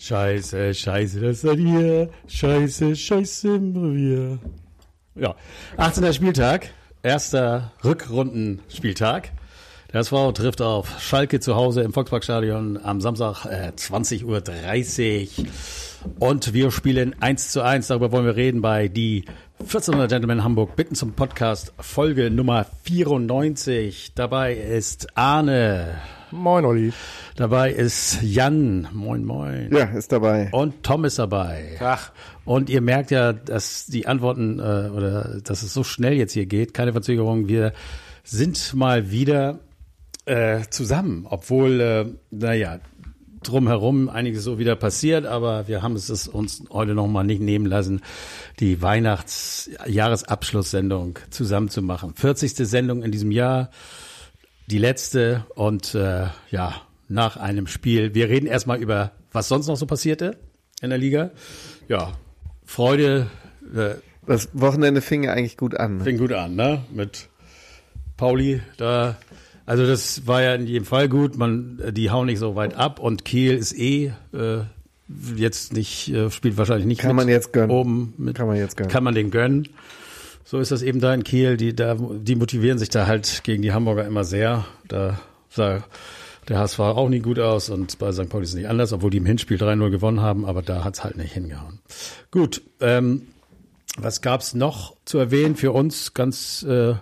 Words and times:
Scheiße, 0.00 0.72
scheiße, 0.72 1.20
das 1.20 1.42
seid 1.42 1.58
ihr. 1.58 2.08
Scheiße, 2.26 2.96
scheiße 2.96 3.56
im 3.56 3.76
Revier. 3.76 4.38
Ja, 5.14 5.34
18. 5.76 6.14
Spieltag, 6.14 6.70
erster 7.02 7.72
Rückrundenspieltag. 7.84 9.30
Der 9.92 10.00
SV 10.00 10.32
trifft 10.32 10.62
auf 10.62 11.02
Schalke 11.02 11.38
zu 11.38 11.54
Hause 11.54 11.82
im 11.82 11.92
Volksparkstadion 11.92 12.78
am 12.82 13.02
Samstag 13.02 13.44
äh, 13.44 13.72
20.30 13.76 14.24
Uhr. 14.24 15.46
Und 16.18 16.54
wir 16.54 16.70
spielen 16.70 17.14
1 17.20 17.50
zu 17.50 17.62
1. 17.62 17.88
Darüber 17.88 18.10
wollen 18.10 18.24
wir 18.24 18.36
reden 18.36 18.62
bei 18.62 18.88
die 18.88 19.26
1400 19.58 20.08
Gentlemen 20.08 20.42
Hamburg. 20.42 20.76
Bitten 20.76 20.94
zum 20.94 21.12
Podcast 21.12 21.74
Folge 21.78 22.30
Nummer 22.30 22.64
94. 22.84 24.12
Dabei 24.14 24.54
ist 24.54 25.08
Arne. 25.14 25.98
Moin, 26.32 26.64
Olli. 26.64 26.92
Dabei 27.36 27.70
ist 27.72 28.22
Jan. 28.22 28.88
Moin, 28.92 29.24
moin. 29.24 29.68
Ja, 29.72 29.86
ist 29.86 30.12
dabei. 30.12 30.48
Und 30.52 30.84
Tom 30.84 31.04
ist 31.04 31.18
dabei. 31.18 31.76
Ach. 31.80 32.12
Und 32.44 32.70
ihr 32.70 32.80
merkt 32.80 33.10
ja, 33.10 33.32
dass 33.32 33.86
die 33.86 34.06
Antworten 34.06 34.60
äh, 34.60 34.62
oder 34.62 35.40
dass 35.42 35.62
es 35.62 35.74
so 35.74 35.82
schnell 35.82 36.12
jetzt 36.14 36.32
hier 36.32 36.46
geht. 36.46 36.72
Keine 36.72 36.92
Verzögerung. 36.92 37.48
Wir 37.48 37.72
sind 38.22 38.74
mal 38.74 39.10
wieder 39.10 39.58
äh, 40.26 40.60
zusammen, 40.70 41.26
obwohl, 41.28 41.80
äh, 41.80 42.06
naja, 42.30 42.78
drumherum 43.42 44.08
einiges 44.08 44.44
so 44.44 44.56
wieder 44.58 44.76
passiert, 44.76 45.26
aber 45.26 45.66
wir 45.66 45.82
haben 45.82 45.96
es 45.96 46.28
uns 46.28 46.62
heute 46.70 46.94
noch 46.94 47.08
mal 47.08 47.24
nicht 47.24 47.40
nehmen 47.40 47.66
lassen, 47.66 48.02
die 48.60 48.80
Weihnachts-Jahresabschlusssendung 48.82 51.18
zusammen 51.30 51.70
zu 51.70 51.82
machen. 51.82 52.14
40. 52.14 52.54
Sendung 52.68 53.02
in 53.02 53.10
diesem 53.10 53.32
Jahr, 53.32 53.70
die 54.70 54.78
letzte 54.78 55.44
und 55.54 55.94
äh, 55.94 56.26
ja, 56.50 56.82
nach 57.08 57.36
einem 57.36 57.66
Spiel. 57.66 58.14
Wir 58.14 58.28
reden 58.28 58.46
erstmal 58.46 58.80
über, 58.80 59.12
was 59.32 59.48
sonst 59.48 59.66
noch 59.66 59.76
so 59.76 59.86
passierte 59.86 60.38
in 60.80 60.90
der 60.90 60.98
Liga. 60.98 61.30
Ja, 61.88 62.12
Freude. 62.64 63.26
Äh, 63.74 63.94
das 64.26 64.50
Wochenende 64.52 65.00
fing 65.00 65.24
ja 65.24 65.32
eigentlich 65.32 65.56
gut 65.56 65.74
an. 65.74 65.98
Ne? 65.98 66.04
Fing 66.04 66.18
gut 66.18 66.32
an, 66.32 66.54
ne? 66.54 66.84
Mit 66.92 67.28
Pauli 68.16 68.60
da 68.76 69.16
also 69.70 69.86
das 69.86 70.26
war 70.26 70.42
ja 70.42 70.56
in 70.56 70.66
jedem 70.66 70.84
Fall 70.84 71.08
gut. 71.08 71.36
Man, 71.38 71.80
die 71.92 72.10
hauen 72.10 72.26
nicht 72.26 72.40
so 72.40 72.56
weit 72.56 72.74
ab 72.74 72.98
und 72.98 73.24
Kiel 73.24 73.54
ist 73.54 73.72
eh 73.78 74.12
äh, 74.32 74.62
jetzt 75.36 75.72
nicht, 75.72 76.08
äh, 76.08 76.28
spielt 76.28 76.56
wahrscheinlich 76.56 76.86
nicht 76.86 77.00
kann 77.00 77.14
man 77.14 77.28
jetzt 77.28 77.52
gönnen. 77.52 77.70
oben. 77.70 78.14
Mit, 78.16 78.36
kann 78.36 78.48
man 78.48 78.56
jetzt 78.56 78.76
gönnen. 78.76 78.90
Kann 78.90 79.04
man 79.04 79.14
den 79.14 79.30
gönnen. 79.30 79.68
So 80.50 80.58
ist 80.58 80.72
das 80.72 80.82
eben 80.82 80.98
da 80.98 81.14
in 81.14 81.22
Kiel. 81.22 81.56
Die, 81.56 81.76
da, 81.76 81.94
die 81.94 82.34
motivieren 82.34 82.76
sich 82.76 82.88
da 82.88 83.06
halt 83.06 83.42
gegen 83.44 83.62
die 83.62 83.72
Hamburger 83.72 84.04
immer 84.04 84.24
sehr. 84.24 84.64
Da 84.88 85.20
sah 85.48 85.84
der 86.48 86.58
HSV 86.58 86.80
auch 86.80 87.08
nie 87.08 87.20
gut 87.20 87.38
aus 87.38 87.70
und 87.70 88.00
bei 88.00 88.10
St. 88.10 88.28
Pauli 88.28 88.42
ist 88.42 88.50
es 88.50 88.56
nicht 88.56 88.68
anders, 88.68 88.92
obwohl 88.92 89.10
die 89.10 89.18
im 89.18 89.26
Hinspiel 89.26 89.58
3-0 89.58 89.90
gewonnen 89.90 90.20
haben, 90.20 90.44
aber 90.44 90.62
da 90.62 90.82
hat's 90.82 91.04
halt 91.04 91.16
nicht 91.16 91.32
hingehauen. 91.32 91.78
Gut, 92.32 92.62
ähm, 92.80 93.28
was 93.96 94.22
gab's 94.22 94.52
noch 94.52 94.96
zu 95.04 95.18
erwähnen 95.18 95.54
für 95.54 95.70
uns? 95.70 96.14
Ganz 96.14 96.64
äh, 96.64 96.94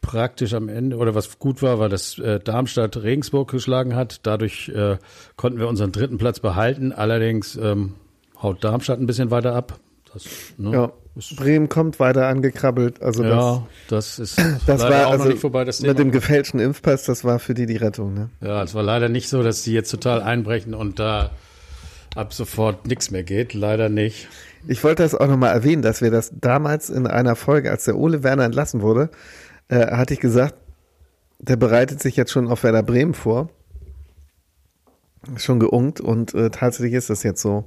praktisch 0.00 0.54
am 0.54 0.70
Ende 0.70 0.96
oder 0.96 1.14
was 1.14 1.38
gut 1.38 1.60
war, 1.60 1.78
war, 1.78 1.90
dass 1.90 2.18
äh, 2.18 2.40
Darmstadt 2.40 2.96
Regensburg 2.96 3.50
geschlagen 3.50 3.94
hat. 3.94 4.20
Dadurch 4.22 4.70
äh, 4.70 4.96
konnten 5.36 5.58
wir 5.58 5.68
unseren 5.68 5.92
dritten 5.92 6.16
Platz 6.16 6.40
behalten. 6.40 6.92
Allerdings 6.92 7.56
ähm, 7.56 7.92
haut 8.40 8.64
Darmstadt 8.64 9.00
ein 9.00 9.06
bisschen 9.06 9.30
weiter 9.30 9.54
ab. 9.54 9.78
Das, 10.14 10.24
ne, 10.56 10.72
ja. 10.72 10.92
Bremen 11.36 11.68
kommt 11.68 11.98
weiter 11.98 12.26
angekrabbelt. 12.26 13.02
Also 13.02 13.24
ja, 13.24 13.66
das, 13.88 14.16
das 14.16 14.18
ist 14.18 14.42
das 14.66 14.82
war 14.82 15.08
also 15.08 15.28
nicht 15.28 15.40
vorbei. 15.40 15.64
Das 15.64 15.80
mit 15.80 15.98
dem 15.98 16.10
gefälschten 16.10 16.60
Impfpass, 16.60 17.04
das 17.04 17.24
war 17.24 17.38
für 17.38 17.54
die 17.54 17.66
die 17.66 17.76
Rettung. 17.76 18.14
Ne? 18.14 18.30
Ja, 18.40 18.62
es 18.62 18.74
war 18.74 18.82
leider 18.82 19.08
nicht 19.08 19.28
so, 19.28 19.42
dass 19.42 19.62
die 19.62 19.72
jetzt 19.72 19.90
total 19.90 20.22
einbrechen 20.22 20.74
und 20.74 20.98
da 20.98 21.30
ab 22.14 22.32
sofort 22.32 22.86
nichts 22.86 23.10
mehr 23.10 23.22
geht. 23.22 23.54
Leider 23.54 23.88
nicht. 23.88 24.28
Ich 24.68 24.82
wollte 24.84 25.02
das 25.02 25.14
auch 25.14 25.28
nochmal 25.28 25.54
erwähnen, 25.54 25.82
dass 25.82 26.02
wir 26.02 26.10
das 26.10 26.32
damals 26.34 26.90
in 26.90 27.06
einer 27.06 27.36
Folge, 27.36 27.70
als 27.70 27.84
der 27.84 27.96
Ole 27.96 28.22
Werner 28.22 28.44
entlassen 28.44 28.82
wurde, 28.82 29.10
äh, 29.68 29.86
hatte 29.86 30.14
ich 30.14 30.20
gesagt, 30.20 30.54
der 31.38 31.56
bereitet 31.56 32.02
sich 32.02 32.16
jetzt 32.16 32.32
schon 32.32 32.48
auf 32.48 32.64
Werder 32.64 32.82
Bremen 32.82 33.14
vor. 33.14 33.50
Schon 35.36 35.60
geungt 35.60 36.00
und 36.00 36.34
äh, 36.34 36.50
tatsächlich 36.50 36.94
ist 36.94 37.10
das 37.10 37.22
jetzt 37.22 37.42
so. 37.42 37.64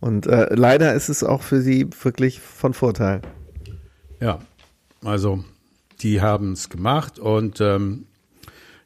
Und 0.00 0.26
äh, 0.26 0.54
leider 0.54 0.94
ist 0.94 1.08
es 1.08 1.22
auch 1.22 1.42
für 1.42 1.60
sie 1.60 1.88
wirklich 2.02 2.40
von 2.40 2.72
Vorteil. 2.74 3.20
Ja, 4.20 4.40
also 5.04 5.44
die 6.00 6.20
haben 6.20 6.52
es 6.52 6.70
gemacht 6.70 7.18
und 7.18 7.60
ähm, 7.60 8.06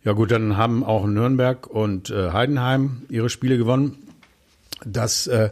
ja 0.02 0.12
gut, 0.12 0.30
dann 0.30 0.56
haben 0.56 0.84
auch 0.84 1.06
Nürnberg 1.06 1.66
und 1.66 2.10
äh, 2.10 2.30
Heidenheim 2.30 3.02
ihre 3.08 3.30
Spiele 3.30 3.56
gewonnen. 3.56 3.96
Das 4.84 5.26
äh, 5.26 5.50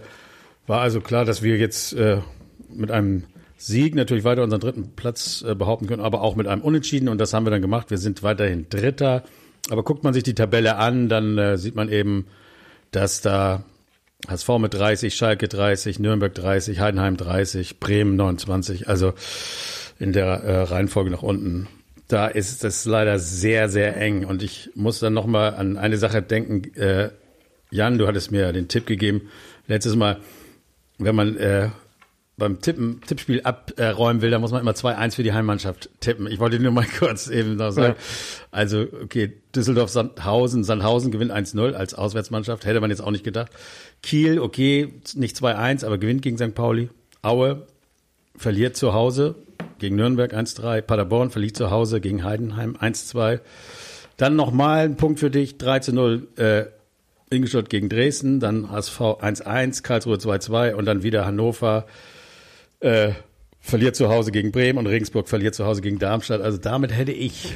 war 0.67 0.81
also 0.81 1.01
klar, 1.01 1.25
dass 1.25 1.43
wir 1.43 1.57
jetzt 1.57 1.95
äh, 1.95 2.19
mit 2.69 2.91
einem 2.91 3.25
Sieg 3.57 3.95
natürlich 3.95 4.25
weiter 4.25 4.43
unseren 4.43 4.61
dritten 4.61 4.93
Platz 4.95 5.45
äh, 5.47 5.55
behaupten 5.55 5.87
können, 5.87 6.03
aber 6.03 6.21
auch 6.21 6.37
mit 6.37 6.49
einem 6.49 6.63
Unentschieden. 6.63 7.09
Und 7.09 7.19
das 7.19 7.33
haben 7.33 7.47
wir 7.47 7.51
dann 7.51 7.63
gemacht. 7.63 7.91
Wir 7.91 7.99
sind 7.99 8.23
weiterhin 8.23 8.67
Dritter. 8.69 9.23
Aber 9.71 9.85
guckt 9.85 10.03
man 10.03 10.13
sich 10.13 10.25
die 10.25 10.35
Tabelle 10.35 10.77
an, 10.77 11.09
dann 11.09 11.39
äh, 11.39 11.57
sieht 11.57 11.77
man 11.77 11.89
eben, 11.89 12.27
dass 12.91 13.21
da 13.21 13.63
HSV 14.29 14.49
mit 14.59 14.75
30, 14.75 15.15
Schalke 15.15 15.49
30, 15.49 15.99
Nürnberg 15.99 16.35
30, 16.35 16.81
Heidenheim 16.81 17.17
30, 17.17 17.81
Bremen 17.81 18.17
29. 18.17 18.89
Also 18.89 19.15
in 19.99 20.13
der 20.13 20.27
äh, 20.27 20.63
Reihenfolge 20.63 21.11
nach 21.11 21.23
unten. 21.23 21.69
Da 22.09 22.27
ist 22.27 22.65
es 22.65 22.85
leider 22.85 23.19
sehr, 23.19 23.69
sehr 23.69 23.97
eng. 23.97 24.25
Und 24.25 24.43
ich 24.43 24.71
muss 24.75 24.99
dann 24.99 25.15
nochmal 25.15 25.55
an 25.55 25.77
eine 25.79 25.97
Sache 25.97 26.23
denken. 26.23 26.75
Äh, 26.75 27.11
Jan, 27.71 27.99
du 27.99 28.07
hattest 28.07 28.31
mir 28.31 28.53
den 28.53 28.69
Tipp 28.69 28.87
gegeben, 28.87 29.31
letztes 29.67 29.97
Mal, 29.97 30.19
wenn 30.99 31.15
man 31.15 31.37
äh, 31.37 31.71
beim 32.37 32.61
Tippen, 32.61 33.01
Tippspiel 33.07 33.43
abräumen 33.43 34.21
will, 34.21 34.31
da 34.31 34.39
muss 34.39 34.51
man 34.51 34.61
immer 34.61 34.73
2-1 34.73 35.15
für 35.15 35.23
die 35.23 35.33
Heimmannschaft 35.33 35.91
tippen. 36.01 36.27
Ich 36.27 36.41
wollte 36.41 36.59
nur 36.59 36.73
mal 36.73 36.87
kurz 36.99 37.29
eben 37.29 37.57
noch 37.57 37.71
sagen. 37.71 37.95
Ja. 37.97 38.05
Also, 38.51 38.87
okay, 39.03 39.33
Düsseldorf, 39.55 39.91
Sandhausen, 39.91 40.65
Sandhausen 40.65 41.13
gewinnt 41.13 41.31
1-0 41.31 41.75
als 41.75 41.95
Auswärtsmannschaft. 41.95 42.65
Hätte 42.65 42.81
man 42.81 42.91
jetzt 42.91 43.01
auch 43.01 43.11
nicht 43.11 43.25
gedacht. 43.25 43.53
Kiel, 44.03 44.41
okay, 44.41 44.95
nicht 45.15 45.37
2-1, 45.37 45.85
aber 45.87 45.99
gewinnt 45.99 46.23
gegen 46.23 46.37
St. 46.37 46.55
Pauli. 46.55 46.91
Aue 47.23 47.67
verliert 48.37 48.77
zu 48.77 48.93
Hause 48.93 49.37
gegen 49.79 49.97
Nürnberg 49.97 50.35
1-3. 50.35 50.83
Paderborn 50.83 51.31
verliert 51.31 51.57
zu 51.57 51.71
Hause 51.71 52.01
gegen 52.01 52.25
Heidenheim 52.25 52.77
1-2. 52.77 53.41
Dann 54.17 54.37
nochmal 54.37 54.85
ein 54.85 54.97
Punkt 54.97 55.21
für 55.21 55.31
dich, 55.31 55.55
3-0, 55.55 56.39
äh, 56.39 56.67
Ingolstadt 57.31 57.71
gegen 57.71 57.89
Dresden, 57.89 58.41
dann 58.41 58.71
HSV 58.71 59.01
1-1, 59.01 59.83
Karlsruhe 59.83 60.17
2-2 60.17 60.75
und 60.75 60.85
dann 60.85 61.03
wieder 61.03 61.25
Hannover 61.25 61.87
äh, 62.81 63.13
verliert 63.63 63.95
zu 63.95 64.09
Hause 64.09 64.33
gegen 64.33 64.51
Bremen 64.51 64.79
und 64.79 64.89
Regensburg 64.89 65.29
verliert 65.29 65.55
zu 65.55 65.65
Hause 65.65 65.81
gegen 65.81 65.99
Darmstadt. 65.99 66.43
Also 66.43 66.59
damit 66.59 66.95
hätte 66.95 67.13
ich 67.13 67.55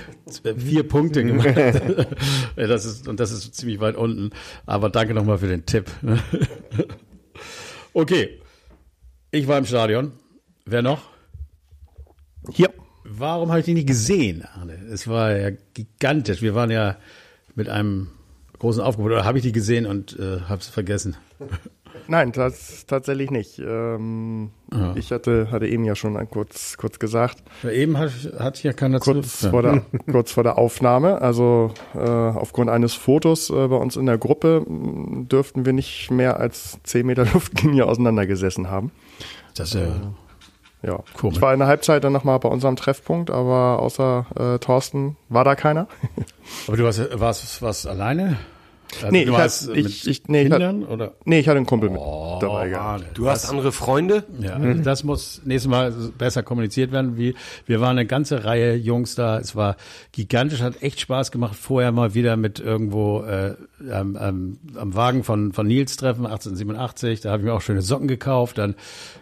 vier 0.56 0.88
Punkte 0.88 1.24
gemacht. 1.24 1.48
das 2.56 2.84
ist, 2.84 3.08
und 3.08 3.18
das 3.18 3.32
ist 3.32 3.54
ziemlich 3.54 3.80
weit 3.80 3.96
unten. 3.96 4.30
Aber 4.64 4.88
danke 4.88 5.12
nochmal 5.12 5.38
für 5.38 5.48
den 5.48 5.66
Tipp. 5.66 5.90
okay. 7.92 8.40
Ich 9.32 9.48
war 9.48 9.58
im 9.58 9.66
Stadion. 9.66 10.12
Wer 10.64 10.82
noch? 10.82 11.02
Hier. 12.52 12.70
Warum 13.04 13.50
habe 13.50 13.60
ich 13.60 13.66
dich 13.66 13.74
nicht 13.74 13.88
gesehen, 13.88 14.44
Arne? 14.54 14.74
Es 14.90 15.08
war 15.08 15.36
ja 15.36 15.50
gigantisch. 15.74 16.40
Wir 16.40 16.54
waren 16.54 16.70
ja 16.70 16.96
mit 17.54 17.68
einem 17.68 18.08
großen 18.58 18.82
Aufgebot. 18.82 19.12
Oder 19.12 19.24
habe 19.24 19.38
ich 19.38 19.42
die 19.42 19.52
gesehen 19.52 19.86
und 19.86 20.18
äh, 20.18 20.40
habe 20.42 20.60
es 20.60 20.68
vergessen? 20.68 21.16
Nein, 22.08 22.32
tatsächlich 22.32 23.30
nicht. 23.30 23.58
Ähm, 23.58 24.50
ja. 24.72 24.94
Ich 24.96 25.12
hatte, 25.12 25.50
hatte 25.50 25.66
eben 25.66 25.84
ja 25.84 25.94
schon 25.94 26.14
kurz, 26.30 26.76
kurz 26.76 26.98
gesagt. 26.98 27.42
Ja, 27.62 27.70
eben 27.70 27.98
hat, 27.98 28.12
hat 28.38 28.62
ja 28.62 28.72
keiner 28.72 28.98
kurz 29.00 29.40
zu. 29.40 29.50
Vor 29.50 29.62
der, 29.62 29.82
kurz 30.10 30.32
vor 30.32 30.42
der 30.42 30.58
Aufnahme, 30.58 31.20
also 31.20 31.72
äh, 31.94 31.98
aufgrund 31.98 32.70
eines 32.70 32.94
Fotos 32.94 33.50
äh, 33.50 33.68
bei 33.68 33.76
uns 33.76 33.96
in 33.96 34.06
der 34.06 34.18
Gruppe 34.18 34.64
dürften 34.68 35.66
wir 35.66 35.72
nicht 35.72 36.10
mehr 36.10 36.38
als 36.38 36.78
zehn 36.82 37.06
Meter 37.06 37.24
Luftlinie 37.32 37.86
auseinandergesessen 37.86 38.70
haben. 38.70 38.92
Das 39.54 39.68
ist 39.68 39.74
ja. 39.74 39.86
Äh, 39.86 40.00
ja, 40.86 41.02
cool. 41.22 41.32
Ich 41.32 41.40
war 41.40 41.52
in 41.52 41.58
der 41.58 41.68
Halbzeit 41.68 42.04
dann 42.04 42.12
nochmal 42.12 42.38
bei 42.38 42.48
unserem 42.48 42.76
Treffpunkt, 42.76 43.30
aber 43.30 43.80
außer 43.80 44.26
äh, 44.38 44.58
Thorsten 44.58 45.16
war 45.28 45.42
da 45.42 45.56
keiner. 45.56 45.88
aber 46.68 46.76
du 46.76 46.84
warst, 46.84 47.18
warst, 47.18 47.62
warst 47.62 47.86
alleine? 47.86 48.36
Also 48.94 49.08
nee, 49.10 49.22
ich, 49.24 49.30
hast, 49.30 49.68
ich, 49.68 50.06
ich, 50.06 50.28
nee, 50.28 50.44
Kindern, 50.44 50.82
ich, 50.82 50.88
oder? 50.88 51.14
nee, 51.24 51.40
ich 51.40 51.48
hatte 51.48 51.58
einen 51.58 51.66
Kumpel 51.66 51.90
oh, 51.90 52.34
mit 52.34 52.42
dabei 52.42 52.68
gehabt. 52.68 53.04
Du 53.14 53.28
hast 53.28 53.48
andere 53.50 53.72
Freunde? 53.72 54.24
Ja, 54.38 54.58
mhm. 54.58 54.82
das 54.82 55.04
muss 55.04 55.42
nächstes 55.44 55.70
Mal 55.70 55.92
besser 56.16 56.42
kommuniziert 56.42 56.92
werden. 56.92 57.16
Wie, 57.16 57.34
wir 57.66 57.80
waren 57.80 57.98
eine 57.98 58.06
ganze 58.06 58.44
Reihe 58.44 58.74
Jungs 58.74 59.14
da. 59.14 59.38
Es 59.38 59.56
war 59.56 59.76
gigantisch, 60.12 60.60
hat 60.60 60.82
echt 60.82 61.00
Spaß 61.00 61.30
gemacht. 61.30 61.56
Vorher 61.56 61.92
mal 61.92 62.14
wieder 62.14 62.36
mit 62.36 62.60
irgendwo 62.60 63.22
äh, 63.22 63.54
am, 63.90 64.16
am, 64.16 64.58
am 64.76 64.94
Wagen 64.94 65.24
von, 65.24 65.52
von 65.52 65.66
Nils 65.66 65.96
treffen, 65.96 66.24
1887. 66.24 67.20
Da 67.20 67.30
habe 67.30 67.42
ich 67.42 67.46
mir 67.46 67.54
auch 67.54 67.62
schöne 67.62 67.82
Socken 67.82 68.08
gekauft. 68.08 68.58
Dann 68.58 68.76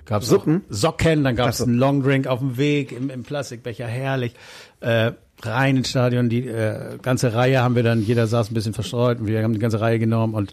gab's 0.05 0.29
Socken, 0.29 0.63
Socken 0.69 1.25
dann 1.25 1.37
gab's 1.37 1.59
so. 1.59 1.65
einen 1.65 1.79
Longdrink 1.79 2.27
auf 2.27 2.39
dem 2.39 2.57
Weg 2.59 2.93
im, 2.93 3.11
im 3.11 3.23
Plastikbecher, 3.23 3.87
herrlich. 3.87 4.35
Äh, 4.81 5.13
rein 5.47 5.77
ins 5.77 5.91
Stadion. 5.91 6.29
Die 6.29 6.47
äh, 6.47 6.99
ganze 7.03 7.35
Reihe 7.35 7.63
haben 7.63 7.77
wir 7.77 7.83
dann, 7.83 8.03
jeder 8.03 8.27
saß 8.27 8.51
ein 8.51 8.55
bisschen 8.55 8.75
verstreut 8.75 9.21
und 9.21 9.27
wir 9.27 9.43
haben 9.43 9.53
die 9.53 9.59
ganze 9.59 9.81
Reihe 9.81 9.99
genommen 9.99 10.35
und 10.35 10.53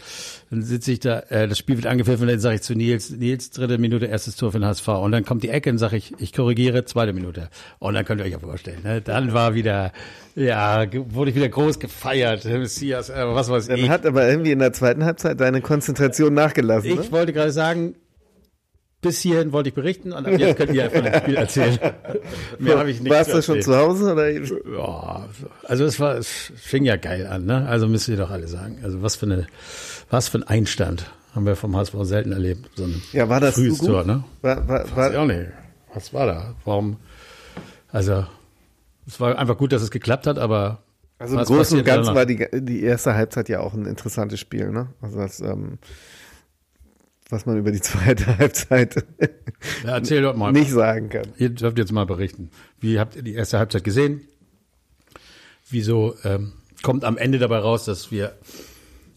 dann 0.49 0.63
sitze 0.63 0.91
ich 0.91 0.99
da, 0.99 1.19
äh, 1.29 1.47
das 1.47 1.57
Spiel 1.57 1.77
wird 1.77 1.87
angepfiffen 1.87 2.23
und 2.23 2.31
dann 2.31 2.39
sage 2.39 2.55
ich 2.55 2.61
zu 2.61 2.75
Nils, 2.75 3.09
Nils, 3.09 3.51
dritte 3.51 3.77
Minute, 3.77 4.05
erstes 4.05 4.35
Tor 4.35 4.51
für 4.51 4.59
den 4.59 4.67
HSV. 4.67 4.87
Und 4.87 5.11
dann 5.11 5.25
kommt 5.25 5.43
die 5.43 5.49
Ecke 5.49 5.69
und 5.69 5.77
sage 5.77 5.97
ich, 5.97 6.13
ich 6.19 6.33
korrigiere, 6.33 6.85
zweite 6.85 7.13
Minute. 7.13 7.49
Und 7.79 7.93
dann 7.93 8.05
könnt 8.05 8.21
ihr 8.21 8.25
euch 8.25 8.31
ja 8.33 8.39
vorstellen, 8.39 8.83
ne? 8.83 9.01
dann 9.01 9.33
war 9.33 9.55
wieder, 9.55 9.91
ja, 10.35 10.85
wurde 10.93 11.31
ich 11.31 11.35
wieder 11.35 11.49
groß 11.49 11.79
gefeiert, 11.79 12.45
Messias, 12.45 13.09
äh, 13.09 13.25
was 13.27 13.49
weiß 13.49 13.67
Dann 13.67 13.79
ich. 13.79 13.89
hat 13.89 14.05
aber 14.05 14.27
irgendwie 14.27 14.51
in 14.51 14.59
der 14.59 14.73
zweiten 14.73 15.03
Halbzeit 15.03 15.39
deine 15.39 15.61
Konzentration 15.61 16.33
nachgelassen. 16.33 16.91
Ich 16.91 16.95
ne? 16.95 17.11
wollte 17.11 17.33
gerade 17.33 17.51
sagen, 17.51 17.95
bis 19.01 19.19
hierhin 19.19 19.51
wollte 19.51 19.69
ich 19.69 19.75
berichten 19.75 20.13
und 20.13 20.27
ab 20.27 20.39
jetzt 20.39 20.57
könnt 20.57 20.73
ihr 20.73 20.89
von 20.91 21.03
dem 21.03 21.13
Spiel 21.15 21.35
erzählen. 21.35 21.79
Mehr 22.59 22.77
habe 22.77 22.91
ich 22.91 23.01
nicht 23.01 23.11
Warst 23.11 23.33
du 23.33 23.41
schon 23.41 23.61
zu 23.61 23.75
Hause? 23.75 24.13
Oder? 24.13 24.29
Ja, 24.29 25.27
also 25.63 25.85
es 25.85 25.99
war, 25.99 26.15
es 26.17 26.51
fing 26.55 26.85
ja 26.85 26.97
geil 26.97 27.27
an, 27.27 27.45
ne? 27.45 27.67
Also 27.67 27.87
müsst 27.87 28.07
ihr 28.07 28.17
doch 28.17 28.29
alle 28.29 28.47
sagen. 28.47 28.79
Also 28.83 29.01
was 29.01 29.15
für 29.15 29.25
eine, 29.25 29.47
was 30.09 30.29
für 30.29 30.37
ein 30.37 30.43
Einstand 30.43 31.11
haben 31.33 31.45
wir 31.45 31.55
vom 31.55 31.75
HSV 31.75 31.95
selten 32.03 32.31
erlebt. 32.31 32.69
So 32.75 32.83
ein 32.83 33.01
Ja, 33.11 33.27
war 33.29 33.39
das 33.39 33.55
frühes 33.55 33.79
so? 33.79 33.87
Tor, 33.87 34.03
ne? 34.03 34.23
War, 34.41 34.67
war, 34.67 34.95
war, 34.95 35.19
auch 35.19 35.25
nicht. 35.25 35.47
Was 35.93 36.13
war 36.13 36.27
da? 36.27 36.55
Warum? 36.65 36.97
Also 37.89 38.25
es 39.07 39.19
war 39.19 39.37
einfach 39.37 39.57
gut, 39.57 39.71
dass 39.71 39.81
es 39.81 39.91
geklappt 39.91 40.27
hat, 40.27 40.37
aber 40.37 40.83
also 41.17 41.37
im 41.37 41.45
Großen 41.45 41.77
und 41.77 41.85
Ganzen 41.85 42.15
war 42.15 42.25
die, 42.25 42.47
die 42.51 42.81
erste 42.81 43.13
Halbzeit 43.13 43.47
ja 43.49 43.59
auch 43.59 43.73
ein 43.73 43.85
interessantes 43.85 44.39
Spiel. 44.39 44.71
Ne? 44.71 44.87
Also 45.01 45.19
das, 45.19 45.39
ähm, 45.39 45.77
was 47.31 47.45
man 47.45 47.57
über 47.57 47.71
die 47.71 47.81
zweite 47.81 48.37
Halbzeit 48.37 49.05
Ja, 49.83 49.95
erzähl 49.95 50.21
doch 50.21 50.35
mal. 50.35 50.51
nicht 50.51 50.71
sagen 50.71 51.09
kann. 51.09 51.27
Ihr 51.37 51.49
dürft 51.49 51.77
jetzt 51.77 51.91
mal 51.91 52.05
berichten. 52.05 52.49
Wie 52.79 52.99
habt 52.99 53.15
ihr 53.15 53.23
die 53.23 53.33
erste 53.33 53.59
Halbzeit 53.59 53.83
gesehen? 53.83 54.21
Wieso 55.69 56.15
ähm, 56.23 56.53
kommt 56.83 57.05
am 57.05 57.17
Ende 57.17 57.39
dabei 57.39 57.59
raus, 57.59 57.85
dass 57.85 58.11
wir 58.11 58.35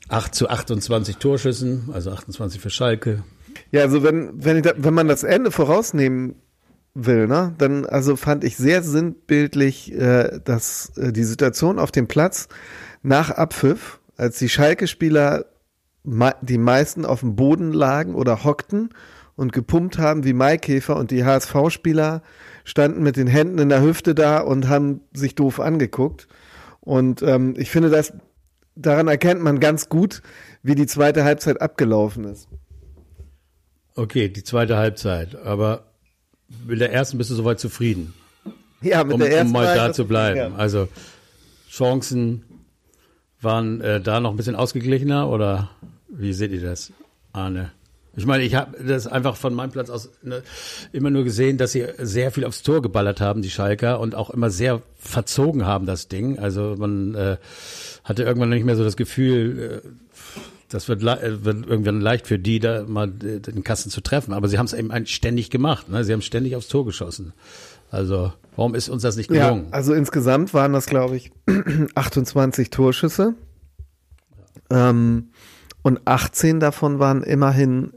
8 0.08 0.34
zu 0.34 0.49
28 0.49 1.16
Torschüssen, 1.16 1.90
also 1.93 2.11
28 2.11 2.61
für 2.61 2.70
Schalke. 2.70 3.25
Ja, 3.70 3.82
also 3.82 4.02
wenn, 4.02 4.31
wenn, 4.34 4.62
da, 4.62 4.72
wenn 4.76 4.94
man 4.94 5.08
das 5.08 5.25
Ende 5.25 5.50
vorausnehmen 5.50 6.37
will, 6.94 7.26
ne, 7.26 7.55
dann 7.58 7.87
also 7.87 8.17
fand 8.17 8.44
ich 8.44 8.56
sehr 8.56 8.82
sinnbildlich, 8.82 9.93
äh, 9.93 10.40
dass 10.44 10.93
äh, 10.96 11.12
die 11.12 11.25
Situation 11.25 11.78
auf 11.78 11.90
dem 11.90 12.06
Platz 12.06 12.49
nach 13.02 13.31
Abpfiff, 13.31 13.99
als 14.17 14.38
die 14.38 14.49
Schalke-Spieler 14.49 15.46
die 16.05 16.59
meisten 16.59 17.06
auf 17.06 17.21
dem 17.21 17.35
Boden 17.35 17.73
lagen 17.73 18.15
oder 18.15 18.45
hockten 18.45 18.91
und 19.37 19.53
gepumpt 19.53 19.99
haben 19.99 20.25
wie 20.25 20.33
Maikäfer 20.33 20.97
und 20.97 21.11
die 21.11 21.25
HSV-Spieler 21.25 22.23
standen 22.65 23.03
mit 23.03 23.17
den 23.17 23.27
Händen 23.27 23.59
in 23.59 23.69
der 23.69 23.83
Hüfte 23.83 24.15
da 24.15 24.41
und 24.41 24.69
haben 24.69 25.01
sich 25.12 25.35
doof 25.35 25.61
angeguckt. 25.61 26.29
Und 26.81 27.23
ähm, 27.23 27.55
ich 27.56 27.71
finde, 27.71 27.91
dass 27.91 28.12
daran 28.77 29.09
erkennt 29.09 29.43
man 29.43 29.61
ganz 29.61 29.89
gut, 29.89 30.23
wie 30.62 30.75
die 30.75 30.87
zweite 30.87 31.25
Halbzeit 31.25 31.61
abgelaufen 31.61 32.25
ist. 32.25 32.49
Okay, 33.97 34.29
die 34.29 34.45
zweite 34.45 34.77
Halbzeit. 34.77 35.37
Aber 35.37 35.85
mit 36.67 36.81
der 36.81 36.93
ersten 36.93 37.19
bist 37.19 37.31
du 37.31 37.35
soweit 37.35 37.61
zufrieden, 37.61 38.12
Ja, 38.83 39.03
mit 39.05 39.15
um, 39.15 39.21
der 39.21 39.31
ersten 39.31 39.47
um 39.47 39.53
mal 39.53 39.75
da 39.75 39.93
zu 39.93 40.06
bleiben. 40.06 40.37
Ja. 40.37 40.55
Also 40.56 40.89
Chancen 41.71 42.45
waren 43.41 43.81
äh, 43.81 44.01
da 44.01 44.21
noch 44.21 44.31
ein 44.31 44.37
bisschen 44.37 44.56
ausgeglichener 44.56 45.29
oder 45.29 45.71
wie 46.16 46.32
seht 46.32 46.52
ihr 46.52 46.61
das, 46.62 46.93
Arne? 47.32 47.72
Ich 48.16 48.26
meine, 48.26 48.44
ich 48.44 48.55
habe 48.55 48.76
das 48.84 49.08
einfach 49.08 49.34
von 49.37 49.55
meinem 49.55 49.72
Platz 49.72 49.90
aus 49.90 50.08
ne, 50.22 50.43
immer 50.93 51.11
nur 51.11 51.25
gesehen, 51.25 51.58
dass 51.58 51.72
sie 51.72 51.84
sehr 51.99 52.31
viel 52.31 52.44
aufs 52.44 52.62
Tor 52.62 52.81
geballert 52.81 53.20
haben, 53.20 53.43
die 53.43 53.50
Schalker, 53.50 53.99
und 53.99 54.14
auch 54.14 54.31
immer 54.31 54.50
sehr 54.50 54.82
verzogen 54.96 55.66
haben, 55.66 55.84
das 55.84 56.06
Ding. 56.06 56.38
Also 56.38 56.76
man 56.78 57.16
äh, 57.16 57.38
hatte 58.05 58.22
irgendwann 58.22 58.50
nicht 58.50 58.64
mehr 58.64 58.76
so 58.76 58.84
das 58.84 58.96
Gefühl, 58.96 59.82
äh, 59.84 59.88
das 60.69 60.88
wird, 60.88 61.02
le- 61.02 61.20
äh, 61.20 61.44
wird 61.44 61.66
irgendwann 61.66 62.00
leicht 62.00 62.28
für 62.28 62.38
die, 62.38 62.60
da 62.60 62.84
mal 62.84 63.08
äh, 63.08 63.40
den 63.40 63.64
Kasten 63.64 63.90
zu 63.90 64.00
treffen. 64.00 64.32
Aber 64.32 64.46
sie 64.46 64.58
haben 64.58 64.67
es 64.67 64.75
eben 64.75 64.93
ständig 65.06 65.50
gemacht. 65.50 65.88
Ne? 65.88 66.05
Sie 66.05 66.12
haben 66.12 66.22
ständig 66.22 66.55
aufs 66.55 66.69
Tor 66.69 66.84
geschossen. 66.84 67.32
Also 67.90 68.32
warum 68.55 68.76
ist 68.76 68.88
uns 68.88 69.02
das 69.02 69.17
nicht 69.17 69.28
Ja, 69.32 69.49
gelungen? 69.50 69.72
also 69.72 69.93
insgesamt 69.93 70.55
waren 70.55 70.72
das, 70.72 70.87
glaube 70.87 71.17
ich, 71.17 71.32
28 71.96 72.70
Torschüsse. 72.70 73.34
Ähm, 74.70 75.31
und 75.84 76.00
18 76.06 76.60
davon 76.60 76.98
waren 76.98 77.22
immerhin 77.22 77.92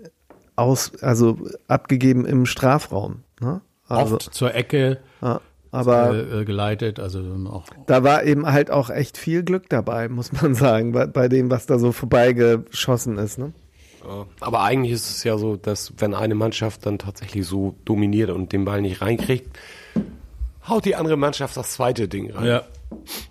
aus, 0.57 0.91
also 1.01 1.37
abgegeben 1.69 2.25
im 2.25 2.45
Strafraum. 2.45 3.23
Ne? 3.39 3.61
Also, 3.87 4.15
Oft 4.15 4.33
zur 4.33 4.53
Ecke 4.53 4.99
ja, 5.21 5.39
aber 5.71 6.13
äh, 6.13 6.43
geleitet, 6.43 6.99
also 6.99 7.21
auch 7.49 7.65
da 7.85 8.03
war 8.03 8.25
eben 8.25 8.45
halt 8.45 8.71
auch 8.71 8.89
echt 8.89 9.17
viel 9.17 9.43
Glück 9.43 9.69
dabei, 9.69 10.09
muss 10.09 10.33
man 10.33 10.53
sagen, 10.55 10.91
bei, 10.91 11.07
bei 11.07 11.29
dem, 11.29 11.49
was 11.49 11.65
da 11.65 11.79
so 11.79 11.93
vorbeigeschossen 11.93 13.17
ist. 13.17 13.39
Ne? 13.39 13.53
Aber 14.41 14.61
eigentlich 14.61 14.91
ist 14.91 15.09
es 15.09 15.23
ja 15.23 15.37
so, 15.37 15.55
dass 15.55 15.93
wenn 15.97 16.13
eine 16.13 16.35
Mannschaft 16.35 16.85
dann 16.85 16.99
tatsächlich 16.99 17.47
so 17.47 17.75
dominiert 17.85 18.29
und 18.29 18.51
den 18.51 18.65
Ball 18.65 18.81
nicht 18.81 19.01
reinkriegt, 19.01 19.57
haut 20.67 20.83
die 20.83 20.95
andere 20.95 21.15
Mannschaft 21.15 21.55
das 21.55 21.71
zweite 21.71 22.09
Ding 22.09 22.31
rein. 22.31 22.45
ja. 22.45 22.63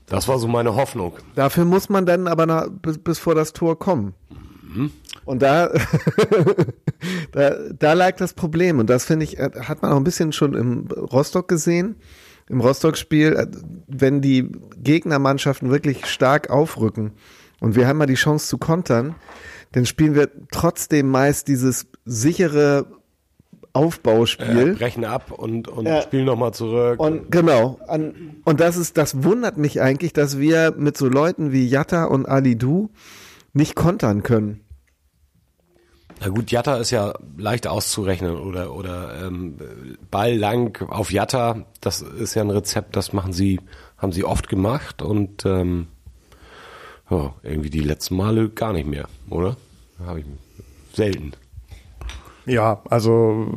Das 0.06 0.28
war 0.28 0.38
so 0.38 0.48
meine 0.48 0.74
Hoffnung. 0.74 1.14
Dafür 1.34 1.64
muss 1.64 1.88
man 1.88 2.04
dann 2.06 2.28
aber 2.28 2.46
nach, 2.46 2.68
bis, 2.70 2.98
bis 2.98 3.18
vor 3.18 3.34
das 3.34 3.52
Tor 3.52 3.78
kommen. 3.78 4.14
Und 5.25 5.43
da, 5.43 5.70
da, 7.32 7.55
da 7.78 7.93
lag 7.93 8.17
das 8.17 8.34
Problem. 8.34 8.78
Und 8.78 8.88
das 8.90 9.05
finde 9.05 9.25
ich, 9.25 9.38
äh, 9.38 9.50
hat 9.62 9.82
man 9.82 9.93
auch 9.93 9.96
ein 9.96 10.05
bisschen 10.05 10.32
schon 10.32 10.55
im 10.55 10.87
Rostock 10.88 11.49
gesehen. 11.49 11.96
Im 12.49 12.61
Rostock-Spiel, 12.61 13.32
äh, 13.32 13.46
wenn 13.88 14.20
die 14.20 14.50
Gegnermannschaften 14.82 15.70
wirklich 15.70 16.06
stark 16.06 16.50
aufrücken 16.50 17.12
und 17.61 17.75
wir 17.75 17.88
haben 17.88 17.99
mal 17.99 18.06
die 18.06 18.14
Chance 18.14 18.46
zu 18.49 18.58
kontern, 18.58 19.14
dann 19.73 19.84
spielen 19.87 20.14
wir 20.14 20.31
trotzdem 20.52 21.08
meist 21.11 21.49
dieses 21.49 21.87
sichere 22.05 22.87
Aufbauspiel. 23.73 24.70
Äh, 24.70 24.75
brechen 24.75 25.05
ab 25.05 25.32
und, 25.32 25.69
und 25.69 25.87
Ja. 25.87 26.00
spielen 26.02 26.25
nochmal 26.25 26.55
zurück. 26.55 26.99
Und 26.99 27.31
genau, 27.31 27.78
an, 27.88 28.37
und 28.44 28.61
das 28.61 28.76
ist, 28.76 28.96
das 28.96 29.23
wundert 29.23 29.58
mich 29.58 29.81
eigentlich, 29.82 30.12
dass 30.14 30.38
wir 30.38 30.73
mit 30.78 30.96
so 30.96 31.08
Leuten 31.08 31.52
wie 31.52 31.67
Jatta 31.69 32.05
und 32.05 32.26
Ali 32.26 32.56
Du 32.56 32.90
nicht 33.52 33.75
kontern 33.75 34.23
können. 34.23 34.61
Na 36.20 36.28
gut, 36.28 36.50
Jatta 36.50 36.76
ist 36.76 36.90
ja 36.90 37.12
leicht 37.36 37.66
auszurechnen 37.66 38.36
oder 38.36 38.74
oder 38.74 39.26
ähm, 39.26 39.56
Ball 40.10 40.36
lang 40.36 40.82
auf 40.88 41.12
Jatta, 41.12 41.66
das 41.80 42.00
ist 42.00 42.34
ja 42.34 42.42
ein 42.42 42.50
Rezept, 42.50 42.96
das 42.96 43.12
machen 43.12 43.32
sie, 43.32 43.60
haben 43.98 44.12
sie 44.12 44.24
oft 44.24 44.48
gemacht 44.48 45.02
und 45.02 45.44
ähm, 45.44 45.88
ja, 47.10 47.34
irgendwie 47.42 47.70
die 47.70 47.80
letzten 47.80 48.16
Male 48.16 48.48
gar 48.48 48.72
nicht 48.72 48.88
mehr, 48.88 49.08
oder? 49.28 49.56
Habe 50.04 50.20
ich 50.20 50.26
selten. 50.94 51.32
Ja, 52.46 52.80
also 52.88 53.49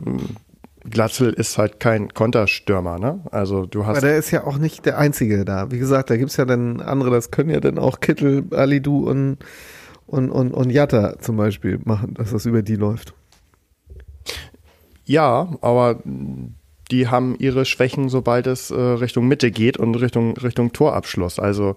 Glatzel 0.89 1.33
ist 1.33 1.57
halt 1.57 1.79
kein 1.79 2.13
Konterstürmer, 2.13 2.99
ne? 2.99 3.21
Also 3.31 3.65
du 3.65 3.83
Aber 3.83 3.93
hast 3.93 4.03
der 4.03 4.17
ist 4.17 4.31
ja 4.31 4.45
auch 4.45 4.57
nicht 4.57 4.85
der 4.85 4.97
Einzige 4.97 5.45
da. 5.45 5.71
Wie 5.71 5.79
gesagt, 5.79 6.09
da 6.09 6.17
gibt's 6.17 6.37
ja 6.37 6.45
dann 6.45 6.81
andere, 6.81 7.11
das 7.11 7.31
können 7.31 7.49
ja 7.49 7.59
dann 7.59 7.77
auch 7.77 7.99
Kittel, 7.99 8.45
Ali 8.51 8.81
Du 8.81 9.09
und, 9.09 9.37
und, 10.09 10.29
und, 10.31 10.53
und 10.53 10.69
Jatta 10.69 11.19
zum 11.19 11.37
Beispiel 11.37 11.79
machen, 11.83 12.13
dass 12.15 12.31
das 12.31 12.45
über 12.45 12.61
die 12.61 12.75
läuft. 12.75 13.13
ja, 15.05 15.49
aber 15.61 15.99
die 16.91 17.07
haben 17.07 17.35
ihre 17.37 17.65
Schwächen, 17.65 18.09
sobald 18.09 18.47
es 18.47 18.71
äh, 18.71 18.75
Richtung 18.79 19.27
Mitte 19.27 19.51
geht 19.51 19.77
und 19.77 19.93
Richtung 19.95 20.35
Richtung 20.37 20.71
Torabschluss. 20.73 21.37
Also 21.37 21.75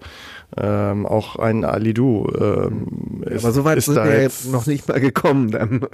ähm, 0.57 1.05
auch 1.05 1.35
ein 1.35 1.65
Alidu 1.65 2.27
ähm, 2.39 3.23
ist, 3.29 3.45
Aber 3.45 3.53
so 3.53 3.63
weit 3.63 3.77
ist 3.77 3.85
sind 3.85 3.95
wir 3.95 4.21
jetzt 4.21 4.51
noch 4.51 4.65
nicht 4.65 4.87
mal 4.87 4.99
gekommen 4.99 5.51
dann. 5.51 5.81
Also 5.83 5.87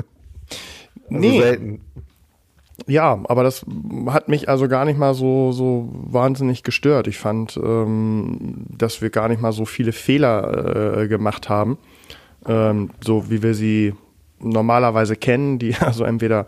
Nee. 1.10 1.39
selten. 1.41 1.81
Ja, 2.88 3.19
aber 3.25 3.43
das 3.43 3.65
hat 4.08 4.29
mich 4.29 4.48
also 4.48 4.67
gar 4.69 4.86
nicht 4.86 4.98
mal 4.98 5.13
so, 5.13 5.51
so 5.51 5.89
wahnsinnig 5.91 6.63
gestört. 6.63 7.08
Ich 7.08 7.17
fand, 7.17 7.60
ähm, 7.62 8.65
dass 8.69 9.01
wir 9.01 9.10
gar 9.10 9.27
nicht 9.27 9.41
mal 9.41 9.51
so 9.51 9.65
viele 9.65 9.91
Fehler 9.91 11.01
äh, 11.01 11.08
gemacht 11.10 11.50
haben, 11.50 11.77
ähm, 12.48 12.91
so 13.03 13.29
wie 13.29 13.43
wir 13.43 13.53
sie 13.53 13.93
normalerweise 14.39 15.15
kennen, 15.15 15.60
die 15.60 15.75
also 15.79 16.03
entweder 16.03 16.46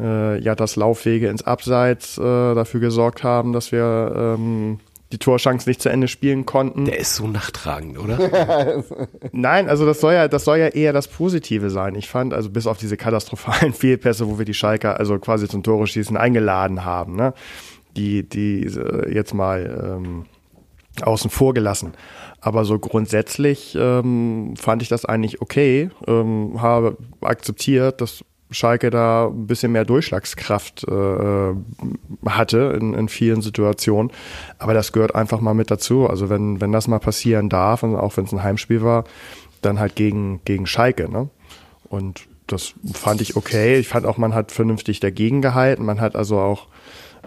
äh, 0.00 0.40
ja 0.40 0.54
das 0.54 0.76
Laufwege 0.76 1.28
ins 1.28 1.42
Abseits 1.42 2.18
äh, 2.18 2.22
dafür 2.22 2.80
gesorgt 2.80 3.22
haben, 3.24 3.52
dass 3.52 3.72
wir 3.72 4.36
ähm, 4.38 4.80
die 5.12 5.18
Torchance 5.18 5.68
nicht 5.68 5.80
zu 5.80 5.88
Ende 5.88 6.06
spielen 6.06 6.44
konnten. 6.44 6.84
Der 6.84 6.98
ist 6.98 7.14
so 7.14 7.26
nachtragend, 7.26 7.98
oder? 7.98 8.82
Nein, 9.32 9.68
also 9.68 9.86
das 9.86 10.00
soll 10.00 10.12
ja, 10.12 10.28
das 10.28 10.44
soll 10.44 10.58
ja 10.58 10.68
eher 10.68 10.92
das 10.92 11.08
Positive 11.08 11.70
sein. 11.70 11.94
Ich 11.94 12.08
fand, 12.08 12.34
also 12.34 12.50
bis 12.50 12.66
auf 12.66 12.76
diese 12.76 12.96
katastrophalen 12.96 13.72
Fehlpässe, 13.74 14.28
wo 14.28 14.38
wir 14.38 14.44
die 14.44 14.54
Schalker 14.54 14.98
also 14.98 15.18
quasi 15.18 15.48
zum 15.48 15.62
Tore 15.62 15.86
schießen 15.86 16.16
eingeladen 16.16 16.84
haben, 16.84 17.16
ne, 17.16 17.32
die, 17.96 18.28
die 18.28 18.66
äh, 18.66 19.14
jetzt 19.14 19.32
mal 19.32 19.96
ähm, 19.96 20.26
außen 21.00 21.30
vor 21.30 21.54
gelassen. 21.54 21.94
Aber 22.40 22.64
so 22.64 22.78
grundsätzlich 22.78 23.76
ähm, 23.78 24.54
fand 24.56 24.82
ich 24.82 24.88
das 24.88 25.04
eigentlich 25.04 25.40
okay, 25.40 25.90
ähm, 26.06 26.62
habe 26.62 26.96
akzeptiert, 27.20 28.00
dass 28.00 28.24
Schalke 28.50 28.90
da 28.90 29.26
ein 29.26 29.46
bisschen 29.46 29.72
mehr 29.72 29.84
Durchschlagskraft 29.84 30.84
äh, 30.88 31.54
hatte 32.26 32.78
in, 32.80 32.94
in 32.94 33.08
vielen 33.08 33.42
Situationen. 33.42 34.10
Aber 34.58 34.72
das 34.72 34.92
gehört 34.92 35.14
einfach 35.14 35.40
mal 35.40 35.54
mit 35.54 35.70
dazu. 35.70 36.06
Also 36.06 36.30
wenn, 36.30 36.60
wenn 36.60 36.72
das 36.72 36.88
mal 36.88 37.00
passieren 37.00 37.48
darf, 37.48 37.82
und 37.82 37.96
auch 37.96 38.16
wenn 38.16 38.24
es 38.24 38.32
ein 38.32 38.42
Heimspiel 38.42 38.82
war, 38.82 39.04
dann 39.60 39.78
halt 39.78 39.96
gegen, 39.96 40.40
gegen 40.44 40.66
Schalke. 40.66 41.10
Ne? 41.10 41.28
Und 41.88 42.26
das 42.46 42.74
fand 42.94 43.20
ich 43.20 43.36
okay. 43.36 43.78
Ich 43.78 43.88
fand 43.88 44.06
auch, 44.06 44.16
man 44.16 44.34
hat 44.34 44.52
vernünftig 44.52 45.00
dagegen 45.00 45.42
gehalten. 45.42 45.84
Man 45.84 46.00
hat 46.00 46.16
also 46.16 46.38
auch 46.38 46.68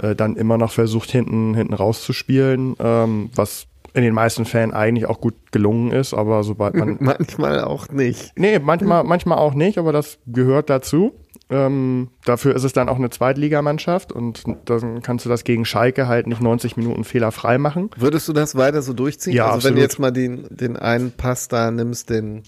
äh, 0.02 0.16
dann 0.16 0.36
immer 0.36 0.58
noch 0.58 0.72
versucht, 0.72 1.12
hinten, 1.12 1.54
hinten 1.54 1.74
rauszuspielen, 1.74 2.76
ähm, 2.80 3.30
was 3.36 3.68
in 3.94 4.04
den 4.04 4.14
meisten 4.14 4.46
Fällen 4.46 4.74
eigentlich 4.74 5.06
auch 5.06 5.20
gut 5.20 5.36
gelungen 5.52 5.92
ist, 5.92 6.14
aber 6.14 6.44
sobald 6.44 6.76
man. 6.76 6.98
manchmal 7.00 7.64
auch 7.64 7.90
nicht. 7.90 8.32
Nee, 8.36 8.60
manchmal, 8.60 9.04
manchmal 9.04 9.38
auch 9.38 9.54
nicht, 9.54 9.78
aber 9.78 9.92
das 9.92 10.20
gehört 10.28 10.70
dazu. 10.70 11.14
Ähm, 11.50 12.10
dafür 12.24 12.56
ist 12.56 12.64
es 12.64 12.72
dann 12.72 12.88
auch 12.88 12.96
eine 12.96 13.10
Zweitligamannschaft 13.10 14.14
und 14.14 14.44
dann 14.66 15.02
kannst 15.02 15.26
du 15.26 15.30
das 15.30 15.44
gegen 15.44 15.66
Schalke 15.66 16.08
halt 16.08 16.26
nicht 16.26 16.42
90 16.42 16.78
Minuten 16.78 17.04
fehlerfrei 17.04 17.58
machen. 17.58 17.90
Würdest 17.98 18.30
du 18.30 18.34
das 18.34 18.56
weiter 18.56 18.82
so 18.82 18.94
durchziehen? 18.94 19.34
Ja, 19.34 19.46
also 19.46 19.56
absolut. 19.56 19.72
wenn 19.72 19.76
du 19.76 19.82
jetzt 19.82 20.00
mal 20.00 20.12
den, 20.12 20.48
den 20.50 20.78
einen 20.78 21.12
Pass 21.12 21.50
da 21.50 21.70
nimmst, 21.70 22.10
den 22.10 22.44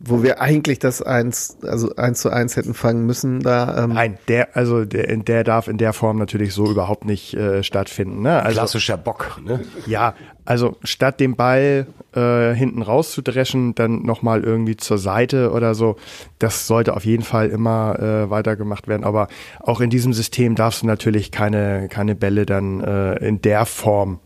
wo 0.00 0.22
wir 0.22 0.40
eigentlich 0.40 0.78
das 0.78 1.02
eins, 1.02 1.58
also 1.62 1.96
eins 1.96 2.20
zu 2.20 2.30
eins 2.30 2.56
hätten 2.56 2.72
fangen 2.72 3.04
müssen, 3.04 3.40
da. 3.40 3.84
Ähm 3.84 3.94
Nein, 3.94 4.18
der, 4.28 4.56
also 4.56 4.84
der, 4.84 5.16
der 5.16 5.42
darf 5.42 5.66
in 5.66 5.76
der 5.76 5.92
Form 5.92 6.18
natürlich 6.18 6.54
so 6.54 6.70
überhaupt 6.70 7.04
nicht 7.04 7.34
äh, 7.34 7.64
stattfinden. 7.64 8.22
Ne? 8.22 8.40
Also, 8.40 8.58
Klassischer 8.58 8.96
Bock, 8.96 9.40
ne? 9.44 9.64
Ja, 9.86 10.14
also 10.44 10.76
statt 10.84 11.18
den 11.18 11.34
Ball 11.34 11.88
äh, 12.14 12.54
hinten 12.54 12.82
rauszudreschen, 12.82 13.74
dann 13.74 14.02
nochmal 14.02 14.44
irgendwie 14.44 14.76
zur 14.76 14.98
Seite 14.98 15.50
oder 15.50 15.74
so, 15.74 15.96
das 16.38 16.68
sollte 16.68 16.94
auf 16.94 17.04
jeden 17.04 17.24
Fall 17.24 17.48
immer 17.48 17.98
äh, 17.98 18.30
weitergemacht 18.30 18.86
werden. 18.86 19.02
Aber 19.02 19.26
auch 19.60 19.80
in 19.80 19.90
diesem 19.90 20.12
System 20.12 20.54
darfst 20.54 20.82
du 20.82 20.86
natürlich 20.86 21.32
keine, 21.32 21.88
keine 21.88 22.14
Bälle 22.14 22.46
dann 22.46 22.80
äh, 22.80 23.16
in 23.16 23.42
der 23.42 23.66
Form 23.66 24.20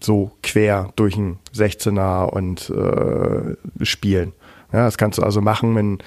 so 0.00 0.30
quer 0.42 0.92
durch 0.96 1.16
ein 1.16 1.38
16er 1.54 2.24
und 2.30 2.70
äh, 2.70 3.84
spielen. 3.84 4.32
Ja, 4.72 4.84
das 4.84 4.98
kannst 4.98 5.18
du 5.18 5.22
also 5.22 5.40
machen, 5.40 5.74
wenn 5.76 5.98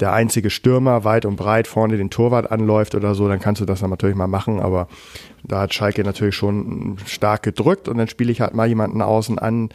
der 0.00 0.12
einzige 0.12 0.48
Stürmer 0.48 1.04
weit 1.04 1.26
und 1.26 1.36
breit 1.36 1.66
vorne 1.66 1.98
den 1.98 2.08
Torwart 2.08 2.50
anläuft 2.50 2.94
oder 2.94 3.14
so, 3.14 3.28
dann 3.28 3.40
kannst 3.40 3.60
du 3.60 3.66
das 3.66 3.80
dann 3.80 3.90
natürlich 3.90 4.16
mal 4.16 4.26
machen, 4.26 4.58
aber 4.60 4.88
da 5.44 5.60
hat 5.60 5.74
Schalke 5.74 6.02
natürlich 6.02 6.34
schon 6.34 6.96
stark 7.04 7.42
gedrückt 7.42 7.88
und 7.88 7.98
dann 7.98 8.08
spiele 8.08 8.32
ich 8.32 8.40
halt 8.40 8.54
mal 8.54 8.66
jemanden 8.66 9.02
außen 9.02 9.38
an, 9.38 9.68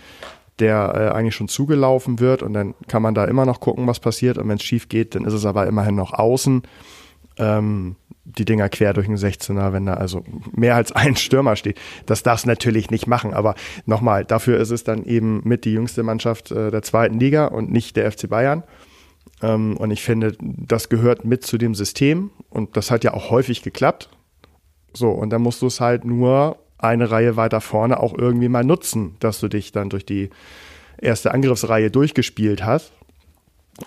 der 0.60 0.94
äh, 0.96 1.16
eigentlich 1.16 1.36
schon 1.36 1.50
zugelaufen 1.50 2.20
wird 2.20 2.42
und 2.42 2.54
dann 2.54 2.74
kann 2.88 3.02
man 3.02 3.14
da 3.14 3.26
immer 3.26 3.46
noch 3.46 3.60
gucken, 3.60 3.88
was 3.88 4.00
passiert 4.00 4.38
und 4.38 4.48
wenn 4.50 4.58
es 4.58 4.64
schief 4.64 4.90
geht, 4.90 5.14
dann 5.16 5.26
ist 5.26 5.34
es 5.34 5.46
aber 5.46 5.68
immerhin 5.68 5.96
noch 5.96 6.14
außen. 6.14 6.64
Ähm, 7.38 7.96
die 8.24 8.46
Dinger 8.46 8.70
quer 8.70 8.94
durch 8.94 9.08
den 9.08 9.18
16er, 9.18 9.74
wenn 9.74 9.86
da 9.86 9.96
also 9.96 10.24
mehr 10.52 10.76
als 10.76 10.92
ein 10.92 11.16
Stürmer 11.16 11.56
steht. 11.56 11.80
Das 12.06 12.24
darfst 12.24 12.46
du 12.46 12.50
natürlich 12.50 12.92
nicht 12.92 13.08
machen, 13.08 13.34
aber 13.34 13.56
nochmal, 13.86 14.26
dafür 14.26 14.60
ist 14.60 14.72
es 14.72 14.84
dann 14.84 15.04
eben 15.06 15.42
mit 15.44 15.66
die 15.66 15.74
jüngste 15.74 16.04
Mannschaft 16.04 16.52
äh, 16.52 16.72
der 16.72 16.82
zweiten 16.82 17.20
Liga 17.20 17.48
und 17.48 17.72
nicht 17.72 17.96
der 17.96 18.12
FC 18.12 18.30
Bayern. 18.30 18.64
Ähm, 19.42 19.76
und 19.78 19.92
ich 19.92 20.04
finde, 20.04 20.36
das 20.40 20.90
gehört 20.90 21.26
mit 21.26 21.44
zu 21.46 21.58
dem 21.58 21.76
System 21.76 22.32
und 22.50 22.78
das 22.78 22.92
hat 22.92 23.04
ja 23.04 23.14
auch 23.14 23.32
häufig 23.32 23.64
geklappt. 23.64 24.10
So, 24.94 25.10
und 25.10 25.30
dann 25.32 25.42
musst 25.42 25.62
du 25.62 25.68
es 25.68 25.80
halt 25.80 26.06
nur 26.06 26.58
eine 26.78 27.12
Reihe 27.12 27.38
weiter 27.38 27.62
vorne 27.62 28.00
auch 28.00 28.18
irgendwie 28.18 28.50
mal 28.50 28.64
nutzen, 28.64 29.16
dass 29.20 29.40
du 29.40 29.48
dich 29.48 29.72
dann 29.72 29.90
durch 29.90 30.06
die 30.06 30.30
erste 30.98 31.32
Angriffsreihe 31.32 31.92
durchgespielt 31.92 32.66
hast. 32.66 32.92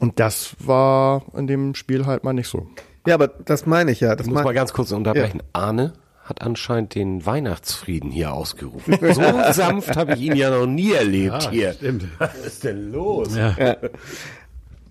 Und 0.00 0.18
das 0.18 0.56
war 0.58 1.22
in 1.36 1.46
dem 1.46 1.74
Spiel 1.74 2.06
halt 2.06 2.24
mal 2.24 2.32
nicht 2.32 2.48
so. 2.48 2.66
Ja, 3.06 3.14
aber 3.14 3.28
das 3.28 3.66
meine 3.66 3.90
ich 3.90 4.00
ja. 4.00 4.16
Das 4.16 4.26
ich 4.26 4.32
muss 4.32 4.42
mal 4.42 4.54
ganz 4.54 4.72
kurz 4.72 4.92
unterbrechen. 4.92 5.40
Ja. 5.40 5.46
Arne 5.52 5.92
hat 6.24 6.40
anscheinend 6.40 6.94
den 6.94 7.26
Weihnachtsfrieden 7.26 8.10
hier 8.10 8.32
ausgerufen. 8.32 8.98
So 9.14 9.22
sanft 9.52 9.96
habe 9.96 10.14
ich 10.14 10.22
ihn 10.22 10.36
ja 10.36 10.50
noch 10.50 10.66
nie 10.66 10.92
erlebt 10.92 11.44
ja, 11.44 11.50
hier. 11.50 11.72
Stimmt. 11.74 12.06
Was 12.18 12.34
ist 12.46 12.64
denn 12.64 12.90
los? 12.92 13.36
Ja. 13.36 13.54
ja. 13.58 13.76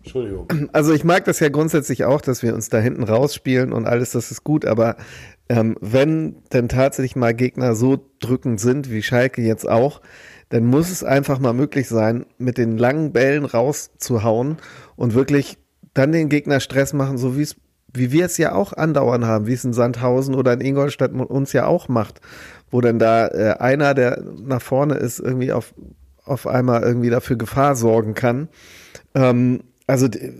Entschuldigung. 0.03 0.69
Also 0.73 0.93
ich 0.93 1.03
mag 1.03 1.25
das 1.25 1.39
ja 1.39 1.49
grundsätzlich 1.49 2.03
auch, 2.03 2.21
dass 2.21 2.43
wir 2.43 2.53
uns 2.53 2.69
da 2.69 2.79
hinten 2.79 3.03
rausspielen 3.03 3.71
und 3.71 3.87
alles, 3.87 4.11
das 4.11 4.31
ist 4.31 4.43
gut, 4.43 4.65
aber 4.65 4.97
ähm, 5.49 5.77
wenn 5.81 6.35
denn 6.51 6.69
tatsächlich 6.69 7.15
mal 7.15 7.33
Gegner 7.33 7.73
so 7.73 8.05
drückend 8.19 8.59
sind, 8.59 8.91
wie 8.91 9.01
Schalke 9.01 9.41
jetzt 9.41 9.67
auch, 9.67 10.01
dann 10.49 10.65
muss 10.65 10.91
es 10.91 11.03
einfach 11.03 11.39
mal 11.39 11.53
möglich 11.53 11.87
sein, 11.87 12.25
mit 12.37 12.57
den 12.57 12.77
langen 12.77 13.11
Bällen 13.11 13.45
rauszuhauen 13.45 14.57
und 14.95 15.15
wirklich 15.15 15.57
dann 15.93 16.11
den 16.11 16.29
Gegner 16.29 16.59
Stress 16.59 16.93
machen, 16.93 17.17
so 17.17 17.37
wie 17.37 17.41
es 17.41 17.55
wie 17.93 18.11
wir 18.11 18.25
es 18.25 18.37
ja 18.37 18.53
auch 18.53 18.73
andauern 18.73 19.25
haben, 19.25 19.47
wie 19.47 19.53
es 19.53 19.63
in 19.63 19.73
Sandhausen 19.73 20.35
oder 20.35 20.53
in 20.53 20.61
Ingolstadt 20.61 21.11
uns 21.13 21.53
ja 21.53 21.65
auch 21.67 21.87
macht, 21.87 22.21
wo 22.71 22.81
dann 22.81 22.99
da 22.99 23.27
äh, 23.27 23.55
einer, 23.59 23.93
der 23.93 24.23
nach 24.45 24.61
vorne 24.61 24.95
ist, 24.95 25.19
irgendwie 25.19 25.51
auf, 25.51 25.73
auf 26.25 26.47
einmal 26.47 26.83
irgendwie 26.83 27.09
dafür 27.09 27.35
Gefahr 27.35 27.75
sorgen 27.75 28.13
kann. 28.13 28.49
Ähm, 29.13 29.61
also 29.85 30.07
die, 30.07 30.31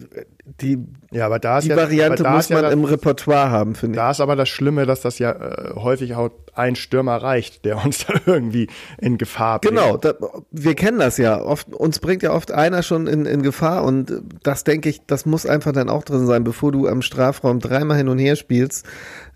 die, 0.62 0.77
ja, 1.12 1.25
aber 1.25 1.39
da 1.39 1.57
ist 1.57 1.65
die 1.65 1.69
ja, 1.69 1.75
Variante 1.75 2.23
muss 2.23 2.50
man 2.50 2.59
ja 2.59 2.62
das, 2.63 2.73
im 2.73 2.85
Repertoire 2.85 3.50
haben, 3.50 3.75
finde 3.75 3.95
ich. 3.95 3.97
Da 3.97 4.12
ist 4.12 4.21
aber 4.21 4.35
das 4.38 4.47
Schlimme, 4.47 4.85
dass 4.85 5.01
das 5.01 5.19
ja 5.19 5.31
äh, 5.31 5.75
häufig 5.75 6.15
auch 6.15 6.29
ein 6.53 6.75
Stürmer 6.75 7.17
reicht, 7.17 7.65
der 7.65 7.77
uns 7.85 8.05
da 8.05 8.13
irgendwie 8.25 8.67
in 9.00 9.17
Gefahr 9.17 9.59
bringt. 9.59 9.75
Genau, 9.75 9.97
da, 9.97 10.13
wir 10.51 10.75
kennen 10.75 11.00
das 11.00 11.17
ja. 11.17 11.41
Oft, 11.41 11.73
uns 11.73 12.00
bringt 12.00 12.23
ja 12.23 12.31
oft 12.31 12.51
einer 12.51 12.83
schon 12.83 13.07
in, 13.07 13.25
in 13.25 13.41
Gefahr 13.41 13.83
und 13.83 14.21
das 14.43 14.63
denke 14.63 14.89
ich, 14.89 15.01
das 15.05 15.25
muss 15.25 15.45
einfach 15.45 15.73
dann 15.73 15.89
auch 15.89 16.03
drin 16.03 16.25
sein, 16.25 16.43
bevor 16.43 16.71
du 16.71 16.88
am 16.88 17.01
Strafraum 17.01 17.59
dreimal 17.59 17.97
hin 17.97 18.07
und 18.07 18.19
her 18.19 18.38
spielst. 18.38 18.85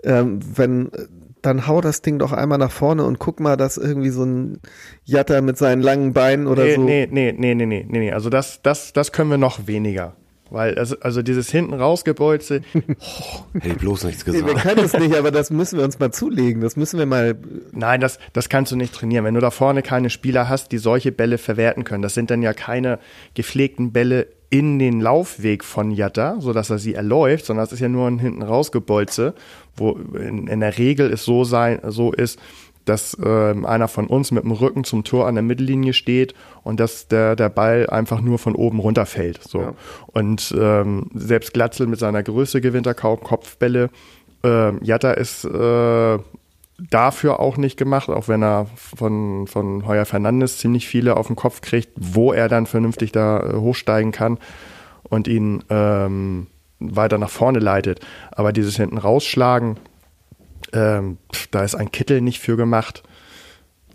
Ähm, 0.03 0.39
wenn 0.55 0.91
dann 1.41 1.67
hau 1.67 1.81
das 1.81 2.01
Ding 2.01 2.19
doch 2.19 2.31
einmal 2.31 2.57
nach 2.57 2.71
vorne 2.71 3.03
und 3.03 3.19
guck 3.19 3.39
mal, 3.39 3.57
dass 3.57 3.77
irgendwie 3.77 4.09
so 4.09 4.23
ein 4.23 4.59
Jatter 5.03 5.41
mit 5.41 5.57
seinen 5.57 5.81
langen 5.81 6.13
Beinen 6.13 6.47
oder 6.47 6.63
nee, 6.63 6.75
so. 6.75 6.81
Nee, 6.81 7.07
nee, 7.09 7.33
nee, 7.37 7.55
nee, 7.55 7.65
nee, 7.65 7.85
nee, 7.87 8.11
also 8.11 8.29
das, 8.29 8.61
das, 8.61 8.93
das 8.93 9.11
können 9.11 9.29
wir 9.29 9.37
noch 9.37 9.67
weniger. 9.67 10.15
Weil, 10.49 10.77
also, 10.77 10.95
also 11.01 11.21
dieses 11.21 11.49
hinten 11.49 11.73
rausgebolze. 11.73 12.61
Oh, 12.99 13.45
hätte 13.53 13.69
ich 13.69 13.77
bloß 13.77 14.03
nichts 14.05 14.25
gesagt. 14.25 14.45
Nee, 14.45 14.53
wir 14.53 14.59
können 14.59 14.83
es 14.83 14.93
nicht, 14.93 15.15
aber 15.15 15.31
das 15.31 15.49
müssen 15.49 15.77
wir 15.77 15.85
uns 15.85 15.99
mal 15.99 16.11
zulegen. 16.11 16.61
Das 16.61 16.75
müssen 16.75 16.99
wir 16.99 17.05
mal. 17.05 17.35
Nein, 17.71 17.99
das, 18.01 18.19
das 18.33 18.49
kannst 18.49 18.71
du 18.71 18.75
nicht 18.75 18.93
trainieren. 18.93 19.25
Wenn 19.25 19.33
du 19.33 19.39
da 19.39 19.51
vorne 19.51 19.81
keine 19.81 20.09
Spieler 20.09 20.49
hast, 20.49 20.71
die 20.71 20.77
solche 20.77 21.11
Bälle 21.11 21.37
verwerten 21.37 21.83
können, 21.83 22.01
das 22.01 22.13
sind 22.13 22.31
dann 22.31 22.41
ja 22.41 22.53
keine 22.53 22.99
gepflegten 23.33 23.91
Bälle 23.91 24.27
in 24.49 24.79
den 24.79 25.01
Laufweg 25.01 25.63
von 25.63 25.91
Jatta, 25.91 26.39
so 26.39 26.53
dass 26.53 26.69
er 26.69 26.77
sie 26.77 26.93
erläuft, 26.93 27.45
sondern 27.45 27.65
das 27.65 27.73
ist 27.73 27.79
ja 27.79 27.89
nur 27.89 28.07
ein 28.07 28.19
hinten 28.19 28.41
rausgebolze, 28.41 29.33
wo 29.75 29.91
in, 29.91 30.47
in 30.47 30.61
der 30.61 30.77
Regel 30.77 31.11
es 31.11 31.25
so 31.25 31.43
sein, 31.43 31.79
so 31.87 32.13
ist, 32.13 32.39
dass 32.85 33.17
ähm, 33.23 33.65
einer 33.65 33.87
von 33.87 34.07
uns 34.07 34.31
mit 34.31 34.43
dem 34.43 34.51
Rücken 34.51 34.83
zum 34.85 35.03
Tor 35.03 35.27
an 35.27 35.35
der 35.35 35.43
Mittellinie 35.43 35.93
steht 35.93 36.33
und 36.63 36.79
dass 36.79 37.07
der, 37.07 37.35
der 37.35 37.49
Ball 37.49 37.89
einfach 37.89 38.21
nur 38.21 38.39
von 38.39 38.55
oben 38.55 38.79
runterfällt. 38.79 39.43
So. 39.43 39.59
Ja. 39.59 39.73
Und 40.07 40.55
ähm, 40.57 41.07
selbst 41.13 41.53
Glatzel 41.53 41.87
mit 41.87 41.99
seiner 41.99 42.23
Größe 42.23 42.61
gewinnt 42.61 42.87
er 42.87 42.93
kaum 42.93 43.19
Kopfbälle. 43.19 43.89
Ähm, 44.43 44.79
Jatta 44.81 45.11
ist 45.11 45.43
äh, 45.43 46.17
dafür 46.77 47.39
auch 47.39 47.57
nicht 47.57 47.77
gemacht, 47.77 48.09
auch 48.09 48.27
wenn 48.27 48.43
er 48.43 48.67
von, 48.75 49.47
von 49.47 49.85
Heuer 49.87 50.05
Fernandes 50.05 50.59
ziemlich 50.59 50.87
viele 50.87 51.17
auf 51.17 51.27
den 51.27 51.35
Kopf 51.35 51.61
kriegt, 51.61 51.89
wo 51.95 52.33
er 52.33 52.49
dann 52.49 52.65
vernünftig 52.65 53.11
da 53.11 53.39
äh, 53.39 53.53
hochsteigen 53.55 54.11
kann 54.11 54.37
und 55.03 55.27
ihn 55.27 55.63
ähm, 55.69 56.47
weiter 56.79 57.17
nach 57.17 57.29
vorne 57.29 57.59
leitet. 57.59 58.01
Aber 58.31 58.53
dieses 58.53 58.77
hinten 58.77 58.97
rausschlagen, 58.97 59.77
ähm, 60.73 61.17
da 61.51 61.63
ist 61.63 61.75
ein 61.75 61.91
Kittel 61.91 62.21
nicht 62.21 62.39
für 62.39 62.57
gemacht. 62.57 63.03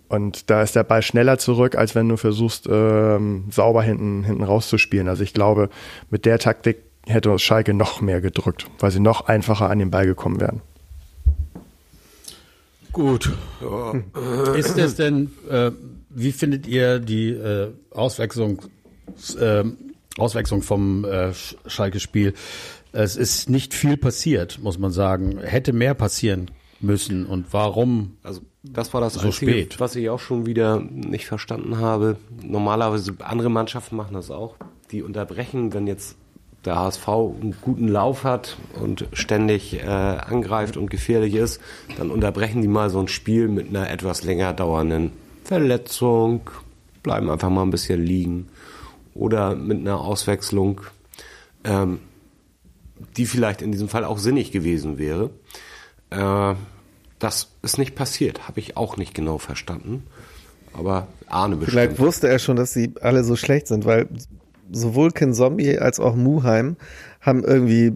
Und 0.08 0.50
da 0.50 0.62
ist 0.62 0.76
der 0.76 0.84
Ball 0.84 1.00
schneller 1.00 1.38
zurück, 1.38 1.74
als 1.74 1.94
wenn 1.94 2.08
du 2.08 2.16
versuchst, 2.16 2.68
ähm, 2.70 3.44
sauber 3.50 3.82
hinten, 3.82 4.24
hinten 4.24 4.42
rauszuspielen. 4.42 5.08
Also 5.08 5.22
ich 5.22 5.32
glaube, 5.32 5.70
mit 6.10 6.26
der 6.26 6.38
Taktik 6.38 6.82
hätte 7.06 7.38
Schalke 7.38 7.72
noch 7.72 8.00
mehr 8.00 8.20
gedrückt, 8.20 8.66
weil 8.78 8.90
sie 8.90 9.00
noch 9.00 9.26
einfacher 9.26 9.70
an 9.70 9.78
den 9.78 9.90
Ball 9.90 10.04
gekommen 10.04 10.40
wären. 10.40 10.60
Gut. 12.92 13.32
Ja. 13.60 13.94
Ist 14.54 14.78
es 14.78 14.94
denn, 14.94 15.30
äh, 15.48 15.70
wie 16.10 16.32
findet 16.32 16.66
ihr 16.66 16.98
die 16.98 17.30
äh, 17.30 17.72
Auswechslung, 17.90 18.62
äh, 19.38 19.64
Auswechslung 20.18 20.62
vom 20.62 21.04
äh, 21.04 21.32
Schalke-Spiel? 21.66 22.34
Es 22.92 23.16
ist 23.16 23.48
nicht 23.48 23.72
viel 23.72 23.96
passiert, 23.96 24.58
muss 24.62 24.78
man 24.78 24.90
sagen. 24.90 25.38
Hätte 25.38 25.72
mehr 25.72 25.94
passieren 25.94 26.50
müssen 26.80 27.24
und 27.26 27.46
warum? 27.52 28.18
Also 28.22 28.42
das 28.62 28.92
war 28.92 29.00
das 29.00 29.14
so 29.14 29.20
Einzige, 29.20 29.52
spät. 29.52 29.80
was 29.80 29.96
ich 29.96 30.10
auch 30.10 30.20
schon 30.20 30.46
wieder 30.46 30.80
nicht 30.80 31.26
verstanden 31.26 31.78
habe. 31.78 32.16
Normalerweise 32.42 33.14
andere 33.20 33.50
Mannschaften 33.50 33.96
machen 33.96 34.14
das 34.14 34.30
auch. 34.30 34.56
Die 34.90 35.02
unterbrechen, 35.02 35.72
wenn 35.72 35.86
jetzt 35.86 36.16
der 36.64 36.76
HSV 36.76 37.08
einen 37.08 37.56
guten 37.60 37.88
Lauf 37.88 38.24
hat 38.24 38.56
und 38.80 39.06
ständig 39.12 39.74
äh, 39.74 39.86
angreift 39.86 40.76
und 40.76 40.90
gefährlich 40.90 41.34
ist, 41.34 41.60
dann 41.96 42.10
unterbrechen 42.10 42.62
die 42.62 42.68
mal 42.68 42.90
so 42.90 43.00
ein 43.00 43.08
Spiel 43.08 43.48
mit 43.48 43.68
einer 43.68 43.90
etwas 43.90 44.22
länger 44.22 44.52
dauernden 44.52 45.12
Verletzung, 45.44 46.50
bleiben 47.02 47.30
einfach 47.30 47.50
mal 47.50 47.62
ein 47.62 47.70
bisschen 47.70 48.04
liegen 48.04 48.48
oder 49.14 49.56
mit 49.56 49.78
einer 49.78 50.00
Auswechslung. 50.00 50.82
Ähm, 51.64 51.98
die 53.16 53.26
vielleicht 53.26 53.62
in 53.62 53.72
diesem 53.72 53.88
Fall 53.88 54.04
auch 54.04 54.18
sinnig 54.18 54.52
gewesen 54.52 54.98
wäre. 54.98 55.30
Äh, 56.10 56.54
das 57.18 57.52
ist 57.62 57.78
nicht 57.78 57.94
passiert, 57.94 58.48
habe 58.48 58.60
ich 58.60 58.76
auch 58.76 58.96
nicht 58.96 59.14
genau 59.14 59.38
verstanden. 59.38 60.04
Aber 60.72 61.08
Arne 61.26 61.56
bestimmt. 61.56 61.72
Vielleicht 61.72 61.98
wusste 61.98 62.28
er 62.28 62.38
schon, 62.38 62.56
dass 62.56 62.72
sie 62.72 62.94
alle 63.00 63.24
so 63.24 63.36
schlecht 63.36 63.66
sind, 63.66 63.84
weil 63.84 64.08
sowohl 64.72 65.10
Ken 65.10 65.34
Zombie 65.34 65.78
als 65.78 66.00
auch 66.00 66.14
Muheim 66.14 66.76
haben 67.20 67.44
irgendwie 67.44 67.92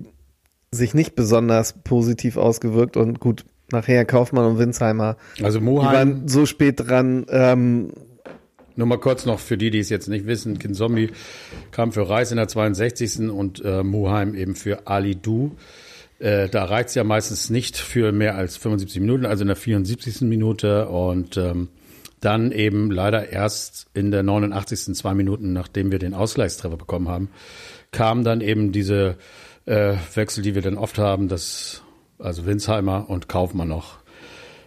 sich 0.71 0.95
nicht 0.95 1.15
besonders 1.15 1.75
positiv 1.85 2.37
ausgewirkt 2.37 2.97
und 2.97 3.21
gut, 3.21 3.45
nachher 3.73 4.05
Kaufmann 4.05 4.45
und 4.47 4.59
Winsheimer, 4.59 5.17
Also 5.43 5.59
die 5.59 5.65
Moheim, 5.65 5.93
waren 5.93 6.29
so 6.29 6.47
spät 6.47 6.81
dran, 6.81 7.27
ähm, 7.31 7.91
nur 8.77 8.87
mal 8.87 8.99
kurz 8.99 9.25
noch 9.25 9.41
für 9.41 9.57
die, 9.57 9.71
die 9.71 9.79
es 9.79 9.89
jetzt 9.89 10.09
nicht 10.09 10.27
wissen, 10.27 10.59
Kin 10.59 10.75
Zombie 10.75 11.11
kam 11.71 11.93
für 11.93 12.09
Reis 12.09 12.31
in 12.31 12.37
der 12.37 12.47
62. 12.47 13.31
und 13.31 13.65
äh, 13.65 13.83
Moheim 13.83 14.35
eben 14.35 14.55
für 14.55 14.87
Ali 14.87 15.17
Du. 15.17 15.57
Äh, 16.19 16.49
da 16.49 16.65
reicht's 16.65 16.95
ja 16.95 17.03
meistens 17.03 17.49
nicht 17.49 17.77
für 17.79 18.13
mehr 18.13 18.37
als 18.37 18.57
75 18.59 19.01
Minuten, 19.01 19.25
also 19.27 19.43
in 19.43 19.49
der 19.49 19.57
74. 19.57 20.23
Minute 20.23 20.89
und 20.89 21.37
ähm, 21.39 21.69
dann 22.27 22.51
eben 22.51 22.91
leider 22.91 23.29
erst 23.29 23.87
in 23.95 24.11
der 24.11 24.25
89. 24.25 24.97
zwei 24.97 25.15
Minuten, 25.15 25.53
nachdem 25.53 25.93
wir 25.93 26.01
den 26.01 26.13
Ausgleichstreffer 26.13 26.77
bekommen 26.77 27.09
haben, 27.09 27.31
kam 27.93 28.25
dann 28.25 28.41
eben 28.41 28.73
diese 28.73 29.17
äh, 29.65 29.95
Wechsel, 30.15 30.43
die 30.43 30.57
wir 30.57 30.63
dann 30.63 30.77
oft 30.77 30.99
haben, 30.99 31.29
dass 31.29 31.83
also 32.19 32.45
Winsheimer 32.45 33.09
und 33.09 33.29
Kaufmann 33.29 33.69
noch 33.69 33.99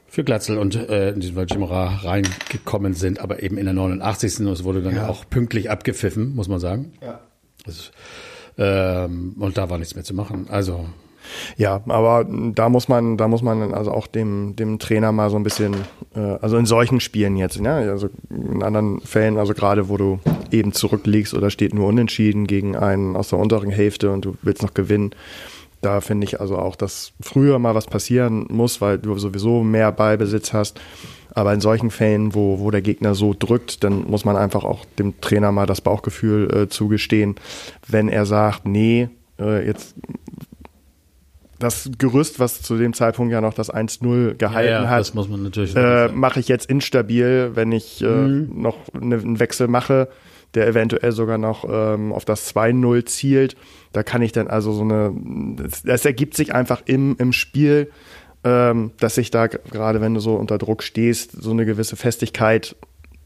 für 0.08 0.24
Glatzel 0.24 0.58
und 0.58 0.75
äh, 0.75 1.10
in 1.10 1.20
diesem 1.20 1.36
Fall 1.36 1.48
Jimra 1.51 1.98
reingekommen 1.98 2.94
sind, 2.94 3.20
aber 3.20 3.44
eben 3.44 3.58
in 3.58 3.66
der 3.66 3.74
89. 3.74 4.39
Und 4.39 4.48
es 4.48 4.63
wurde 4.63 4.82
dann 4.82 4.98
auch 5.00 5.30
pünktlich 5.30 5.70
abgepfiffen, 5.70 6.34
muss 6.34 6.48
man 6.48 6.60
sagen. 6.60 6.94
Ja. 7.01 7.20
Das, 7.66 7.92
ähm, 8.58 9.36
und 9.38 9.58
da 9.58 9.70
war 9.70 9.78
nichts 9.78 9.96
mehr 9.96 10.06
zu 10.06 10.16
machen. 10.16 10.48
Also 10.50 10.88
Ja, 11.58 11.82
aber 11.88 12.26
da 12.30 12.70
muss 12.70 12.88
man, 12.88 13.18
da 13.18 13.28
muss 13.28 13.42
man 13.42 13.74
also 13.74 13.92
auch 13.92 14.08
dem, 14.08 14.56
dem 14.56 14.80
Trainer 14.80 15.12
mal 15.12 15.30
so 15.30 15.38
ein 15.38 15.44
bisschen, 15.44 15.76
äh, 16.16 16.20
also 16.20 16.58
in 16.58 16.66
solchen 16.66 17.00
Spielen 17.00 17.36
jetzt, 17.38 17.60
ne? 17.60 17.72
also 17.72 18.10
in 18.30 18.64
anderen 18.64 19.02
Fällen, 19.02 19.38
also 19.38 19.54
gerade 19.54 19.90
wo 19.90 19.98
du 19.98 20.20
eben 20.52 20.74
zurückliegst 20.74 21.34
oder 21.34 21.50
steht 21.50 21.74
nur 21.74 21.88
unentschieden 21.88 22.48
gegen 22.48 22.76
einen 22.76 23.16
aus 23.16 23.30
der 23.30 23.40
unteren 23.40 23.72
Hälfte 23.72 24.12
und 24.12 24.26
du 24.26 24.36
willst 24.42 24.62
noch 24.62 24.74
gewinnen, 24.74 25.12
da 25.82 26.02
finde 26.02 26.26
ich 26.26 26.42
also 26.42 26.58
auch, 26.58 26.76
dass 26.76 27.14
früher 27.22 27.58
mal 27.58 27.74
was 27.74 27.88
passieren 27.88 28.46
muss, 28.50 28.82
weil 28.82 28.98
du 28.98 29.18
sowieso 29.18 29.64
mehr 29.64 29.92
Ballbesitz 29.92 30.54
hast. 30.54 30.80
Aber 31.34 31.54
in 31.54 31.62
solchen 31.62 31.92
Fällen, 31.92 32.34
wo, 32.34 32.60
wo 32.60 32.72
der 32.72 32.82
Gegner 32.82 33.16
so 33.16 33.36
drückt, 33.38 33.84
dann 33.84 34.10
muss 34.10 34.26
man 34.26 34.36
einfach 34.36 34.64
auch 34.64 34.84
dem 34.98 35.22
Trainer 35.22 35.52
mal 35.52 35.68
das 35.68 35.80
Bauchgefühl 35.80 36.54
äh, 36.54 36.70
zugestehen, 36.70 37.36
wenn 37.88 38.10
er 38.10 38.26
sagt, 38.26 38.68
nee, 38.68 39.10
äh, 39.40 39.66
jetzt 39.66 39.96
das 41.60 41.89
Gerüst, 41.98 42.39
was 42.39 42.62
zu 42.62 42.78
dem 42.78 42.94
Zeitpunkt 42.94 43.32
ja 43.32 43.42
noch 43.42 43.54
das 43.54 43.72
1-0 43.72 44.36
gehalten 44.36 44.84
ja, 44.84 44.89
hat, 44.89 45.00
das 45.01 45.13
muss 45.13 45.28
man 45.28 45.44
natürlich 45.44 45.75
äh, 45.75 46.08
mache 46.10 46.39
ich 46.39 46.48
jetzt 46.48 46.70
instabil, 46.70 47.51
wenn 47.54 47.72
ich 47.72 48.01
äh, 48.01 48.06
Mhm. 48.08 48.62
noch 48.62 48.78
ne, 48.94 49.16
einen 49.18 49.39
Wechsel 49.39 49.68
mache, 49.68 50.08
der 50.56 50.68
eventuell 50.68 51.12
sogar 51.12 51.38
noch 51.38 51.66
ähm, 51.70 52.12
auf 52.13 52.25
das 52.25 52.56
2-0 52.56 53.06
zielt. 53.06 53.56
Da 53.94 54.04
kann 54.04 54.22
ich 54.22 54.32
dann 54.32 54.48
also 54.48 54.72
so 54.72 54.82
eine, 54.82 55.13
das, 55.58 55.84
das 55.84 56.06
ergibt 56.06 56.36
sich 56.36 56.56
einfach 56.56 56.82
im, 56.86 57.16
im 57.20 57.34
Spiel, 57.34 57.92
ähm, 58.44 58.92
dass 59.00 59.16
sich 59.16 59.32
da 59.32 59.48
gerade, 59.48 60.01
wenn 60.01 60.13
du 60.13 60.20
so 60.22 60.36
unter 60.36 60.58
Druck 60.58 60.82
stehst, 60.82 61.32
so 61.34 61.51
eine 61.51 61.66
gewisse 61.66 61.96
Festigkeit 61.96 62.75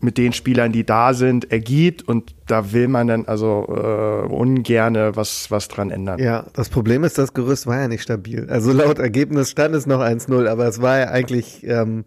mit 0.04 0.18
den 0.18 0.34
Spielern, 0.34 0.72
die 0.72 0.86
da 0.86 1.14
sind, 1.14 1.52
ergibt 1.52 2.08
und 2.08 2.36
da 2.48 2.72
will 2.74 2.88
man 2.88 3.08
dann 3.08 3.26
also 3.26 3.66
äh, 3.70 4.28
ungerne 4.28 5.16
was, 5.16 5.50
was 5.50 5.68
dran 5.68 5.90
ändern. 5.90 6.20
Ja, 6.20 6.46
das 6.54 6.70
Problem 6.70 7.04
ist, 7.04 7.18
das 7.18 7.34
Gerüst 7.34 7.68
war 7.68 7.80
ja 7.80 7.88
nicht 7.88 8.04
stabil. 8.04 8.48
Also 8.50 8.72
laut 8.72 9.00
Ergebnis 9.00 9.52
stand 9.52 9.74
es 9.76 9.86
noch 9.86 10.02
1-0, 10.02 10.48
aber 10.48 10.68
es 10.68 10.82
war 10.82 11.00
ja 11.00 11.06
eigentlich 11.08 11.66
ähm, 11.66 12.04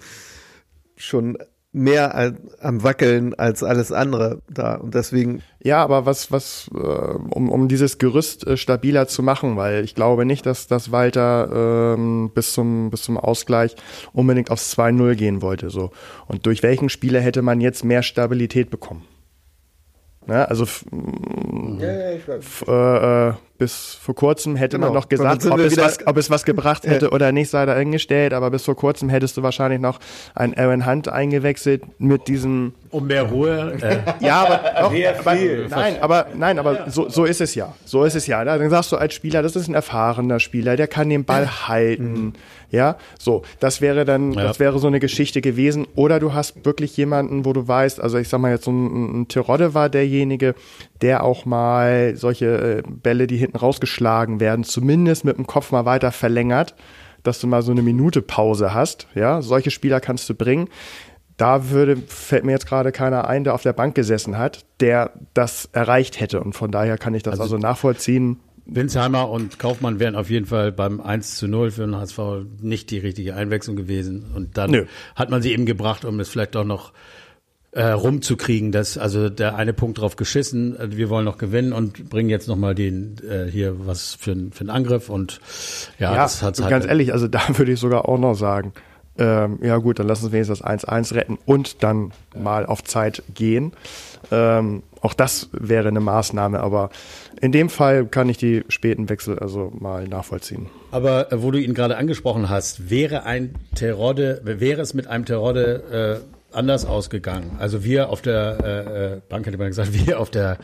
schon 0.96 1.38
mehr 1.76 2.14
al- 2.14 2.36
am 2.60 2.82
Wackeln 2.82 3.34
als 3.34 3.62
alles 3.62 3.92
andere 3.92 4.40
da. 4.48 4.74
Und 4.76 4.94
deswegen, 4.94 5.42
Ja, 5.62 5.82
aber 5.84 6.06
was, 6.06 6.32
was, 6.32 6.70
äh, 6.74 6.78
um, 6.78 7.50
um 7.50 7.68
dieses 7.68 7.98
Gerüst 7.98 8.46
äh, 8.46 8.56
stabiler 8.56 9.08
zu 9.08 9.22
machen, 9.22 9.56
weil 9.56 9.84
ich 9.84 9.94
glaube 9.94 10.24
nicht, 10.24 10.46
dass, 10.46 10.66
dass 10.66 10.90
Walter 10.90 11.94
ähm, 11.96 12.30
bis, 12.34 12.52
zum, 12.52 12.90
bis 12.90 13.02
zum 13.02 13.18
Ausgleich 13.18 13.76
unbedingt 14.12 14.50
aufs 14.50 14.76
2-0 14.76 15.14
gehen 15.16 15.42
wollte. 15.42 15.70
So. 15.70 15.90
Und 16.26 16.46
durch 16.46 16.62
welchen 16.62 16.88
Spieler 16.88 17.20
hätte 17.20 17.42
man 17.42 17.60
jetzt 17.60 17.84
mehr 17.84 18.02
Stabilität 18.02 18.70
bekommen? 18.70 19.02
Ne? 20.26 20.48
Also 20.48 20.64
f- 20.64 20.84
f- 22.28 22.64
äh, 22.68 23.28
äh, 23.28 23.32
bis 23.58 23.94
vor 24.02 24.14
kurzem 24.14 24.56
hätte 24.56 24.76
Genau. 24.76 24.88
man 24.88 24.94
noch 24.94 25.08
gesagt, 25.08 25.42
sind 25.42 25.52
ob 25.52 25.60
es, 25.60 25.76
was, 25.78 26.06
ob 26.06 26.16
es 26.18 26.28
was 26.30 26.44
gebracht 26.44 26.86
hätte 26.86 27.10
oder 27.10 27.32
nicht, 27.32 27.48
sei 27.48 27.64
dahingestellt, 27.64 28.34
aber 28.34 28.50
bis 28.50 28.64
vor 28.64 28.76
kurzem 28.76 29.08
hättest 29.08 29.36
du 29.36 29.42
wahrscheinlich 29.42 29.80
noch 29.80 29.98
einen 30.34 30.54
Aaron 30.58 30.84
Hunt 30.86 31.08
eingewechselt 31.08 31.82
mit 31.98 32.28
diesem 32.28 32.74
um 32.90 33.06
mehr 33.06 33.22
Ruhe. 33.22 33.76
Äh, 33.80 33.98
ja, 34.24 34.42
aber, 34.44 34.56
doch, 34.80 35.26
aber 35.26 35.34
nein, 35.70 35.96
aber 36.00 36.26
nein, 36.34 36.58
aber 36.58 36.90
so, 36.90 37.08
so 37.08 37.24
ist 37.24 37.40
es 37.40 37.54
ja. 37.54 37.72
So 37.84 38.04
ist 38.04 38.14
es 38.14 38.26
ja. 38.26 38.44
Dann 38.44 38.68
sagst 38.68 38.92
du 38.92 38.96
als 38.96 39.14
Spieler, 39.14 39.42
das 39.42 39.56
ist 39.56 39.68
ein 39.68 39.74
erfahrener 39.74 40.38
Spieler, 40.40 40.76
der 40.76 40.86
kann 40.88 41.08
den 41.08 41.24
Ball 41.24 41.68
halten. 41.68 42.34
Ja, 42.76 42.96
so, 43.18 43.42
das 43.58 43.80
wäre 43.80 44.04
dann, 44.04 44.32
Ja. 44.32 44.42
das 44.42 44.60
wäre 44.60 44.78
so 44.78 44.86
eine 44.86 45.00
Geschichte 45.00 45.40
gewesen. 45.40 45.86
Oder 45.94 46.20
du 46.20 46.34
hast 46.34 46.64
wirklich 46.66 46.96
jemanden, 46.96 47.44
wo 47.46 47.52
du 47.54 47.66
weißt, 47.66 48.00
also 48.00 48.18
ich 48.18 48.28
sag 48.28 48.38
mal 48.40 48.52
jetzt 48.52 48.64
so 48.64 48.70
ein, 48.70 49.22
ein 49.22 49.28
Terodde 49.28 49.72
war 49.72 49.88
derjenige, 49.88 50.54
der 51.00 51.24
auch 51.24 51.46
mal 51.46 52.14
solche 52.16 52.46
äh, 52.78 52.82
Bälle, 52.86 53.26
die 53.26 53.38
hinten 53.38 53.56
rausgeschlagen 53.56 54.38
werden, 54.40 54.62
zumindest 54.64 55.24
mit 55.24 55.38
dem 55.38 55.46
Kopf 55.46 55.72
mal 55.72 55.86
weiter 55.86 56.12
verlängert, 56.12 56.74
dass 57.22 57.40
du 57.40 57.46
mal 57.46 57.62
so 57.62 57.72
eine 57.72 57.82
Minute 57.82 58.20
Pause 58.20 58.74
hast. 58.74 59.08
Ja, 59.14 59.40
solche 59.40 59.70
Spieler 59.70 60.00
kannst 60.00 60.28
du 60.28 60.34
bringen. 60.34 60.68
Da 61.38 61.70
würde, 61.70 61.96
fällt 62.08 62.44
mir 62.44 62.52
jetzt 62.52 62.66
gerade 62.66 62.92
keiner 62.92 63.26
ein, 63.28 63.44
der 63.44 63.54
auf 63.54 63.62
der 63.62 63.74
Bank 63.74 63.94
gesessen 63.94 64.38
hat, 64.38 64.64
der 64.80 65.12
das 65.34 65.68
erreicht 65.72 66.20
hätte. 66.20 66.40
Und 66.40 66.54
von 66.54 66.70
daher 66.70 66.98
kann 66.98 67.14
ich 67.14 67.22
das 67.22 67.40
also, 67.40 67.58
nachvollziehen. 67.58 68.40
Winsheimer 68.66 69.30
und 69.30 69.58
Kaufmann 69.58 70.00
wären 70.00 70.16
auf 70.16 70.28
jeden 70.28 70.46
Fall 70.46 70.72
beim 70.72 71.00
1 71.00 71.36
zu 71.36 71.48
0 71.48 71.70
für 71.70 71.82
den 71.82 71.96
HSV 71.96 72.18
nicht 72.60 72.90
die 72.90 72.98
richtige 72.98 73.34
Einwechslung 73.34 73.76
gewesen. 73.76 74.26
Und 74.34 74.58
dann 74.58 74.70
Nö. 74.70 74.86
hat 75.14 75.30
man 75.30 75.42
sie 75.42 75.52
eben 75.52 75.66
gebracht, 75.66 76.04
um 76.04 76.18
es 76.20 76.28
vielleicht 76.28 76.56
auch 76.56 76.64
noch 76.64 76.92
äh, 77.76 77.90
rumzukriegen, 77.90 78.72
dass 78.72 78.96
also 78.96 79.28
der 79.28 79.54
eine 79.54 79.74
Punkt 79.74 79.98
drauf 79.98 80.16
geschissen, 80.16 80.78
äh, 80.80 80.96
wir 80.96 81.10
wollen 81.10 81.26
noch 81.26 81.36
gewinnen 81.36 81.72
und 81.72 82.08
bringen 82.08 82.30
jetzt 82.30 82.48
noch 82.48 82.56
mal 82.56 82.74
den 82.74 83.16
äh, 83.28 83.50
hier 83.50 83.86
was 83.86 84.14
für, 84.14 84.34
für 84.50 84.60
einen 84.60 84.70
Angriff 84.70 85.10
und 85.10 85.40
ja, 85.98 86.14
Ja, 86.14 86.22
das 86.22 86.42
und 86.42 86.58
halt 86.58 86.70
ganz 86.70 86.86
ehrlich, 86.86 87.12
also 87.12 87.28
da 87.28 87.40
würde 87.58 87.72
ich 87.72 87.78
sogar 87.78 88.08
auch 88.08 88.18
noch 88.18 88.34
sagen, 88.34 88.72
ähm, 89.18 89.58
ja 89.62 89.76
gut, 89.76 89.98
dann 89.98 90.08
lass 90.08 90.22
uns 90.22 90.32
wenigstens 90.32 90.60
das 90.60 90.66
1-1 90.66 91.14
retten 91.14 91.38
und 91.44 91.82
dann 91.82 92.12
mal 92.34 92.66
auf 92.66 92.82
Zeit 92.84 93.22
gehen. 93.34 93.72
Ähm, 94.30 94.82
auch 95.00 95.14
das 95.14 95.48
wäre 95.52 95.88
eine 95.88 96.00
Maßnahme, 96.00 96.60
aber 96.60 96.90
in 97.40 97.52
dem 97.52 97.68
Fall 97.68 98.06
kann 98.06 98.28
ich 98.28 98.38
die 98.38 98.64
späten 98.68 99.08
Wechsel 99.08 99.38
also 99.38 99.72
mal 99.78 100.08
nachvollziehen. 100.08 100.66
Aber 100.90 101.32
äh, 101.32 101.42
wo 101.42 101.50
du 101.50 101.58
ihn 101.60 101.74
gerade 101.74 101.96
angesprochen 101.96 102.48
hast, 102.50 102.90
wäre 102.90 103.24
ein 103.24 103.54
Terodde, 103.74 104.40
wäre 104.44 104.80
es 104.82 104.94
mit 104.94 105.06
einem 105.06 105.24
Terodde 105.24 106.22
äh, 106.52 106.56
anders 106.56 106.86
ausgegangen? 106.86 107.52
Also 107.58 107.84
wir 107.84 108.08
auf 108.10 108.20
der 108.22 108.58
äh, 108.64 109.14
äh, 109.16 109.20
Bank 109.28 109.46
hätte 109.46 109.58
man 109.58 109.68
gesagt, 109.68 109.92
wir 110.06 110.18
auf 110.18 110.30
der 110.30 110.58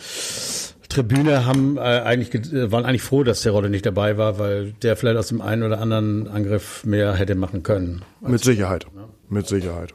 Tribüne 0.88 1.46
haben 1.46 1.76
äh, 1.76 1.80
eigentlich 1.80 2.30
ge- 2.30 2.40
äh, 2.64 2.72
waren 2.72 2.84
eigentlich 2.84 3.02
froh, 3.02 3.22
dass 3.22 3.42
Terodde 3.42 3.70
nicht 3.70 3.86
dabei 3.86 4.18
war, 4.18 4.38
weil 4.38 4.72
der 4.82 4.96
vielleicht 4.96 5.18
aus 5.18 5.28
dem 5.28 5.40
einen 5.40 5.62
oder 5.62 5.80
anderen 5.80 6.28
Angriff 6.28 6.84
mehr 6.84 7.14
hätte 7.14 7.34
machen 7.34 7.62
können. 7.62 8.02
Mit 8.20 8.42
Sicherheit. 8.42 8.86
Mit 9.28 9.46
Sicherheit. 9.46 9.94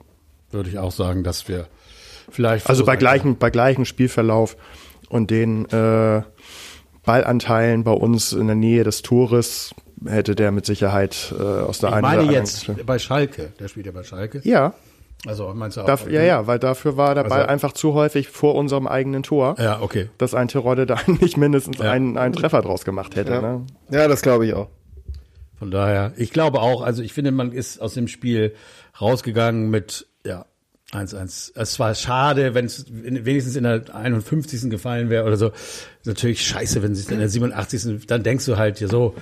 Würde 0.51 0.69
ich 0.69 0.79
auch 0.79 0.91
sagen, 0.91 1.23
dass 1.23 1.47
wir 1.47 1.67
vielleicht 2.29 2.69
Also 2.69 2.83
bei 2.85 2.93
sein 2.93 2.99
gleichem, 2.99 3.37
bei 3.37 3.49
gleichem 3.49 3.85
Spielverlauf 3.85 4.57
und 5.09 5.31
den 5.31 5.65
äh, 5.69 6.21
Ballanteilen 7.05 7.83
bei 7.83 7.91
uns 7.91 8.33
in 8.33 8.47
der 8.47 8.55
Nähe 8.55 8.83
des 8.83 9.01
Tores 9.01 9.73
hätte 10.05 10.35
der 10.35 10.51
mit 10.51 10.65
Sicherheit 10.65 11.33
äh, 11.37 11.41
aus 11.41 11.79
der 11.79 11.89
Ich 11.89 11.95
einen 11.95 12.01
meine 12.03 12.23
oder 12.23 12.31
jetzt 12.31 12.69
anderen 12.69 12.85
bei 12.85 12.99
Schalke, 12.99 13.51
der 13.59 13.67
spielt 13.67 13.85
ja 13.85 13.91
bei 13.91 14.03
Schalke. 14.03 14.41
Ja, 14.43 14.73
Also 15.25 15.51
meinst 15.55 15.77
du 15.77 15.81
auch? 15.81 15.85
darf, 15.85 16.09
ja, 16.09 16.21
ja, 16.21 16.45
weil 16.47 16.59
dafür 16.59 16.97
war 16.97 17.15
der 17.15 17.23
Ball 17.23 17.39
Also- 17.41 17.49
einfach 17.49 17.71
zu 17.73 17.93
häufig 17.93 18.27
vor 18.27 18.55
unserem 18.55 18.87
eigenen 18.87 19.23
Tor, 19.23 19.55
Ja, 19.57 19.81
okay. 19.81 20.09
dass 20.17 20.35
ein 20.35 20.49
Terodde 20.49 20.85
da 20.85 20.97
nicht 21.07 21.37
mindestens 21.37 21.77
Ja. 21.79 21.91
einen, 21.91 22.17
einen 22.17 22.33
Treffer 22.33 22.61
draus 22.61 22.83
gemacht 22.85 23.15
hätte. 23.15 23.31
ja, 23.33 23.41
Ne? 23.41 23.65
ja 23.89 24.07
das 24.07 24.21
glaube 24.21 24.45
ich 24.45 24.53
auch. 24.53 24.67
Von 25.57 25.71
daher, 25.71 26.11
ich 26.17 26.31
glaube 26.31 26.61
auch, 26.61 26.81
also 26.83 27.01
ich 27.01 27.13
finde, 27.13 27.31
man 27.31 27.51
ist 27.51 27.79
aus 27.81 27.95
dem 27.95 28.07
Spiel 28.07 28.53
rausgegangen 29.01 29.69
mit, 29.71 30.06
ja, 30.93 30.99
1-1. 30.99 31.51
Es 31.55 31.79
war 31.79 31.95
schade, 31.95 32.53
wenn 32.53 32.65
es 32.65 32.85
wenigstens 32.89 33.55
in 33.55 33.63
der 33.63 33.93
51. 33.93 34.69
gefallen 34.69 35.09
wäre 35.09 35.25
oder 35.25 35.37
so. 35.37 35.47
Ist 35.47 36.05
natürlich 36.05 36.45
scheiße, 36.45 36.81
wenn 36.81 36.93
es 36.93 37.09
in 37.09 37.19
der 37.19 37.29
87. 37.29 38.05
Dann 38.07 38.23
denkst 38.23 38.45
du 38.45 38.57
halt, 38.57 38.79
ja 38.79 38.87
so, 38.87 39.15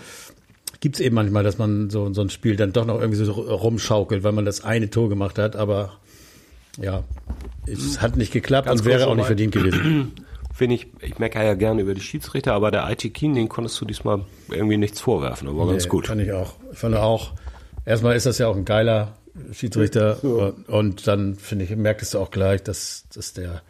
gibt's 0.80 1.00
eben 1.00 1.16
manchmal, 1.16 1.44
dass 1.44 1.58
man 1.58 1.90
so, 1.90 2.14
so 2.14 2.22
ein 2.22 2.30
Spiel 2.30 2.56
dann 2.56 2.74
doch 2.74 2.86
noch 2.86 3.00
irgendwie 3.00 3.24
so 3.24 3.32
rumschaukelt, 3.32 4.24
weil 4.24 4.34
man 4.34 4.46
das 4.46 4.64
eine 4.64 4.90
Tor 4.90 5.10
gemacht 5.10 5.40
hat, 5.40 5.56
aber 5.56 5.94
ja, 6.80 7.04
es 7.66 8.02
hat 8.02 8.18
nicht 8.18 8.32
geklappt 8.32 8.68
Ganz 8.68 8.82
und 8.82 8.86
wäre 8.86 9.08
auch 9.08 9.16
nicht 9.16 9.26
verdient 9.26 9.54
gewesen. 9.54 10.12
finde 10.54 10.76
ich, 10.76 10.88
ich 11.02 11.20
meckere 11.20 11.44
ja 11.44 11.54
gerne 11.54 11.82
über 11.82 11.94
die 11.94 12.02
Schiedsrichter, 12.02 12.54
aber 12.54 12.72
der 12.72 12.90
IT 12.90 13.14
Keen, 13.14 13.34
den 13.34 13.50
konntest 13.50 13.80
du 13.82 13.86
diesmal 13.86 14.22
irgendwie 14.50 14.78
nichts 14.78 15.02
vorwerfen. 15.02 15.48
Das 15.48 15.58
war 15.58 15.68
ganz 15.68 15.84
Nee, 15.84 15.90
gut. 15.90 16.08
Fand 16.08 16.22
ich 16.22 16.32
auch. 16.32 16.54
Ich 16.72 16.78
fand 16.78 16.96
auch, 16.96 17.34
erstmal 17.86 18.16
ist 18.16 18.26
das 18.26 18.38
ja 18.38 18.48
auch 18.48 18.56
ein 18.56 18.64
geiler 18.64 19.18
Schiedsrichter 19.52 20.24
und 20.68 21.08
dann 21.08 21.36
finde 21.36 21.66
ich, 21.66 21.76
merktest 21.76 22.14
du 22.14 22.20
auch 22.20 22.32
gleich, 22.32 22.64
dass, 22.64 23.04
dass 23.14 23.34
der, 23.34 23.62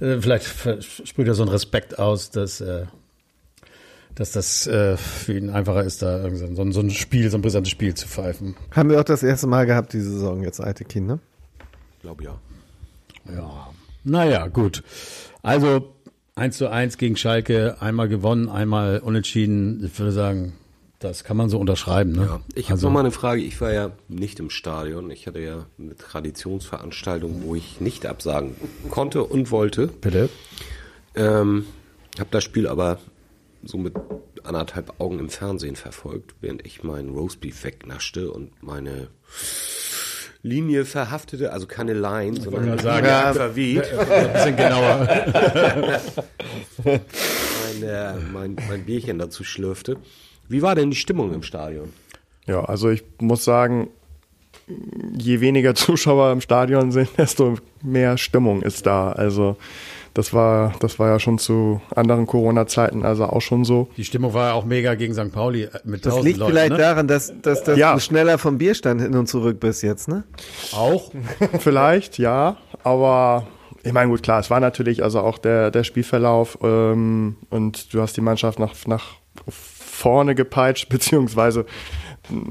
äh, 0.00 0.18
vielleicht 0.20 0.46
sprüht 1.04 1.26
er 1.28 1.34
so 1.34 1.42
einen 1.42 1.50
Respekt 1.52 1.98
aus, 1.98 2.30
dass, 2.30 2.60
äh, 2.60 2.86
dass 4.14 4.32
das 4.32 4.66
äh, 4.66 4.96
für 4.96 5.34
ihn 5.36 5.50
einfacher 5.50 5.84
ist, 5.84 6.02
da 6.02 6.18
irgendwie 6.22 6.54
so, 6.54 6.62
ein- 6.62 6.72
so 6.72 6.80
ein 6.80 6.90
Spiel, 6.90 7.30
so 7.30 7.38
ein 7.38 7.42
brisantes 7.42 7.70
Spiel 7.70 7.94
zu 7.94 8.06
pfeifen. 8.08 8.56
Haben 8.70 8.90
wir 8.90 9.00
auch 9.00 9.04
das 9.04 9.22
erste 9.22 9.46
Mal 9.46 9.66
gehabt 9.66 9.92
diese 9.92 10.10
Saison 10.10 10.42
jetzt, 10.42 10.60
Aitekin, 10.60 11.06
ne? 11.06 11.18
glaube 12.00 12.24
ja. 12.24 12.38
Ja. 13.34 13.70
Naja, 14.04 14.48
gut. 14.48 14.82
Also 15.42 15.94
1 16.34 16.56
zu 16.56 16.68
1 16.68 16.98
gegen 16.98 17.16
Schalke, 17.16 17.76
einmal 17.80 18.08
gewonnen, 18.08 18.48
einmal 18.48 18.98
unentschieden. 18.98 19.84
Ich 19.84 19.98
würde 19.98 20.12
sagen, 20.12 20.54
das 21.02 21.24
kann 21.24 21.36
man 21.36 21.48
so 21.48 21.58
unterschreiben. 21.58 22.12
Ne? 22.12 22.22
Ja, 22.22 22.40
ich 22.54 22.66
habe 22.66 22.74
also, 22.74 22.86
noch 22.86 22.94
mal 22.94 23.00
eine 23.00 23.10
Frage. 23.10 23.42
Ich 23.42 23.60
war 23.60 23.72
ja 23.72 23.90
nicht 24.08 24.38
im 24.40 24.50
Stadion. 24.50 25.10
Ich 25.10 25.26
hatte 25.26 25.40
ja 25.40 25.66
eine 25.78 25.96
Traditionsveranstaltung, 25.96 27.42
wo 27.44 27.54
ich 27.54 27.80
nicht 27.80 28.06
absagen 28.06 28.54
konnte 28.90 29.24
und 29.24 29.50
wollte. 29.50 29.88
Bitte? 29.88 30.28
Ähm, 31.14 31.66
habe 32.18 32.28
das 32.30 32.44
Spiel 32.44 32.66
aber 32.66 32.98
so 33.64 33.78
mit 33.78 33.94
anderthalb 34.44 35.00
Augen 35.00 35.18
im 35.18 35.28
Fernsehen 35.28 35.76
verfolgt, 35.76 36.34
während 36.40 36.66
ich 36.66 36.82
meinen 36.82 37.10
Roastbeef 37.14 37.64
wegnaschte 37.64 38.30
und 38.30 38.50
meine 38.62 39.08
Linie 40.42 40.84
verhaftete, 40.84 41.52
also 41.52 41.66
keine 41.66 41.94
Line, 41.94 42.40
sondern 42.40 42.64
gerade 42.66 42.82
sagen, 42.82 43.06
ja, 43.06 43.22
ja. 43.26 43.32
verweht. 43.32 43.92
Ein 43.92 44.32
bisschen 44.32 44.56
genauer. 44.56 45.08
mein, 46.84 47.82
äh, 47.82 48.14
mein, 48.32 48.56
mein 48.68 48.84
Bierchen 48.84 49.18
dazu 49.18 49.44
schlürfte. 49.44 49.98
Wie 50.52 50.62
war 50.62 50.74
denn 50.74 50.90
die 50.90 50.96
Stimmung 50.96 51.32
im 51.34 51.42
Stadion? 51.42 51.92
Ja, 52.46 52.64
also 52.64 52.90
ich 52.90 53.02
muss 53.20 53.44
sagen, 53.44 53.88
je 55.18 55.40
weniger 55.40 55.74
Zuschauer 55.76 56.32
im 56.32 56.40
Stadion 56.40 56.92
sind, 56.92 57.08
desto 57.18 57.54
mehr 57.82 58.18
Stimmung 58.18 58.62
ist 58.62 58.86
da. 58.86 59.12
Also 59.12 59.56
das 60.14 60.34
war, 60.34 60.74
das 60.80 60.98
war 60.98 61.08
ja 61.08 61.18
schon 61.18 61.38
zu 61.38 61.80
anderen 61.94 62.26
Corona-Zeiten 62.26 63.02
also 63.04 63.24
auch 63.24 63.40
schon 63.40 63.64
so. 63.64 63.88
Die 63.96 64.04
Stimmung 64.04 64.34
war 64.34 64.48
ja 64.48 64.52
auch 64.54 64.64
mega 64.66 64.94
gegen 64.94 65.14
St. 65.14 65.32
Pauli 65.32 65.62
äh, 65.64 65.70
mit 65.84 66.04
Das 66.04 66.12
1000 66.14 66.24
liegt 66.26 66.38
Leuten. 66.38 66.52
vielleicht 66.52 66.72
ne? 66.72 66.78
daran, 66.78 67.08
dass, 67.08 67.32
dass, 67.40 67.64
dass 67.64 67.78
Ja. 67.78 67.94
du 67.94 68.00
schneller 68.00 68.36
vom 68.38 68.58
Bierstand 68.58 69.00
hin 69.00 69.14
und 69.14 69.26
zurück 69.26 69.58
bist 69.58 69.82
jetzt, 69.82 70.08
ne? 70.08 70.24
Auch. 70.72 71.12
Vielleicht, 71.60 72.18
ja, 72.18 72.58
aber 72.84 73.46
ich 73.84 73.92
meine, 73.92 74.10
gut, 74.10 74.22
klar, 74.22 74.38
es 74.40 74.50
war 74.50 74.60
natürlich 74.60 75.02
also 75.02 75.20
auch 75.20 75.38
der, 75.38 75.70
der 75.70 75.82
Spielverlauf 75.82 76.58
ähm, 76.62 77.36
und 77.48 77.94
du 77.94 78.02
hast 78.02 78.14
die 78.16 78.20
Mannschaft 78.20 78.58
nach, 78.58 78.74
nach 78.86 79.14
vorne 80.02 80.34
gepeitscht, 80.34 80.88
beziehungsweise 80.96 81.64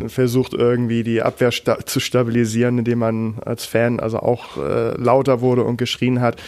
versucht 0.07 0.53
irgendwie 0.53 1.03
die 1.03 1.21
Abwehr 1.21 1.51
sta 1.51 1.85
zu 1.85 1.99
stabilisieren, 1.99 2.79
indem 2.79 2.99
man 2.99 3.39
als 3.45 3.65
Fan 3.65 3.99
also 3.99 4.19
auch 4.19 4.57
äh, 4.57 4.91
lauter 4.97 5.41
wurde 5.41 5.63
und 5.63 5.77
geschrien 5.77 6.19
hat. 6.19 6.41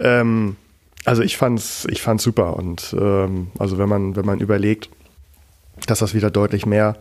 Ähm, 0.00 0.56
also 1.04 1.22
ich 1.22 1.36
fand's, 1.36 1.86
ich 1.90 2.02
fand's 2.02 2.24
super 2.24 2.56
und 2.56 2.94
ähm, 2.98 3.48
also 3.58 3.78
wenn 3.78 3.88
man 3.88 4.16
wenn 4.16 4.26
man 4.26 4.40
überlegt, 4.40 4.90
dass 5.86 5.98
das 6.00 6.14
wieder 6.14 6.30
deutlich 6.30 6.66
mehr 6.66 6.96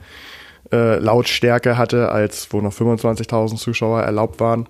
äh, 0.72 1.00
Lautstärke 1.00 1.78
hatte, 1.78 2.12
als 2.12 2.48
wo 2.52 2.62
noch 2.62 2.74
25.000 2.74 3.58
Zuschauer 3.58 4.02
erlaubt 4.02 4.40
waren, 4.40 4.68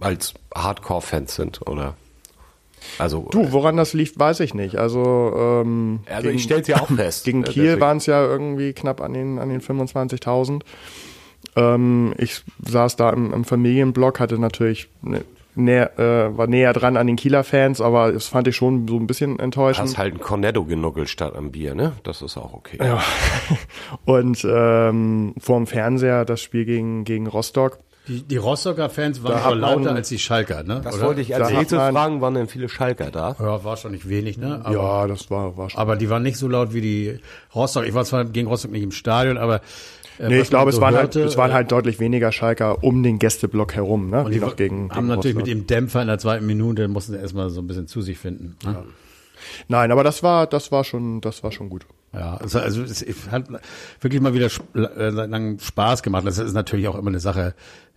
Als 0.00 0.34
Hardcore-Fans 0.54 1.34
sind, 1.34 1.66
oder? 1.66 1.94
Also, 2.98 3.28
Du, 3.30 3.52
woran 3.52 3.76
das 3.76 3.92
lief, 3.92 4.18
weiß 4.18 4.40
ich 4.40 4.54
nicht. 4.54 4.76
Also, 4.76 5.32
ähm, 5.36 6.00
also 6.08 6.28
ich 6.28 6.42
stell's 6.42 6.68
ja 6.68 6.80
auch 6.80 6.90
fest. 6.90 7.24
gegen 7.24 7.44
Äh, 7.44 7.48
Kiel 7.48 7.80
waren 7.80 7.98
es 7.98 8.06
ja 8.06 8.24
irgendwie 8.24 8.72
knapp 8.72 9.00
an 9.00 9.12
den, 9.12 9.38
an 9.38 9.48
den 9.48 9.60
25.000. 9.60 10.62
Ähm, 11.56 12.14
ich 12.18 12.42
saß 12.64 12.96
da 12.96 13.10
im, 13.10 13.32
im 13.32 13.44
Familienblock, 13.44 14.20
hatte 14.20 14.38
natürlich 14.38 14.88
ne, 15.02 15.22
näher, 15.56 15.98
äh, 15.98 16.36
war 16.36 16.46
näher 16.46 16.72
dran 16.72 16.96
an 16.96 17.06
den 17.06 17.16
Kieler 17.16 17.44
Fans, 17.44 17.80
aber 17.80 18.12
das 18.12 18.26
fand 18.26 18.48
ich 18.48 18.56
schon 18.56 18.86
so 18.86 18.96
ein 18.96 19.06
bisschen 19.06 19.38
enttäuschend. 19.38 19.88
Hast 19.88 19.98
halt 19.98 20.14
ein 20.14 20.20
Cornetto 20.20 20.64
genuggelt 20.64 21.08
statt 21.08 21.34
am 21.34 21.50
Bier, 21.50 21.74
ne? 21.74 21.92
Das 22.04 22.22
ist 22.22 22.36
auch 22.36 22.52
okay. 22.52 22.78
Ja. 22.80 23.02
Und 24.04 24.46
ähm, 24.48 25.34
vorm 25.38 25.66
Fernseher 25.66 26.24
das 26.24 26.42
Spiel 26.42 26.64
gegen, 26.64 27.04
gegen 27.04 27.26
Rostock. 27.26 27.78
Die, 28.08 28.22
die 28.22 28.36
Rostocker 28.36 28.88
Fans 28.88 29.22
waren 29.24 29.42
schon 29.42 29.58
lauter 29.58 29.94
als 29.94 30.08
die 30.08 30.18
Schalker, 30.18 30.62
ne? 30.62 30.80
Das 30.82 30.94
Oder? 30.96 31.06
wollte 31.06 31.20
ich 31.20 31.34
als 31.34 31.50
nächstes 31.50 31.78
fragen, 31.78 32.20
waren 32.20 32.34
denn 32.34 32.46
viele 32.48 32.68
Schalker 32.68 33.10
da? 33.10 33.34
Ja, 33.38 33.64
war 33.64 33.76
schon 33.76 33.92
nicht 33.92 34.08
wenig, 34.08 34.38
ne? 34.38 34.60
Aber, 34.64 34.74
ja, 34.74 35.06
das 35.08 35.28
war, 35.30 35.56
war 35.56 35.70
schon. 35.70 35.80
aber 35.80 35.96
die 35.96 36.08
waren 36.08 36.22
nicht 36.22 36.36
so 36.36 36.46
laut 36.48 36.72
wie 36.72 36.80
die 36.80 37.18
Rostock. 37.54 37.84
Ich 37.86 37.94
war 37.94 38.04
zwar 38.04 38.24
gegen 38.24 38.46
Rostock 38.48 38.70
nicht 38.70 38.82
im 38.84 38.92
Stadion, 38.92 39.38
aber 39.38 39.56
äh, 40.18 40.28
Nee, 40.28 40.36
was 40.38 40.42
ich 40.44 40.50
glaube, 40.50 40.64
man 40.66 40.68
es 40.70 40.74
so 40.76 40.80
waren 40.82 40.94
hörte, 40.94 41.20
halt, 41.20 41.30
es 41.30 41.36
waren 41.36 41.50
äh, 41.50 41.54
halt 41.54 41.72
deutlich 41.72 41.98
weniger 42.00 42.30
Schalker 42.32 42.82
um 42.84 43.02
den 43.02 43.18
Gästeblock 43.18 43.74
herum, 43.74 44.08
ne? 44.10 44.24
und 44.24 44.32
die 44.32 44.38
noch 44.40 44.56
gegen, 44.56 44.88
haben 44.90 44.94
gegen 44.94 45.06
natürlich 45.08 45.36
Rostock. 45.36 45.48
mit 45.48 45.62
dem 45.62 45.66
Dämpfer 45.66 46.00
in 46.02 46.08
der 46.08 46.18
zweiten 46.18 46.46
Minute 46.46 46.88
mussten 46.88 47.12
sie 47.12 47.18
erstmal 47.18 47.50
so 47.50 47.60
ein 47.60 47.66
bisschen 47.66 47.86
zu 47.86 48.00
sich 48.02 48.18
finden. 48.18 48.56
Ne? 48.64 48.84
Nein, 49.68 49.90
aber 49.92 50.02
das 50.04 50.22
war, 50.22 50.46
das 50.46 50.72
war 50.72 50.84
schon, 50.84 51.20
das 51.20 51.42
war 51.42 51.52
schon 51.52 51.68
gut. 51.68 51.86
Ja, 52.12 52.36
also, 52.36 52.58
also 52.60 52.82
es 52.82 53.02
es 53.02 53.30
hat 53.30 53.44
wirklich 54.00 54.22
mal 54.22 54.32
wieder 54.32 54.46
sp- 54.48 54.72
äh, 54.74 55.10
lang 55.10 55.58
Spaß 55.58 56.02
gemacht. 56.02 56.26
Das 56.26 56.38
ist 56.38 56.54
natürlich 56.54 56.88
auch 56.88 56.96
immer 56.96 57.08
eine 57.10 57.20
Sache, 57.20 57.54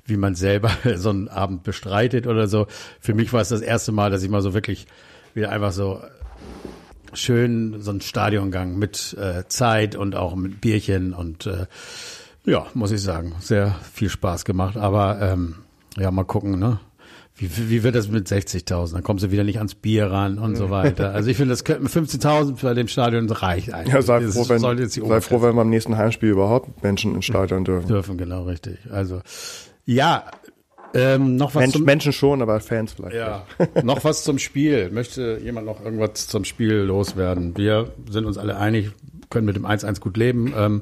wie 0.09 0.17
man 0.17 0.35
selber 0.35 0.71
so 0.95 1.09
einen 1.09 1.27
Abend 1.27 1.63
bestreitet 1.63 2.27
oder 2.27 2.47
so. 2.47 2.67
Für 2.99 3.13
mich 3.13 3.31
war 3.33 3.41
es 3.41 3.49
das 3.49 3.61
erste 3.61 3.91
Mal, 3.91 4.11
dass 4.11 4.23
ich 4.23 4.29
mal 4.29 4.41
so 4.41 4.53
wirklich 4.53 4.87
wieder 5.33 5.49
einfach 5.51 5.71
so 5.71 6.01
schön 7.13 7.81
so 7.81 7.91
einen 7.91 8.01
Stadiongang 8.01 8.77
mit 8.77 9.17
äh, 9.19 9.47
Zeit 9.47 9.95
und 9.95 10.15
auch 10.15 10.35
mit 10.35 10.61
Bierchen 10.61 11.13
und 11.13 11.45
äh, 11.47 11.65
ja, 12.45 12.67
muss 12.73 12.91
ich 12.91 13.01
sagen, 13.01 13.35
sehr 13.39 13.75
viel 13.93 14.09
Spaß 14.09 14.45
gemacht. 14.45 14.77
Aber 14.77 15.19
ähm, 15.21 15.55
ja, 15.97 16.11
mal 16.11 16.23
gucken, 16.23 16.59
ne? 16.59 16.79
Wie, 17.35 17.69
wie 17.69 17.83
wird 17.83 17.95
das 17.95 18.09
mit 18.09 18.27
60.000? 18.27 18.93
Dann 18.93 19.03
kommst 19.03 19.23
du 19.23 19.31
wieder 19.31 19.45
nicht 19.45 19.59
ans 19.59 19.73
Bier 19.73 20.11
ran 20.11 20.37
und 20.39 20.57
so 20.57 20.69
weiter. 20.69 21.13
Also 21.13 21.29
ich 21.29 21.37
finde, 21.37 21.53
das 21.53 21.63
könnten 21.63 21.87
15.000 21.87 22.61
bei 22.61 22.73
dem 22.73 22.89
Stadion 22.89 23.29
reicht 23.29 23.73
eigentlich. 23.73 23.93
Ja, 23.93 24.01
sei 24.01 24.19
Das 24.19 24.33
froh, 24.33 24.49
wenn, 24.49 24.59
sei 24.59 25.21
froh, 25.21 25.41
wenn 25.41 25.55
beim 25.55 25.69
nächsten 25.69 25.95
Heimspiel 25.95 26.29
überhaupt 26.29 26.83
Menschen 26.83 27.15
ins 27.15 27.25
Stadion 27.25 27.63
dürfen. 27.63 27.87
dürfen, 27.87 28.17
genau 28.17 28.43
richtig. 28.43 28.79
Also 28.91 29.21
ja, 29.93 30.25
ähm, 30.93 31.35
noch 31.35 31.53
was 31.55 31.61
Mensch, 31.61 31.73
zum 31.73 31.83
Menschen 31.83 32.13
schon, 32.13 32.41
aber 32.41 32.59
Fans 32.59 32.93
vielleicht. 32.93 33.15
ja, 33.15 33.45
noch 33.83 34.03
was 34.03 34.23
zum 34.23 34.39
Spiel. 34.39 34.89
Möchte 34.89 35.39
jemand 35.43 35.67
noch 35.67 35.83
irgendwas 35.83 36.27
zum 36.27 36.45
Spiel 36.45 36.73
loswerden? 36.77 37.55
Wir 37.57 37.91
sind 38.09 38.25
uns 38.25 38.37
alle 38.37 38.57
einig, 38.57 38.91
können 39.29 39.45
mit 39.45 39.55
dem 39.55 39.65
1-1 39.65 39.99
gut 39.99 40.17
leben. 40.17 40.53
Ähm, 40.57 40.81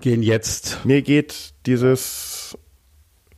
gehen 0.00 0.22
jetzt. 0.22 0.84
Mir 0.84 1.02
geht 1.02 1.50
dieses 1.66 2.56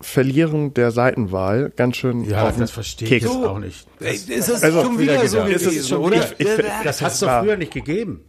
Verlieren 0.01 0.75
der 0.75 0.91
Seitenwahl 0.91 1.71
ganz 1.77 1.97
schön 1.97 2.25
Ja, 2.25 2.49
auf 2.49 2.57
das 2.59 2.71
verstehe 2.71 3.07
ich 3.07 3.23
jetzt 3.23 3.29
auch 3.37 3.59
nicht. 3.59 3.87
Ey, 4.01 4.15
ist 4.15 4.49
das 4.49 4.63
Also, 4.65 4.83
schon 4.83 4.99
wieder 4.99 5.15
wieder 5.15 5.29
so 5.29 5.39
gewesen, 5.43 5.69
Ist 5.71 5.77
es 5.81 5.89
schon 5.89 5.99
oder? 6.03 6.17
Ich 6.39 6.49
find- 6.49 6.65
Das 6.85 7.01
hat's 7.03 7.21
doch 7.21 7.27
war- 7.29 7.45
früher 7.45 7.57
nicht 7.57 7.73
gegeben. 7.73 8.25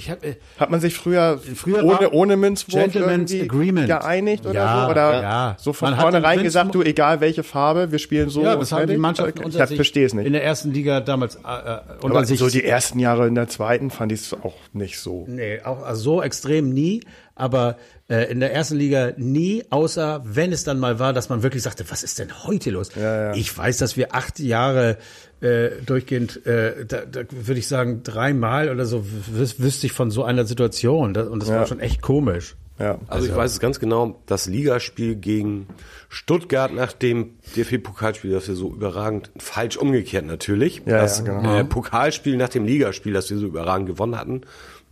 Ich 0.00 0.10
habe 0.10 0.26
äh, 0.26 0.34
Hat 0.58 0.70
man 0.70 0.80
sich 0.80 0.94
früher, 0.94 1.38
Früher 1.54 1.84
ohne, 1.84 2.10
ohne 2.10 2.36
Münzwurf 2.36 2.74
Gentleman's 2.82 3.32
Agreement. 3.34 3.86
geeinigt 3.86 4.46
oder 4.46 4.54
Ja, 4.54 4.84
so? 4.86 4.90
Oder 4.90 5.22
ja. 5.22 5.56
so 5.58 5.72
von 5.72 5.90
Man 5.90 6.00
vornherein 6.00 6.42
gesagt, 6.42 6.74
du, 6.74 6.82
egal 6.82 7.20
welche 7.20 7.42
Farbe, 7.42 7.92
wir 7.92 7.98
spielen 7.98 8.30
so. 8.30 8.42
ja, 8.42 8.56
das 8.56 8.72
haben 8.72 8.86
die? 8.86 8.96
Mannschaften 8.96 9.38
Ich 9.40 9.44
unter 9.44 9.66
sich 9.66 9.76
verstehe 9.76 10.06
es 10.06 10.14
nicht. 10.14 10.26
in 10.26 10.32
der 10.32 10.42
ersten 10.42 10.72
Liga 10.72 11.00
damals 11.00 11.36
äh, 11.36 11.38
äh, 11.40 11.80
unter 12.00 12.16
Aber 12.16 12.24
sich 12.24 12.38
so 12.38 12.48
die 12.48 12.64
ersten 12.64 12.98
Jahre 12.98 13.26
in 13.28 13.34
der 13.34 13.48
zweiten 13.48 13.90
fand 13.90 14.12
ich 14.12 14.20
es 14.20 14.32
auch 14.34 14.54
nicht 14.72 14.98
so. 14.98 15.24
Nee, 15.28 15.60
auch 15.64 15.82
also 15.82 16.00
so 16.02 16.22
extrem 16.22 16.70
nie, 16.70 17.02
aber 17.40 17.76
äh, 18.08 18.30
in 18.30 18.38
der 18.40 18.52
ersten 18.54 18.76
Liga 18.76 19.12
nie, 19.16 19.64
außer 19.70 20.22
wenn 20.24 20.52
es 20.52 20.62
dann 20.64 20.78
mal 20.78 20.98
war, 20.98 21.12
dass 21.12 21.28
man 21.28 21.42
wirklich 21.42 21.62
sagte, 21.62 21.84
was 21.90 22.02
ist 22.02 22.18
denn 22.18 22.44
heute 22.44 22.70
los? 22.70 22.90
Ja, 22.94 23.24
ja. 23.30 23.34
Ich 23.34 23.56
weiß, 23.56 23.78
dass 23.78 23.96
wir 23.96 24.14
acht 24.14 24.38
Jahre 24.38 24.98
äh, 25.40 25.70
durchgehend, 25.84 26.44
äh, 26.46 26.84
da, 26.86 27.00
da 27.06 27.20
würde 27.30 27.58
ich 27.58 27.66
sagen, 27.66 28.02
dreimal 28.02 28.68
oder 28.70 28.84
so 28.86 29.04
wüs 29.32 29.58
wüsste 29.60 29.86
ich 29.86 29.92
von 29.92 30.10
so 30.10 30.22
einer 30.24 30.44
Situation. 30.44 31.14
Das, 31.14 31.26
und 31.28 31.40
das 31.42 31.48
war 31.48 31.56
Ja. 31.60 31.66
schon 31.66 31.80
echt 31.80 32.02
komisch. 32.02 32.56
Ja. 32.78 32.98
Also 33.08 33.26
ich 33.26 33.36
weiß 33.36 33.52
es 33.52 33.60
ganz 33.60 33.78
genau, 33.78 34.22
das 34.24 34.46
Ligaspiel 34.46 35.14
gegen 35.14 35.66
Stuttgart 36.08 36.72
nach 36.72 36.92
dem 36.92 37.34
DFB-Pokalspiel, 37.54 38.30
das 38.32 38.48
wir 38.48 38.54
so 38.54 38.70
überragend, 38.72 39.30
falsch 39.38 39.76
umgekehrt 39.76 40.24
natürlich, 40.24 40.82
Ja, 40.86 41.02
das 41.02 41.18
ja, 41.18 41.24
genau. 41.24 41.58
äh, 41.58 41.64
Pokalspiel 41.64 42.38
nach 42.38 42.48
dem 42.48 42.64
Ligaspiel, 42.64 43.12
das 43.12 43.28
wir 43.28 43.36
so 43.36 43.46
überragend 43.46 43.86
gewonnen 43.86 44.18
hatten, 44.18 44.40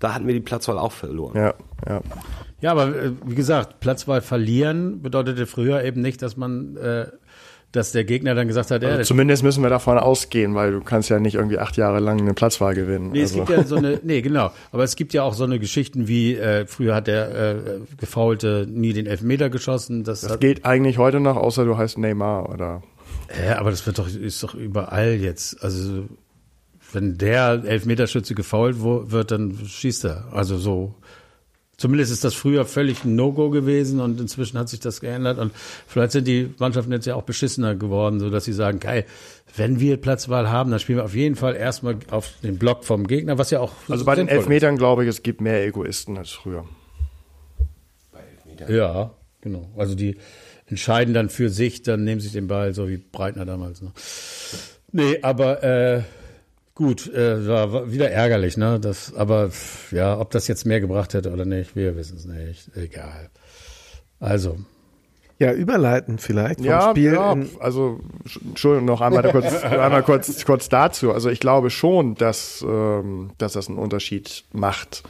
da 0.00 0.14
hatten 0.14 0.26
wir 0.26 0.34
die 0.34 0.40
Platzwahl 0.40 0.78
auch 0.78 0.92
verloren. 0.92 1.37
Ja, 1.37 1.54
ja. 1.88 2.00
Ja, 2.61 2.72
aber 2.72 2.88
äh, 2.88 3.12
wie 3.24 3.34
gesagt, 3.37 3.78
Platzwahl 3.80 4.20
verlieren 4.20 5.00
bedeutete 5.02 5.46
früher 5.46 5.84
eben 5.84 6.00
nicht, 6.00 6.22
dass 6.22 6.37
man, 6.37 6.76
äh, 6.76 7.06
dass 7.70 7.92
der 7.92 8.02
Gegner 8.04 8.34
dann 8.34 8.48
gesagt 8.48 8.70
hat, 8.72 8.82
ja, 8.82 9.00
Zumindest 9.02 9.44
müssen 9.44 9.62
wir 9.62 9.70
davon 9.70 9.96
ausgehen, 9.98 10.54
weil 10.56 10.72
du 10.72 10.80
kannst 10.80 11.08
ja 11.08 11.20
nicht 11.20 11.34
irgendwie 11.37 11.58
acht 11.58 11.76
Jahre 11.76 12.00
lang 12.00 12.18
eine 12.20 12.34
Platzwahl 12.34 12.74
gewinnen. 12.74 13.11
Nee, 13.12 13.20
es 13.22 13.32
Also- 13.32 13.44
gibt 13.44 13.58
ja 13.58 13.64
so 13.64 13.76
eine, 13.76 14.00
nee, 14.04 14.22
genau. 14.22 14.50
Aber 14.72 14.82
es 14.82 14.96
gibt 14.96 15.12
ja 15.12 15.22
auch 15.22 15.34
so 15.34 15.44
eine 15.44 15.61
Geschichten 15.61 16.08
wie, 16.08 16.34
äh, 16.34 16.66
früher 16.66 16.94
hat 16.96 17.06
der 17.06 17.30
äh, 17.54 17.56
Gefaulte 17.98 18.66
nie 18.68 18.92
den 18.92 19.06
Elfmeter 19.06 19.50
geschossen. 19.50 20.02
Das, 20.02 20.22
das 20.22 20.32
hat, 20.32 20.40
geht 20.40 20.64
eigentlich 20.64 20.98
heute 20.98 21.20
noch, 21.20 21.37
außer 21.37 21.64
du 21.64 21.76
heißt 21.78 21.98
Neymar 21.98 22.48
oder. 22.48 22.82
ja, 23.46 23.58
aber 23.61 23.70
das 23.70 23.87
wird 23.87 23.98
doch, 24.00 24.08
ist 24.08 24.42
doch 24.42 24.54
überall 24.54 25.12
jetzt. 25.14 25.62
Also 25.62 26.06
wenn 26.92 27.18
der 27.18 27.62
Elfmeterschütze 27.64 28.35
gefault 28.35 28.77
wird, 28.81 29.31
dann 29.31 29.59
schießt 29.66 30.05
er. 30.05 30.33
Also 30.33 30.57
so. 30.57 30.94
Zumindest 31.77 32.11
ist 32.11 32.24
das 32.24 32.35
früher 32.35 32.64
völlig 32.64 33.05
ein 33.05 33.14
No-Go 33.14 33.51
gewesen 33.51 34.01
und 34.01 34.20
inzwischen 34.20 34.59
hat 34.59 34.68
sich 34.68 34.81
das 34.81 35.01
geändert 35.01 35.38
und 35.38 35.53
vielleicht 35.87 36.11
sind 36.11 36.27
die 36.27 36.53
Mannschaften 36.59 36.90
jetzt 36.90 37.07
ja 37.07 37.14
auch 37.14 37.22
beschissener 37.22 37.77
geworden, 37.77 38.18
so 38.18 38.31
dass 38.31 38.44
sie 38.46 38.53
sagen, 38.53 38.81
geil, 38.81 39.05
wenn 39.55 39.79
wir 39.79 39.96
Platzwahl 39.96 40.51
haben, 40.51 40.72
dann 40.72 40.81
spielen 40.81 40.98
wir 40.98 41.05
auf 41.05 41.14
jeden 41.14 41.37
Fall 41.37 41.55
erstmal 41.55 41.96
auf 42.11 42.33
den 42.42 42.59
Block 42.59 42.85
vom 42.85 43.07
Gegner, 43.07 43.38
was 43.38 43.53
ja 43.53 43.61
auch 43.61 43.74
Also 43.88 44.05
bei 44.05 44.16
den 44.16 44.27
Elfmetern 44.27 44.77
glaube 44.77 45.05
ich, 45.05 45.09
es 45.09 45.22
gibt 45.22 45.40
mehr 45.40 45.64
Egoisten 45.64 46.18
als 46.18 46.31
früher. 46.31 46.64
ist. 48.61 48.68
Ja, 48.70 49.14
genau. 49.40 49.70
Also 49.77 49.94
die 49.94 50.16
entscheiden 50.66 51.14
dann 51.14 51.29
für 51.29 51.48
sich, 51.48 51.83
dann 51.83 52.03
nehmen 52.03 52.20
sich 52.20 52.33
den 52.33 52.48
Ball, 52.48 52.74
so 52.74 52.88
wie 52.88 52.96
Breitner 52.96 53.44
damals. 53.44 53.83
Ne? 53.83 53.92
Nee, 54.90 55.18
aber 55.22 55.62
äh, 55.62 56.03
gut, 56.78 57.12
äh, 57.12 57.46
war, 57.46 57.90
wieder 57.92 58.10
ärgerlich, 58.10 58.56
ne? 58.56 58.78
Das, 58.80 59.12
aber 59.14 59.50
ja, 59.90 60.18
ob 60.18 60.30
das 60.30 60.46
jetzt 60.48 60.64
mehr 60.64 60.80
gebracht 60.80 61.12
hätte 61.12 61.30
oder 61.32 61.44
nicht, 61.44 61.74
wir 61.76 61.96
wissen 61.96 62.16
es 62.16 62.24
nicht. 62.24 62.70
Egal. 62.76 63.28
Also, 64.20 64.56
Ja, 65.40 65.52
überleiten 65.52 66.18
vielleicht 66.18 66.58
vom 66.60 66.64
Ja, 66.66 66.90
Spiel. 66.90 67.12
ja 67.14 67.36
also 67.60 68.00
sch- 68.26 68.40
Entschuldigung 68.48 68.86
noch 68.86 69.00
einmal 69.00 69.22
da 69.22 69.30
kurz, 69.32 69.52
einmal 69.64 70.02
kurz, 70.02 70.44
kurz 70.44 70.68
dazu. 70.68 71.12
Also 71.12 71.30
ich 71.30 71.40
glaube 71.40 71.70
schon, 71.70 72.14
dass, 72.14 72.64
ähm, 72.66 73.30
dass 73.38 73.52
das 73.52 73.68
einen 73.68 73.78
Unterschied 73.78 74.44
macht. 74.52 75.02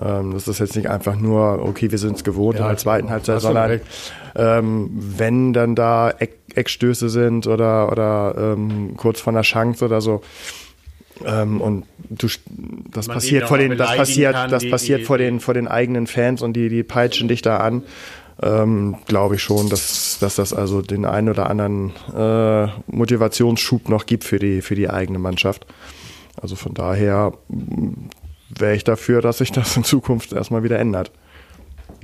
Ähm, 0.00 0.32
das 0.32 0.48
ist 0.48 0.58
jetzt 0.58 0.74
nicht 0.76 0.88
einfach 0.90 1.16
nur, 1.16 1.60
okay, 1.62 1.90
wir 1.90 1.98
sind 1.98 2.16
es 2.16 2.24
gewohnt 2.24 2.58
Ja, 2.58 2.64
in 2.64 2.68
der 2.70 2.76
zweiten 2.78 3.10
Halbzeit, 3.10 3.40
sondern 3.40 3.80
ähm, 4.34 4.90
wenn 4.92 5.52
dann 5.52 5.74
da 5.74 6.10
Eck, 6.10 6.38
Eckstöße 6.54 7.08
sind 7.08 7.46
oder, 7.46 7.90
oder 7.92 8.34
ähm, 8.36 8.96
kurz 8.96 9.20
vor 9.20 9.32
einer 9.32 9.42
Chance 9.42 9.84
oder 9.84 10.00
so, 10.00 10.20
ähm, 11.24 11.60
und 11.60 11.84
du, 12.10 12.28
das 12.90 13.06
Man 13.06 13.14
passiert 13.14 13.48
vor 13.48 13.58
den, 13.58 13.76
das 13.76 13.96
passiert, 13.96 14.32
kann, 14.34 14.50
das 14.50 14.68
passiert 14.68 15.00
die- 15.00 15.04
vor 15.04 15.18
den, 15.18 15.40
vor 15.40 15.54
den 15.54 15.68
eigenen 15.68 16.06
Fans 16.06 16.42
und 16.42 16.54
die, 16.54 16.68
die 16.68 16.82
peitschen 16.82 17.28
dich 17.28 17.42
da 17.42 17.58
an. 17.58 17.82
Ähm, 18.42 18.96
glaube 19.06 19.36
ich 19.36 19.42
schon, 19.42 19.68
dass, 19.68 20.18
dass 20.20 20.34
das 20.34 20.52
also 20.52 20.82
den 20.82 21.04
einen 21.04 21.28
oder 21.28 21.48
anderen 21.48 21.92
äh, 22.16 22.66
Motivationsschub 22.88 23.88
noch 23.88 24.06
gibt 24.06 24.24
für 24.24 24.40
die, 24.40 24.60
für 24.60 24.74
die 24.74 24.90
eigene 24.90 25.20
Mannschaft. 25.20 25.66
Also 26.42 26.56
von 26.56 26.74
daher 26.74 27.32
wäre 28.48 28.74
ich 28.74 28.82
dafür, 28.82 29.22
dass 29.22 29.38
sich 29.38 29.52
das 29.52 29.76
in 29.76 29.84
Zukunft 29.84 30.32
erstmal 30.32 30.64
wieder 30.64 30.80
ändert. 30.80 31.12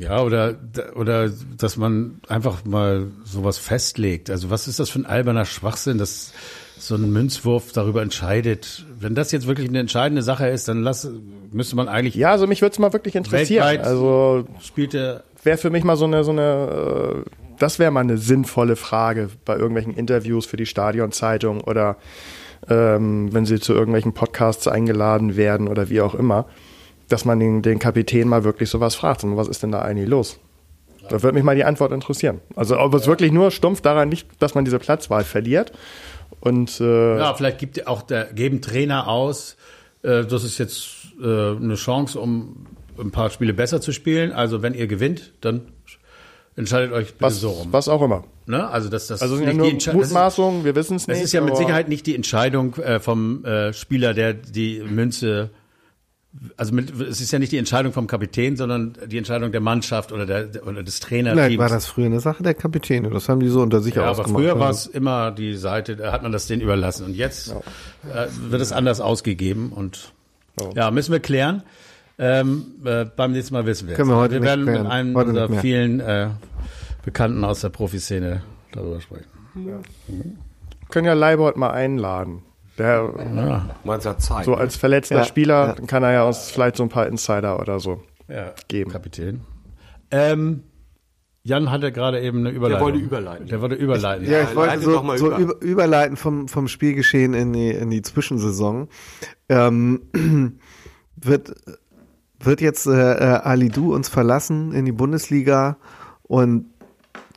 Ja, 0.01 0.23
oder, 0.23 0.57
oder 0.95 1.31
dass 1.59 1.77
man 1.77 2.21
einfach 2.29 2.65
mal 2.65 3.09
sowas 3.25 3.59
festlegt. 3.59 4.31
Also 4.31 4.51
was 4.51 4.67
ist 4.67 4.81
das 4.81 4.91
für 4.91 5.01
ein 5.01 5.07
alberner 5.07 5.45
Schwachsinn, 5.45 5.99
dass 5.99 6.33
so 6.79 6.95
ein 6.95 7.13
Münzwurf 7.13 7.73
darüber 7.73 8.01
entscheidet. 8.01 8.87
Wenn 8.99 9.15
das 9.15 9.33
jetzt 9.33 9.47
wirklich 9.47 9.69
eine 9.69 9.81
entscheidende 9.81 10.23
Sache 10.23 10.49
ist, 10.49 10.67
dann 10.67 10.83
lass, 10.83 11.07
müsste 11.53 11.77
man 11.77 11.89
eigentlich 11.89 12.15
Ja, 12.15 12.31
also 12.31 12.47
mich 12.47 12.63
würde 12.63 12.73
es 12.73 12.79
mal 12.79 12.95
wirklich 12.95 13.15
interessieren. 13.15 13.81
Also 13.81 14.47
spielt 14.63 14.95
der 14.95 15.23
wäre 15.45 15.59
für 15.59 15.71
mich 15.71 15.85
mal 15.85 15.97
so 15.97 16.05
eine, 16.05 16.25
so 16.25 16.31
eine, 16.31 17.25
äh, 17.27 17.31
das 17.59 17.79
wäre 17.79 17.91
mal 17.91 18.01
eine 18.01 18.19
sinnvolle 18.19 18.77
Frage 18.77 19.29
bei 19.45 19.55
irgendwelchen 19.55 19.95
Interviews 19.95 20.47
für 20.47 20.57
die 20.57 20.67
Stadionzeitung 20.67 21.61
oder 21.61 21.97
ähm, 22.69 23.33
wenn 23.33 23.47
sie 23.47 23.61
zu 23.61 23.73
irgendwelchen 23.73 24.13
Podcasts 24.13 24.69
eingeladen 24.69 25.37
werden 25.37 25.69
oder 25.69 25.89
wie 25.89 26.01
auch 26.01 26.15
immer, 26.15 26.47
dass 27.11 27.25
man 27.25 27.39
den, 27.39 27.61
den 27.63 27.79
Kapitän 27.79 28.29
mal 28.29 28.45
wirklich 28.45 28.71
sowas 28.71 28.95
fragt. 28.95 29.25
Und 29.25 29.37
was 29.37 29.49
ist 29.49 29.63
denn 29.63 29.73
da 29.73 29.83
eigentlich 29.83 30.09
los? 30.09 30.39
Da 31.09 31.23
würde 31.23 31.35
mich 31.35 31.45
mal 31.45 31.57
die 31.57 31.65
Antwort 31.65 31.93
interessieren. 31.93 32.41
Also 32.55 32.79
ob 32.79 32.95
es 32.95 33.07
wirklich 33.07 33.33
nur 33.33 33.51
stumpf 33.51 33.81
daran 33.81 34.11
liegt, 34.11 34.41
dass 34.41 34.55
man 34.55 34.65
diese 34.65 34.79
Platzwahl 34.79 35.25
verliert 35.25 35.73
und 36.41 36.81
äh, 36.81 37.19
Ja, 37.19 37.35
vielleicht 37.35 37.59
gibt 37.59 37.87
auch 37.87 38.03
der, 38.03 38.27
geben 38.33 38.63
Trainer 38.63 39.09
aus, 39.09 39.57
äh, 40.03 40.25
das 40.25 40.45
ist 40.45 40.59
jetzt 40.59 40.89
äh, 41.21 41.25
eine 41.25 41.75
Chance, 41.75 42.19
um 42.19 42.67
ein 42.99 43.11
paar 43.11 43.31
Spiele 43.31 43.53
besser 43.55 43.81
zu 43.81 43.93
spielen. 43.93 44.33
Also 44.33 44.63
wenn 44.63 44.75
ihr 44.75 44.87
gewinnt, 44.87 45.33
dann 45.41 45.63
entscheidet 46.57 46.93
euch 46.93 47.09
bitte 47.09 47.23
was, 47.23 47.41
so 47.41 47.51
rum. 47.51 47.69
was 47.73 47.89
auch 47.89 48.03
immer. 48.03 48.25
Ne? 48.47 48.69
Also 48.69 48.89
das, 48.89 49.07
das 49.09 49.23
Also 49.23 49.35
ist 49.35 49.41
sind 49.41 49.49
ja 49.49 49.55
nicht 49.55 49.87
nur 49.87 49.93
die. 49.93 49.99
Mutmaßungen, 49.99 50.65
wir 50.65 50.75
wissen 50.75 50.97
es 50.97 51.09
nicht. 51.09 51.19
Es 51.19 51.25
ist 51.25 51.33
ja 51.33 51.41
mit 51.41 51.57
Sicherheit 51.57 51.89
nicht 51.89 52.07
die 52.07 52.15
Entscheidung 52.15 52.77
äh, 52.77 53.01
vom 53.01 53.45
äh, 53.45 53.73
Spieler, 53.73 54.15
der 54.15 54.35
die 54.35 54.81
Münze. 54.81 55.51
Also 56.57 56.73
mit, 56.73 56.93
es 57.01 57.21
ist 57.21 57.33
ja 57.33 57.41
nicht 57.41 57.51
die 57.51 57.57
Entscheidung 57.59 57.93
vom 57.93 58.07
Kapitän, 58.07 58.57
sondern 58.57 58.95
die 59.09 59.19
Entscheidung 59.19 59.51
der 59.51 59.61
Mannschaft 59.61 60.13
oder, 60.13 60.27
der, 60.27 60.65
oder 60.65 60.85
des 60.85 61.01
Trainerteams. 61.01 61.45
Vielleicht 61.47 61.59
war 61.59 61.69
das 61.69 61.87
früher 61.87 62.07
eine 62.07 62.21
Sache 62.21 62.43
der 62.45 62.55
Kapitäne. 62.55 63.11
Das 63.11 63.29
haben 63.29 63.41
die 63.41 63.49
so 63.49 63.61
unter 63.63 63.81
sich 63.81 63.97
Ja, 63.97 64.03
aber 64.03 64.11
ausgemacht. 64.13 64.33
früher 64.35 64.51
Also, 64.53 64.61
war 64.61 64.71
es 64.71 64.87
immer 64.87 65.31
die 65.33 65.57
Seite, 65.57 65.97
da 65.97 66.13
hat 66.13 66.23
man 66.23 66.31
das 66.31 66.47
denen 66.47 66.63
überlassen. 66.63 67.05
Und 67.07 67.15
jetzt 67.17 67.49
äh, 67.51 68.27
wird 68.49 68.63
es 68.63 68.71
anders 68.71 69.01
ausgegeben. 69.01 69.73
Und 69.73 70.13
ja, 70.75 70.91
müssen 70.93 71.11
wir 71.11 71.21
klären. 71.21 71.65
Ähm, 72.19 72.67
äh, 72.85 73.07
beim 73.07 73.33
nächsten 73.33 73.55
Mal 73.55 73.67
wissen 73.67 73.89
wir 73.89 73.97
Können 73.97 74.11
es. 74.11 74.15
wir 74.17 74.21
heute 74.21 74.35
Wir 74.35 74.41
nicht 74.41 74.49
werden 74.49 74.65
klären. 74.67 74.83
mit 74.85 74.93
einem 74.93 75.17
Heute 75.17 75.29
unserer 75.31 75.61
vielen 75.61 76.01
äh, 76.01 76.29
Bekannten 77.05 77.45
aus 77.45 77.61
der 77.63 77.71
Profiszene 77.71 78.43
darüber 78.73 79.01
sprechen. 79.01 79.25
können 80.91 81.07
ja 81.07 81.15
Leibold 81.15 81.57
mal 81.57 81.71
einladen. 81.71 82.43
Der 82.81 83.69
Meinst 83.85 84.07
du 84.07 84.17
Zeit? 84.17 84.47
so 84.47 84.55
als 84.55 84.77
verletzter 84.77 85.17
Ja, 85.19 85.25
Spieler 85.25 85.77
ja. 85.79 85.87
kann 85.87 86.03
er 86.03 86.13
ja 86.13 86.25
uns 86.25 86.51
vielleicht 86.51 86.77
so 86.77 86.83
ein 86.83 86.89
paar 86.89 87.07
Insider 87.07 87.61
oder 87.61 87.79
so. 87.79 88.03
Ja, 88.27 88.53
Geben. 88.69 88.91
Kapitän. 88.91 89.43
Ähm, 90.11 90.63
Jan 91.43 91.71
hatte 91.71 91.93
gerade 91.93 92.21
eben 92.21 92.39
eine 92.39 92.51
Überleitung. 92.51 92.83
wollte 92.87 92.99
überleiten. 92.99 93.47
Der 93.49 93.61
wollte 93.61 93.75
überleiten. 93.75 94.27
Ja, 94.31 94.43
ich 94.43 94.57
wollte 94.57 94.81
so, 94.81 95.17
so 95.17 95.27
über. 95.27 95.39
über. 95.39 95.61
überleiten 95.61 96.17
vom, 96.17 96.49
vom 96.49 96.69
Spielgeschehen 96.69 97.35
in 97.35 97.53
die, 97.53 97.71
in 97.71 97.91
die 97.91 98.03
Zwischensaison. 98.03 98.89
Ähm, 99.49 100.03
wird, 101.17 101.55
wird 102.39 102.61
jetzt 102.61 102.87
äh, 102.87 102.93
äh, 102.93 103.41
Ali 103.43 103.69
Du 103.69 103.95
uns 103.95 104.09
verlassen 104.09 104.73
in 104.73 104.87
die 104.87 104.93
Bundesliga 104.93 105.77
und 106.23 106.67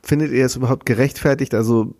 findet 0.02 0.32
ihr 0.32 0.46
es 0.46 0.56
überhaupt 0.56 0.86
gerechtfertigt? 0.86 1.54
Also 1.54 1.94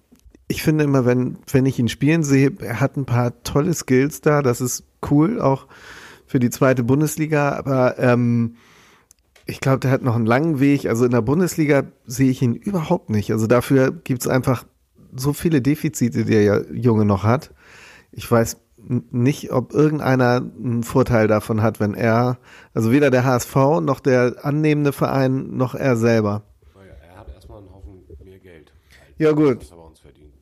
ich 0.48 0.62
finde 0.62 0.84
immer, 0.84 1.04
wenn, 1.04 1.38
wenn 1.50 1.66
ich 1.66 1.78
ihn 1.78 1.88
spielen 1.88 2.22
sehe, 2.22 2.52
er 2.60 2.80
hat 2.80 2.96
ein 2.96 3.06
paar 3.06 3.42
tolle 3.42 3.74
Skills 3.74 4.20
da, 4.20 4.42
das 4.42 4.60
ist 4.60 4.84
cool, 5.10 5.40
auch 5.40 5.66
für 6.26 6.38
die 6.38 6.50
zweite 6.50 6.82
Bundesliga, 6.84 7.52
aber 7.52 7.98
ähm, 7.98 8.56
ich 9.46 9.60
glaube, 9.60 9.80
der 9.80 9.90
hat 9.90 10.02
noch 10.02 10.16
einen 10.16 10.26
langen 10.26 10.60
Weg. 10.60 10.86
Also 10.86 11.04
in 11.04 11.10
der 11.10 11.22
Bundesliga 11.22 11.84
sehe 12.06 12.30
ich 12.30 12.42
ihn 12.42 12.54
überhaupt 12.54 13.10
nicht. 13.10 13.30
Also 13.30 13.46
dafür 13.46 13.92
gibt's 13.92 14.26
einfach 14.26 14.64
so 15.14 15.32
viele 15.32 15.60
Defizite, 15.60 16.24
die 16.24 16.32
der 16.32 16.66
Junge 16.72 17.04
noch 17.04 17.24
hat. 17.24 17.52
Ich 18.10 18.30
weiß 18.30 18.56
nicht, 18.76 19.52
ob 19.52 19.72
irgendeiner 19.72 20.42
einen 20.58 20.82
Vorteil 20.82 21.26
davon 21.26 21.62
hat, 21.62 21.80
wenn 21.80 21.94
er, 21.94 22.38
also 22.74 22.90
weder 22.90 23.10
der 23.10 23.24
HSV 23.24 23.54
noch 23.80 24.00
der 24.00 24.44
annehmende 24.44 24.92
Verein 24.92 25.56
noch 25.56 25.74
er 25.74 25.96
selber. 25.96 26.42
Er 26.74 27.18
hat 27.18 27.28
erstmal 27.28 27.58
einen 27.58 27.72
Haufen 27.72 28.02
mehr 28.24 28.38
Geld. 28.40 28.72
Ja 29.16 29.32
gut, 29.32 29.62
Das 29.62 29.70
er 29.70 29.76
bei 29.76 29.82
uns 29.82 30.00
verdient. 30.00 30.34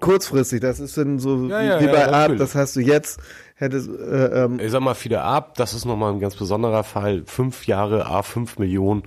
Kurzfristig, 0.00 0.60
das 0.60 0.80
ist 0.80 0.96
dann 0.96 1.18
so 1.18 1.46
Ja, 1.48 1.60
wie, 1.60 1.66
ja, 1.66 1.80
wie 1.80 1.84
ja, 1.86 1.92
bei 1.92 2.04
Art, 2.06 2.12
natürlich. 2.12 2.40
das 2.40 2.54
hast 2.54 2.76
du 2.76 2.80
jetzt, 2.80 3.20
hättest, 3.56 3.88
äh, 3.88 4.44
ähm, 4.44 4.58
Ich 4.60 4.70
sag 4.70 4.80
mal, 4.80 4.94
Fiete 4.94 5.20
Ab, 5.22 5.54
das 5.56 5.74
ist 5.74 5.84
nochmal 5.84 6.12
ein 6.12 6.20
ganz 6.20 6.36
besonderer 6.36 6.84
Fall. 6.84 7.22
Fünf 7.26 7.66
Jahre, 7.66 8.06
A5 8.08 8.58
Millionen. 8.58 9.02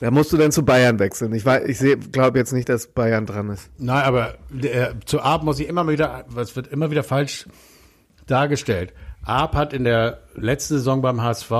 da 0.00 0.10
musst 0.10 0.32
du 0.32 0.36
dann 0.36 0.52
zu 0.52 0.64
Bayern 0.64 0.98
wechseln. 0.98 1.34
Ich 1.34 1.44
weiß, 1.44 1.82
ich 1.82 2.12
glaube 2.12 2.38
jetzt 2.38 2.52
nicht, 2.52 2.68
dass 2.68 2.86
Bayern 2.88 3.26
dran 3.26 3.50
ist. 3.50 3.70
Nein, 3.78 4.04
aber 4.04 4.34
der, 4.50 4.94
zu 5.04 5.20
Arp 5.20 5.42
muss 5.42 5.60
ich 5.60 5.68
immer 5.68 5.86
wieder, 5.88 6.24
was 6.28 6.56
wird 6.56 6.68
immer 6.68 6.90
wieder 6.90 7.02
falsch 7.02 7.46
dargestellt. 8.26 8.92
Arp 9.24 9.54
hat 9.54 9.72
in 9.72 9.84
der 9.84 10.20
letzten 10.34 10.74
Saison 10.74 11.02
beim 11.02 11.22
HSV 11.22 11.50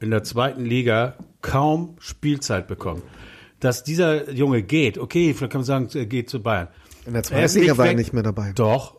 in 0.00 0.10
der 0.10 0.24
zweiten 0.24 0.64
Liga 0.64 1.14
kaum 1.42 1.96
Spielzeit 2.00 2.66
bekommen. 2.66 3.02
Dass 3.64 3.82
dieser 3.82 4.30
Junge 4.30 4.62
geht, 4.62 4.98
okay, 4.98 5.32
vielleicht 5.32 5.52
kann 5.52 5.60
man 5.62 5.64
sagen, 5.66 5.88
er 5.94 6.04
geht 6.04 6.28
zu 6.28 6.42
Bayern. 6.42 6.68
In 7.06 7.14
der 7.14 7.20
Er 7.20 7.24
zweiten 7.24 7.44
ist 7.44 7.54
Liga 7.54 7.72
nicht 7.72 7.78
war 7.78 7.86
er 7.86 7.94
nicht 7.94 8.12
mehr 8.12 8.22
dabei. 8.22 8.52
Doch, 8.54 8.96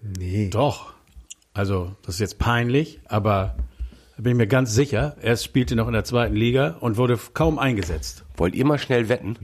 Nee. 0.00 0.48
doch. 0.48 0.92
Also, 1.54 1.96
das 2.02 2.14
ist 2.16 2.20
jetzt 2.20 2.38
peinlich, 2.38 3.00
aber 3.06 3.56
da 4.16 4.22
bin 4.22 4.32
ich 4.32 4.38
mir 4.38 4.46
ganz 4.46 4.72
sicher, 4.74 5.16
er 5.22 5.36
spielte 5.36 5.74
noch 5.74 5.88
in 5.88 5.92
der 5.92 6.04
zweiten 6.04 6.36
Liga 6.36 6.76
und 6.78 6.96
wurde 6.98 7.18
kaum 7.32 7.58
eingesetzt. 7.58 8.24
Wollt 8.36 8.54
ihr 8.54 8.64
mal 8.64 8.78
schnell 8.78 9.08
wetten? 9.08 9.36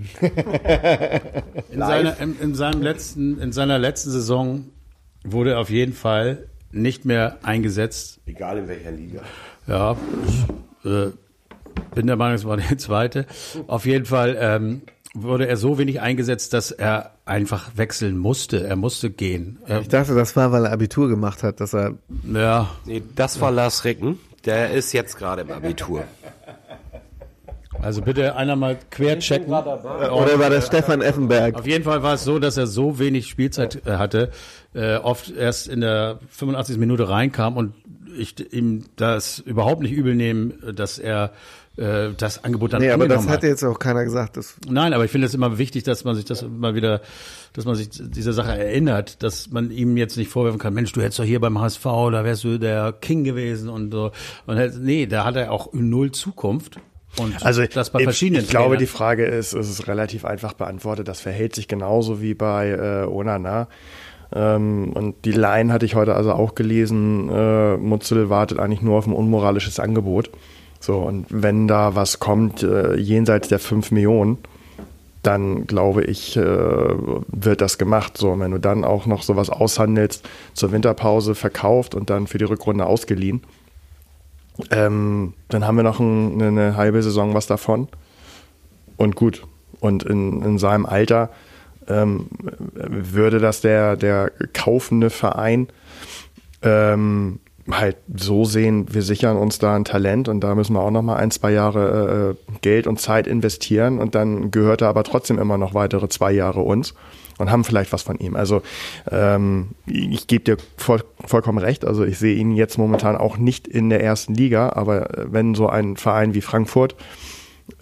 In, 1.72 1.80
seiner, 1.80 2.20
in, 2.20 2.38
in, 2.40 2.54
seinem 2.54 2.82
letzten, 2.82 3.40
in 3.40 3.50
seiner 3.50 3.78
letzten 3.80 4.10
Saison 4.10 4.66
wurde 5.24 5.52
er 5.52 5.58
auf 5.58 5.70
jeden 5.70 5.92
Fall 5.92 6.46
nicht 6.70 7.04
mehr 7.04 7.38
eingesetzt. 7.42 8.20
Egal 8.26 8.58
in 8.58 8.68
welcher 8.68 8.92
Liga. 8.92 9.22
Ja, 9.66 9.96
äh, 10.84 11.10
bin 11.94 12.06
der 12.06 12.16
Meinung, 12.16 12.34
es 12.34 12.44
war 12.44 12.56
die 12.58 12.76
zweite. 12.76 13.26
Auf 13.66 13.86
jeden 13.86 14.04
Fall 14.04 14.36
ähm, 14.40 14.82
wurde 15.14 15.48
er 15.48 15.56
so 15.56 15.78
wenig 15.78 16.00
eingesetzt, 16.00 16.52
dass 16.52 16.70
er 16.70 17.12
einfach 17.24 17.72
wechseln 17.76 18.16
musste. 18.16 18.66
Er 18.66 18.76
musste 18.76 19.10
gehen. 19.10 19.58
Er, 19.66 19.80
Ich 19.80 19.88
dachte, 19.88 20.14
das 20.14 20.36
war, 20.36 20.52
weil 20.52 20.66
er 20.66 20.72
Abitur 20.72 21.08
gemacht 21.08 21.42
hat, 21.42 21.60
dass 21.60 21.74
er 21.74 21.94
ja, 22.32 22.70
Nee, 22.84 23.02
das 23.14 23.40
war 23.40 23.50
Lars 23.50 23.84
Ricken. 23.84 24.18
Der 24.44 24.70
ist 24.70 24.92
jetzt 24.92 25.16
gerade 25.16 25.42
im 25.42 25.50
Abitur. 25.50 26.04
Also 27.82 28.02
bitte 28.02 28.36
einer 28.36 28.56
mal 28.56 28.78
quer 28.90 29.18
checken. 29.18 29.52
Oder 29.52 30.38
war 30.38 30.50
das 30.50 30.66
Stefan 30.66 31.00
Effenberg? 31.00 31.54
Auf 31.56 31.66
jeden 31.66 31.84
Fall 31.84 32.02
war 32.02 32.14
es 32.14 32.24
so, 32.24 32.38
dass 32.38 32.56
er 32.56 32.66
so 32.66 32.98
wenig 32.98 33.28
Spielzeit 33.28 33.86
äh, 33.86 33.92
hatte, 33.96 34.30
äh, 34.74 34.96
oft 34.96 35.30
erst 35.30 35.66
in 35.68 35.80
der 35.80 36.18
85. 36.30 36.78
Minute 36.78 37.08
reinkam 37.08 37.56
und 37.56 37.74
ich 38.16 38.52
ihm 38.52 38.84
das 38.96 39.38
überhaupt 39.38 39.82
nicht 39.82 39.92
übel 39.92 40.14
nehmen, 40.14 40.54
dass 40.74 40.98
er 40.98 41.32
äh, 41.76 42.10
das 42.16 42.44
Angebot 42.44 42.72
dann 42.72 42.82
Nee, 42.82 42.90
aber 42.90 43.06
das 43.08 43.18
angenommen 43.18 43.34
hätte 43.34 43.46
jetzt 43.46 43.64
auch 43.64 43.78
keiner 43.78 44.04
gesagt. 44.04 44.36
Das, 44.36 44.56
Nein, 44.68 44.92
aber 44.92 45.04
ich 45.04 45.10
finde 45.10 45.26
es 45.26 45.34
immer 45.34 45.58
wichtig, 45.58 45.84
dass 45.84 46.04
man 46.04 46.14
sich 46.14 46.24
das 46.24 46.42
mal 46.42 46.74
wieder, 46.74 47.00
dass 47.52 47.64
man 47.64 47.74
sich 47.74 47.88
dieser 47.90 48.32
Sache 48.32 48.58
erinnert, 48.58 49.22
dass 49.22 49.50
man 49.50 49.70
ihm 49.70 49.96
jetzt 49.96 50.16
nicht 50.16 50.30
vorwerfen 50.30 50.58
kann, 50.58 50.74
Mensch, 50.74 50.92
du 50.92 51.00
hättest 51.00 51.18
doch 51.18 51.24
hier 51.24 51.40
beim 51.40 51.58
HSV, 51.60 51.84
da 51.84 52.24
wärst 52.24 52.44
du 52.44 52.58
der 52.58 52.92
King 52.92 53.24
gewesen 53.24 53.68
und 53.68 53.92
so. 53.92 54.10
Und 54.46 54.82
nee, 54.82 55.06
da 55.06 55.24
hat 55.24 55.36
er 55.36 55.52
auch 55.52 55.72
null 55.72 56.12
Zukunft. 56.12 56.78
Und 57.18 57.44
Also 57.44 57.64
das 57.64 57.90
bei 57.90 58.00
ich, 58.00 58.04
verschiedenen 58.04 58.42
ich 58.42 58.50
glaube, 58.50 58.66
Trainern. 58.66 58.78
die 58.80 58.86
Frage 58.86 59.24
ist, 59.24 59.52
es 59.52 59.68
ist 59.68 59.88
relativ 59.88 60.24
einfach 60.24 60.52
beantwortet. 60.52 61.08
Das 61.08 61.20
verhält 61.20 61.54
sich 61.54 61.66
genauso 61.66 62.20
wie 62.20 62.34
bei 62.34 62.68
äh, 62.70 63.06
Onana. 63.06 63.68
Ähm, 64.32 64.92
und 64.92 65.24
die 65.24 65.32
Line 65.32 65.72
hatte 65.72 65.86
ich 65.86 65.96
heute 65.96 66.14
also 66.14 66.32
auch 66.32 66.54
gelesen. 66.54 67.28
Äh, 67.28 67.76
Mutzel 67.78 68.30
wartet 68.30 68.60
eigentlich 68.60 68.82
nur 68.82 68.96
auf 68.96 69.06
ein 69.06 69.12
unmoralisches 69.12 69.80
Angebot. 69.80 70.30
So, 70.80 70.98
und 70.98 71.26
wenn 71.28 71.68
da 71.68 71.94
was 71.94 72.18
kommt 72.18 72.62
äh, 72.62 72.96
jenseits 72.96 73.48
der 73.48 73.58
5 73.58 73.90
Millionen, 73.92 74.38
dann 75.22 75.66
glaube 75.66 76.04
ich, 76.04 76.36
äh, 76.36 76.42
wird 76.42 77.60
das 77.60 77.76
gemacht. 77.76 78.16
So, 78.16 78.30
und 78.30 78.40
wenn 78.40 78.50
du 78.50 78.58
dann 78.58 78.84
auch 78.84 79.04
noch 79.04 79.22
sowas 79.22 79.50
aushandelst, 79.50 80.26
zur 80.54 80.72
Winterpause 80.72 81.34
verkauft 81.34 81.94
und 81.94 82.08
dann 82.08 82.26
für 82.26 82.38
die 82.38 82.44
Rückrunde 82.44 82.86
ausgeliehen, 82.86 83.42
ähm, 84.70 85.34
dann 85.48 85.66
haben 85.66 85.76
wir 85.76 85.82
noch 85.82 86.00
ein, 86.00 86.40
eine 86.40 86.76
halbe 86.76 87.02
Saison 87.02 87.34
was 87.34 87.46
davon. 87.46 87.88
Und 88.96 89.14
gut. 89.16 89.42
Und 89.80 90.02
in, 90.02 90.42
in 90.42 90.58
seinem 90.58 90.86
Alter 90.86 91.30
ähm, 91.88 92.26
würde 92.72 93.38
das 93.38 93.60
der, 93.60 93.96
der 93.96 94.30
kaufende 94.52 95.10
Verein 95.10 95.68
ähm, 96.62 97.40
halt 97.70 97.96
so 98.14 98.44
sehen, 98.44 98.86
wir 98.92 99.02
sichern 99.02 99.36
uns 99.36 99.58
da 99.58 99.76
ein 99.76 99.84
Talent 99.84 100.28
und 100.28 100.40
da 100.40 100.54
müssen 100.54 100.74
wir 100.74 100.80
auch 100.80 100.90
noch 100.90 101.02
mal 101.02 101.16
ein, 101.16 101.30
zwei 101.30 101.52
Jahre 101.52 102.36
äh, 102.36 102.58
Geld 102.62 102.86
und 102.86 103.00
Zeit 103.00 103.26
investieren 103.26 103.98
und 103.98 104.14
dann 104.14 104.50
gehört 104.50 104.82
er 104.82 104.88
aber 104.88 105.04
trotzdem 105.04 105.38
immer 105.38 105.58
noch 105.58 105.74
weitere 105.74 106.08
zwei 106.08 106.32
Jahre 106.32 106.60
uns 106.60 106.94
und 107.38 107.50
haben 107.50 107.64
vielleicht 107.64 107.92
was 107.92 108.02
von 108.02 108.18
ihm. 108.18 108.36
Also 108.36 108.62
ähm, 109.10 109.70
ich 109.86 110.26
gebe 110.26 110.44
dir 110.44 110.56
voll, 110.76 111.02
vollkommen 111.24 111.58
recht. 111.58 111.84
Also 111.84 112.04
ich 112.04 112.18
sehe 112.18 112.36
ihn 112.36 112.52
jetzt 112.52 112.78
momentan 112.78 113.16
auch 113.16 113.36
nicht 113.36 113.66
in 113.66 113.88
der 113.90 114.02
ersten 114.02 114.34
Liga, 114.34 114.70
aber 114.70 115.18
äh, 115.18 115.32
wenn 115.32 115.54
so 115.54 115.68
ein 115.68 115.96
Verein 115.96 116.34
wie 116.34 116.42
Frankfurt 116.42 116.96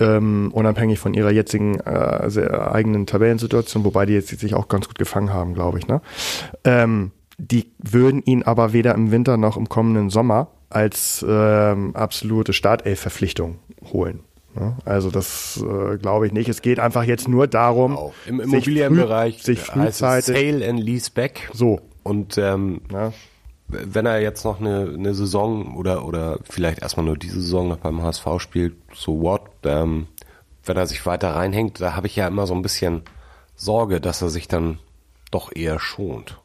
ähm, 0.01 0.51
unabhängig 0.53 0.99
von 0.99 1.15
ihrer 1.15 1.31
jetzigen 1.31 1.81
äh, 1.81 2.51
eigenen 2.71 3.07
Tabellensituation, 3.07 3.85
wobei 3.85 4.07
die 4.07 4.13
jetzt 4.13 4.29
sich 4.29 4.55
auch 4.55 4.69
ganz 4.69 4.87
gut 4.87 4.99
gefangen 4.99 5.33
haben, 5.33 5.55
glaube 5.55 5.79
ich. 5.79 5.89
Ne? 5.89 6.01
Ähm, 6.65 7.11
die 7.39 7.73
würden 7.79 8.23
ihn 8.23 8.43
aber 8.43 8.73
weder 8.73 8.95
im 8.95 9.11
Winter 9.11 9.37
noch 9.37 9.57
im 9.57 9.69
kommenden 9.69 10.11
Sommer 10.11 10.49
als 10.71 11.25
ähm, 11.27 11.95
absolute 11.97 12.53
Startelf-Verpflichtung 12.53 13.59
holen. 13.93 14.21
Ne? 14.55 14.77
Also 14.85 15.11
das 15.11 15.63
äh, 15.63 15.97
glaube 15.99 16.27
ich 16.27 16.33
nicht. 16.33 16.49
Es 16.49 16.63
geht 16.63 16.81
einfach 16.81 17.05
jetzt 17.05 17.29
nur 17.29 17.47
darum, 17.47 17.97
Auch 17.97 18.13
Im 18.27 18.39
sich 18.39 18.45
Immobilienbereich 18.53 19.37
früh, 19.37 19.43
sich 19.45 19.61
es 19.61 19.67
frühzeitig 19.67 20.37
Sale 20.37 20.69
and 20.69 20.81
Lease 20.81 21.11
Back. 21.13 21.49
so. 21.53 21.81
Und 22.03 22.39
ähm, 22.39 22.81
Ne? 22.91 23.13
wenn 23.69 24.07
er 24.07 24.21
jetzt 24.21 24.45
noch 24.45 24.61
eine, 24.61 24.91
eine 24.95 25.15
Saison 25.15 25.77
oder 25.77 26.07
oder 26.07 26.39
vielleicht 26.49 26.81
erstmal 26.81 27.05
nur 27.05 27.19
diese 27.19 27.41
Saison 27.41 27.69
noch 27.69 27.77
beim 27.77 28.03
HSV 28.03 28.27
spielt, 28.39 28.75
so 28.95 29.21
what, 29.21 29.43
ähm, 29.65 30.07
wenn 30.65 30.77
er 30.77 30.87
sich 30.87 31.05
weiter 31.05 31.37
reinhängt, 31.37 31.81
da 31.81 31.95
habe 31.95 32.07
ich 32.07 32.17
ja 32.17 32.27
immer 32.27 32.47
so 32.47 32.55
ein 32.55 32.63
bisschen 32.63 33.03
Sorge, 33.57 34.01
dass 34.01 34.23
er 34.23 34.31
sich 34.31 34.49
dann 34.49 34.79
doch 35.31 35.55
eher 35.55 35.79
schont. 35.79 36.41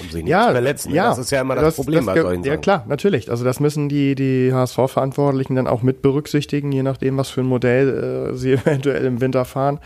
Um 0.00 0.10
sich 0.10 0.24
nicht 0.24 0.30
ja, 0.30 0.46
zu 0.46 0.52
verletzen. 0.52 0.92
Ja, 0.92 1.08
das 1.10 1.18
ist 1.18 1.30
ja 1.30 1.40
immer 1.40 1.54
das, 1.54 1.76
Problem 1.76 2.06
bei 2.06 2.14
ge- 2.14 2.22
solchen 2.22 2.42
Ja 2.42 2.52
Sachen. 2.52 2.60
klar, 2.62 2.84
natürlich. 2.88 3.30
Also 3.30 3.44
das 3.44 3.60
müssen 3.60 3.88
die, 3.88 4.14
die 4.16 4.52
HSV-Verantwortlichen 4.52 5.54
dann 5.54 5.66
auch 5.68 5.82
mit 5.82 6.02
berücksichtigen, 6.02 6.72
je 6.72 6.82
nachdem, 6.82 7.16
was 7.16 7.28
für 7.30 7.42
ein 7.42 7.46
Modell 7.46 8.30
äh, 8.32 8.36
sie 8.36 8.52
eventuell 8.54 9.04
im 9.04 9.20
Winter 9.20 9.44
fahren 9.44 9.78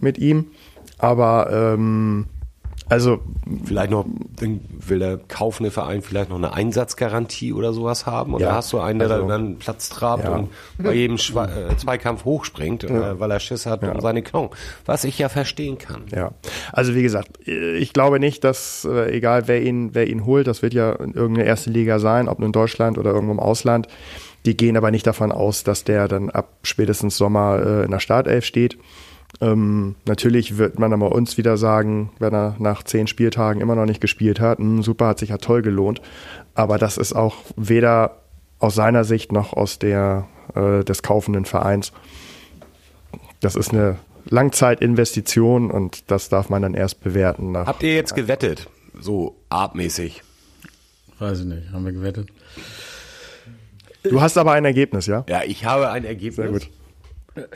mit 0.00 0.16
ihm. 0.18 0.46
Aber 0.98 1.50
ähm, 1.52 2.26
also 2.88 3.20
Vielleicht 3.64 3.90
noch, 3.90 4.04
dann 4.40 4.60
will 4.86 4.98
der 4.98 5.18
kaufende 5.28 5.70
Verein 5.70 6.00
vielleicht 6.02 6.30
noch 6.30 6.36
eine 6.36 6.54
Einsatzgarantie 6.54 7.52
oder 7.52 7.72
sowas 7.72 8.06
haben. 8.06 8.34
Und 8.34 8.40
Ja, 8.40 8.48
da 8.50 8.54
hast 8.56 8.72
du 8.72 8.80
einen, 8.80 8.98
der 8.98 9.10
also- 9.10 9.28
dann 9.28 9.56
Platz 9.58 9.88
trabt 9.90 10.24
Ja. 10.24 10.34
und 10.36 10.48
bei 10.78 10.92
jedem 10.94 11.18
Schwa 11.18 11.44
äh, 11.46 11.76
Zweikampf 11.76 12.24
hochspringt, 12.24 12.84
äh, 12.84 13.18
weil 13.20 13.30
er 13.30 13.40
Schiss 13.40 13.66
hat 13.66 13.82
um 13.82 14.00
seine 14.00 14.22
Knochen. 14.22 14.50
Was 14.86 15.04
ich 15.04 15.18
ja 15.18 15.28
verstehen 15.28 15.78
kann. 15.78 16.02
Ja, 16.14 16.32
also 16.72 16.94
wie 16.94 17.02
gesagt, 17.02 17.46
ich 17.46 17.92
glaube 17.92 18.18
nicht, 18.20 18.44
dass 18.44 18.84
äh, 18.90 19.10
egal 19.14 19.46
wer 19.48 19.62
ihn, 19.62 19.94
wer 19.94 20.06
ihn 20.08 20.24
holt, 20.24 20.46
das 20.46 20.62
wird 20.62 20.74
ja 20.74 20.92
in 20.92 21.12
irgendeine 21.14 21.46
erste 21.46 21.70
Liga 21.70 21.98
sein, 21.98 22.28
ob 22.28 22.40
in 22.42 22.52
Deutschland 22.52 22.98
oder 22.98 23.12
irgendwo 23.12 23.32
im 23.32 23.40
Ausland. 23.40 23.88
Die 24.46 24.56
gehen 24.56 24.76
aber 24.76 24.90
nicht 24.90 25.06
davon 25.06 25.32
aus, 25.32 25.64
dass 25.64 25.84
der 25.84 26.06
dann 26.08 26.28
ab 26.30 26.48
spätestens 26.62 27.16
Sommer 27.16 27.62
äh, 27.64 27.84
in 27.84 27.90
der 27.90 28.00
Startelf 28.00 28.44
steht. 28.44 28.76
Ähm, 29.40 29.96
natürlich 30.06 30.58
wird 30.58 30.78
man 30.78 30.92
aber 30.92 31.12
uns 31.12 31.36
wieder 31.36 31.56
sagen, 31.56 32.10
wenn 32.18 32.32
er 32.32 32.56
nach 32.58 32.82
zehn 32.84 33.06
Spieltagen 33.06 33.60
immer 33.60 33.74
noch 33.74 33.84
nicht 33.86 34.00
gespielt 34.00 34.40
hat, 34.40 34.58
"Hm, 34.58 34.82
super, 34.82 35.08
hat 35.08 35.18
sich 35.18 35.30
ja 35.30 35.38
toll 35.38 35.62
gelohnt. 35.62 36.00
Aber 36.54 36.78
das 36.78 36.96
ist 36.98 37.14
auch 37.14 37.36
weder 37.56 38.22
aus 38.60 38.74
seiner 38.76 39.04
Sicht 39.04 39.32
noch 39.32 39.52
aus 39.52 39.78
der 39.78 40.26
äh, 40.54 40.84
des 40.84 41.02
kaufenden 41.02 41.44
Vereins. 41.46 41.92
Das 43.40 43.56
ist 43.56 43.72
eine 43.72 43.96
Langzeitinvestition 44.26 45.70
und 45.70 46.10
das 46.10 46.28
darf 46.28 46.48
man 46.48 46.62
dann 46.62 46.74
erst 46.74 47.02
bewerten. 47.02 47.52
Nach, 47.52 47.66
Habt 47.66 47.82
ihr 47.82 47.94
jetzt 47.94 48.14
gewettet? 48.14 48.68
So 48.98 49.36
artmäßig. 49.50 50.22
Weiß 51.18 51.40
ich 51.40 51.46
nicht, 51.46 51.72
haben 51.72 51.84
wir 51.84 51.92
gewettet. 51.92 52.28
du 54.02 54.20
hast 54.20 54.38
aber 54.38 54.52
ein 54.52 54.64
Ergebnis, 54.64 55.06
ja? 55.06 55.24
Ja, 55.28 55.42
ich 55.44 55.64
habe 55.64 55.90
ein 55.90 56.04
Ergebnis. 56.04 56.36
Sehr 56.36 56.48
gut. 56.48 56.68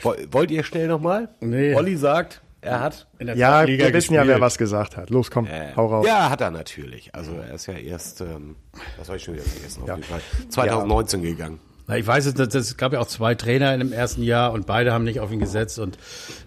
Woll- 0.01 0.27
Wollt 0.31 0.51
ihr 0.51 0.63
schnell 0.63 0.87
nochmal? 0.87 1.29
Nee. 1.39 1.73
Olli 1.75 1.95
sagt, 1.95 2.41
er 2.61 2.81
hat. 2.81 3.07
In 3.19 3.27
der 3.27 3.37
Ja, 3.37 3.51
zweiten 3.51 3.71
Liga 3.71 3.85
wir 3.87 3.93
wissen 3.93 4.13
ja, 4.13 4.19
wer 4.21 4.25
gespielt. 4.25 4.41
was 4.41 4.57
gesagt 4.57 4.97
hat. 4.97 5.09
Los, 5.09 5.31
komm, 5.31 5.45
Äh, 5.45 5.73
hau 5.75 5.85
raus. 5.87 6.05
Ja, 6.05 6.29
hat 6.29 6.41
er 6.41 6.51
natürlich. 6.51 7.13
Also 7.15 7.31
er 7.47 7.55
ist 7.55 7.65
ja 7.67 7.73
erst, 7.75 8.21
ähm, 8.21 8.55
das 8.97 9.07
habe 9.07 9.17
ich 9.17 9.23
schon 9.23 9.35
wieder 9.35 9.43
vergessen, 9.45 9.81
auf 9.83 9.87
Ja. 9.87 9.95
jeden 9.95 10.07
Fall, 10.07 10.19
2019 10.49 11.21
gegangen. 11.21 11.59
Na, 11.87 11.97
ich 11.97 12.05
weiß 12.05 12.25
es, 12.27 12.33
das, 12.35 12.49
das 12.49 12.77
gab 12.77 12.93
ja 12.93 12.99
auch 12.99 13.07
zwei 13.07 13.33
Trainer 13.35 13.73
in 13.73 13.79
dem 13.79 13.91
ersten 13.93 14.21
Jahr 14.21 14.51
und 14.51 14.65
beide 14.67 14.91
haben 14.93 15.05
nicht 15.05 15.21
auf 15.21 15.31
ihn 15.31 15.39
gesetzt 15.39 15.79
und 15.79 15.97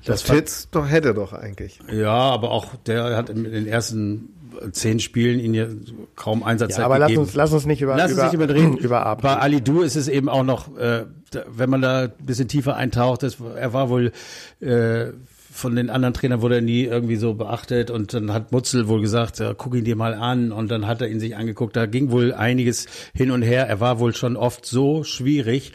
das 0.05 0.29
war, 0.29 0.37
Fitz 0.37 0.69
doch 0.71 0.89
hätte 0.89 1.15
doch 1.15 1.33
eigentlich. 1.33 1.81
ja, 1.91 2.13
aber 2.13 2.51
auch 2.53 2.77
der 2.87 3.17
hat 3.17 3.29
in 3.31 3.43
den 3.45 3.67
ersten 3.67 4.29
zehn 4.73 5.01
Spielen 5.01 5.41
ihn 5.41 5.55
ja 5.55 5.67
kaum 6.15 6.43
Einsatzzeit 6.45 6.81
Ja, 6.81 6.85
aber 6.85 6.99
lass 6.99 7.09
gegeben. 7.09 7.23
uns, 7.25 7.35
lass 7.35 7.53
uns 7.53 7.65
nicht 7.67 7.81
über, 7.81 7.97
Lass 7.97 8.11
uns 8.13 8.19
über, 8.21 8.25
nicht 8.27 8.35
überreden. 8.35 8.77
über 8.79 9.05
Ab. 9.07 9.23
Bei 9.23 9.37
Ali 9.39 9.63
Du 9.63 9.81
ist 9.83 9.97
es 9.97 10.07
eben 10.09 10.29
auch 10.29 10.45
noch, 10.45 10.77
äh, 10.77 11.07
wenn 11.49 11.71
man 11.71 11.83
da 11.83 12.03
ein 12.03 12.13
bisschen 12.21 12.49
tiefer 12.49 12.77
eintaucht, 12.77 13.23
das, 13.23 13.39
er 13.41 13.73
war 13.73 13.89
wohl 13.89 14.13
äh, 14.61 15.07
von 15.53 15.77
den 15.77 15.91
anderen 15.91 16.15
Trainern 16.15 16.41
wurde 16.41 16.57
er 16.57 16.61
nie 16.63 16.85
irgendwie 16.85 17.17
so 17.17 17.35
beachtet 17.35 17.91
und 17.91 18.15
dann 18.15 18.33
hat 18.33 18.53
Mutzel 18.53 18.89
wohl 18.89 19.03
gesagt, 19.03 19.39
ja, 19.39 19.53
guck 19.53 19.75
ihn 19.75 19.85
dir 19.85 19.97
mal 19.97 20.15
an 20.15 20.51
und 20.51 20.71
dann 20.71 20.87
hat 20.87 21.03
er 21.03 21.09
ihn 21.09 21.21
sich 21.21 21.37
angeguckt. 21.37 21.77
Da 21.77 21.85
ging 21.87 22.11
wohl 22.11 22.33
einiges 22.33 22.87
hin 23.15 23.31
und 23.31 23.43
her. 23.43 23.69
Er 23.69 23.79
war 23.79 23.99
wohl 23.99 24.15
schon 24.15 24.37
oft 24.37 24.65
so 24.65 25.05
schwierig, 25.05 25.73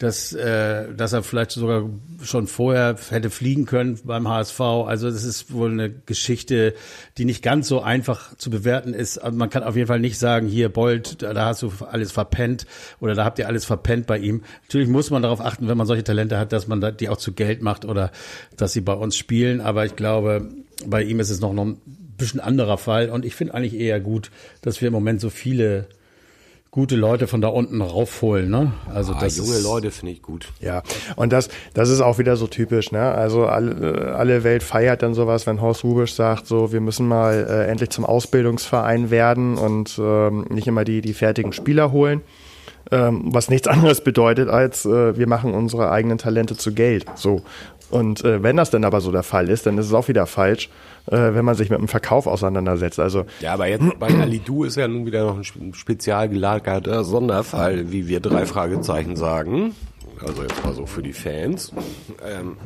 dass, 0.00 0.32
äh, 0.32 0.94
dass 0.94 1.12
er 1.12 1.22
vielleicht 1.22 1.50
sogar 1.50 1.84
schon 2.22 2.46
vorher 2.46 2.96
hätte 3.10 3.28
fliegen 3.28 3.66
können 3.66 3.98
beim 4.02 4.26
HSV. 4.26 4.58
Also 4.58 5.10
das 5.10 5.24
ist 5.24 5.52
wohl 5.52 5.70
eine 5.70 5.90
Geschichte, 5.90 6.72
die 7.18 7.26
nicht 7.26 7.42
ganz 7.42 7.68
so 7.68 7.82
einfach 7.82 8.34
zu 8.36 8.48
bewerten 8.48 8.94
ist. 8.94 9.18
Aber 9.18 9.36
man 9.36 9.50
kann 9.50 9.62
auf 9.62 9.76
jeden 9.76 9.88
Fall 9.88 10.00
nicht 10.00 10.18
sagen, 10.18 10.48
hier 10.48 10.70
Bold, 10.70 11.20
da, 11.20 11.44
hast 11.44 11.60
du 11.60 11.70
alles 11.86 12.12
verpennt 12.12 12.64
oder 13.00 13.14
da 13.14 13.26
habt 13.26 13.38
ihr 13.38 13.46
alles 13.46 13.66
verpennt 13.66 14.06
bei 14.06 14.16
ihm. 14.16 14.42
Natürlich 14.62 14.88
muss 14.88 15.10
man 15.10 15.20
darauf 15.20 15.42
achten, 15.42 15.68
wenn 15.68 15.76
man 15.76 15.86
solche 15.86 16.04
Talente 16.04 16.38
hat, 16.38 16.54
dass 16.54 16.66
man 16.66 16.96
die 16.96 17.10
auch 17.10 17.18
zu 17.18 17.32
Geld 17.32 17.60
macht 17.60 17.84
oder 17.84 18.10
dass 18.56 18.72
sie 18.72 18.80
bei 18.80 18.94
uns 18.94 19.18
spielen. 19.18 19.60
Aber 19.60 19.84
ich 19.84 19.96
glaube, 19.96 20.48
bei 20.86 21.02
ihm 21.02 21.20
ist 21.20 21.28
es 21.28 21.40
noch, 21.40 21.52
noch 21.52 21.66
ein 21.66 21.80
bisschen 22.16 22.40
anderer 22.40 22.78
Fall. 22.78 23.10
Und 23.10 23.26
ich 23.26 23.34
finde 23.34 23.52
eigentlich 23.52 23.74
eher 23.74 24.00
gut, 24.00 24.30
dass 24.62 24.80
wir 24.80 24.88
im 24.88 24.94
Moment 24.94 25.20
so 25.20 25.28
viele 25.28 25.88
gute 26.70 26.94
Leute 26.94 27.26
von 27.26 27.40
da 27.40 27.48
unten 27.48 27.82
raufholen. 27.82 28.48
Ne? 28.48 28.72
Also 28.94 29.12
Ah, 29.12 29.18
das 29.20 29.36
junge 29.36 29.54
ist, 29.54 29.64
Leute 29.64 29.90
finde 29.90 30.12
ich 30.12 30.22
gut. 30.22 30.48
Ja, 30.60 30.82
und 31.16 31.32
das, 31.32 31.48
das 31.74 31.88
ist 31.88 32.00
auch 32.00 32.18
wieder 32.18 32.36
so 32.36 32.46
typisch, 32.46 32.92
ne? 32.92 33.10
Also 33.10 33.46
alle, 33.46 34.14
alle 34.16 34.44
Welt 34.44 34.62
feiert 34.62 35.02
dann 35.02 35.14
sowas, 35.14 35.46
wenn 35.46 35.60
Horst 35.60 35.82
Rubisch 35.82 36.14
sagt, 36.14 36.46
so, 36.46 36.72
wir 36.72 36.80
müssen 36.80 37.08
mal 37.08 37.46
äh, 37.48 37.66
endlich 37.70 37.90
zum 37.90 38.04
Ausbildungsverein 38.04 39.10
werden 39.10 39.58
und 39.58 39.98
ähm, 40.00 40.46
nicht 40.48 40.68
immer 40.68 40.84
die, 40.84 41.00
die 41.00 41.14
fertigen 41.14 41.52
Spieler 41.52 41.90
holen. 41.90 42.22
Ähm, 42.90 43.22
was 43.26 43.48
nichts 43.50 43.68
anderes 43.68 44.02
bedeutet, 44.02 44.48
als 44.48 44.84
äh, 44.84 45.16
wir 45.16 45.26
machen 45.28 45.54
unsere 45.54 45.90
eigenen 45.90 46.18
Talente 46.18 46.56
zu 46.56 46.72
Geld. 46.72 47.06
So. 47.14 47.42
Und 47.90 48.24
äh, 48.24 48.42
wenn 48.42 48.56
das 48.56 48.70
dann 48.70 48.84
aber 48.84 49.00
so 49.00 49.10
der 49.12 49.22
Fall 49.24 49.48
ist, 49.48 49.66
dann 49.66 49.76
ist 49.78 49.86
es 49.86 49.92
auch 49.92 50.06
wieder 50.08 50.26
falsch, 50.26 50.68
äh, 51.06 51.16
wenn 51.34 51.44
man 51.44 51.56
sich 51.56 51.70
mit 51.70 51.78
dem 51.80 51.88
Verkauf 51.88 52.26
auseinandersetzt. 52.28 53.00
Also 53.00 53.24
Ja, 53.40 53.54
aber 53.54 53.66
jetzt 53.66 53.98
bei 53.98 54.08
Alidu 54.08 54.64
ist 54.64 54.76
ja 54.76 54.86
nun 54.86 55.06
wieder 55.06 55.24
noch 55.24 55.36
ein 55.38 55.44
spe- 55.44 55.72
spezial 55.74 56.28
gelagerter 56.28 57.02
Sonderfall, 57.04 57.90
wie 57.90 58.06
wir 58.06 58.20
drei 58.20 58.46
Fragezeichen 58.46 59.16
sagen. 59.16 59.74
also 60.24 60.42
jetzt 60.42 60.64
mal 60.64 60.72
so 60.74 60.86
für 60.86 61.02
die 61.02 61.12
Fans, 61.12 61.72
ähm, 62.24 62.56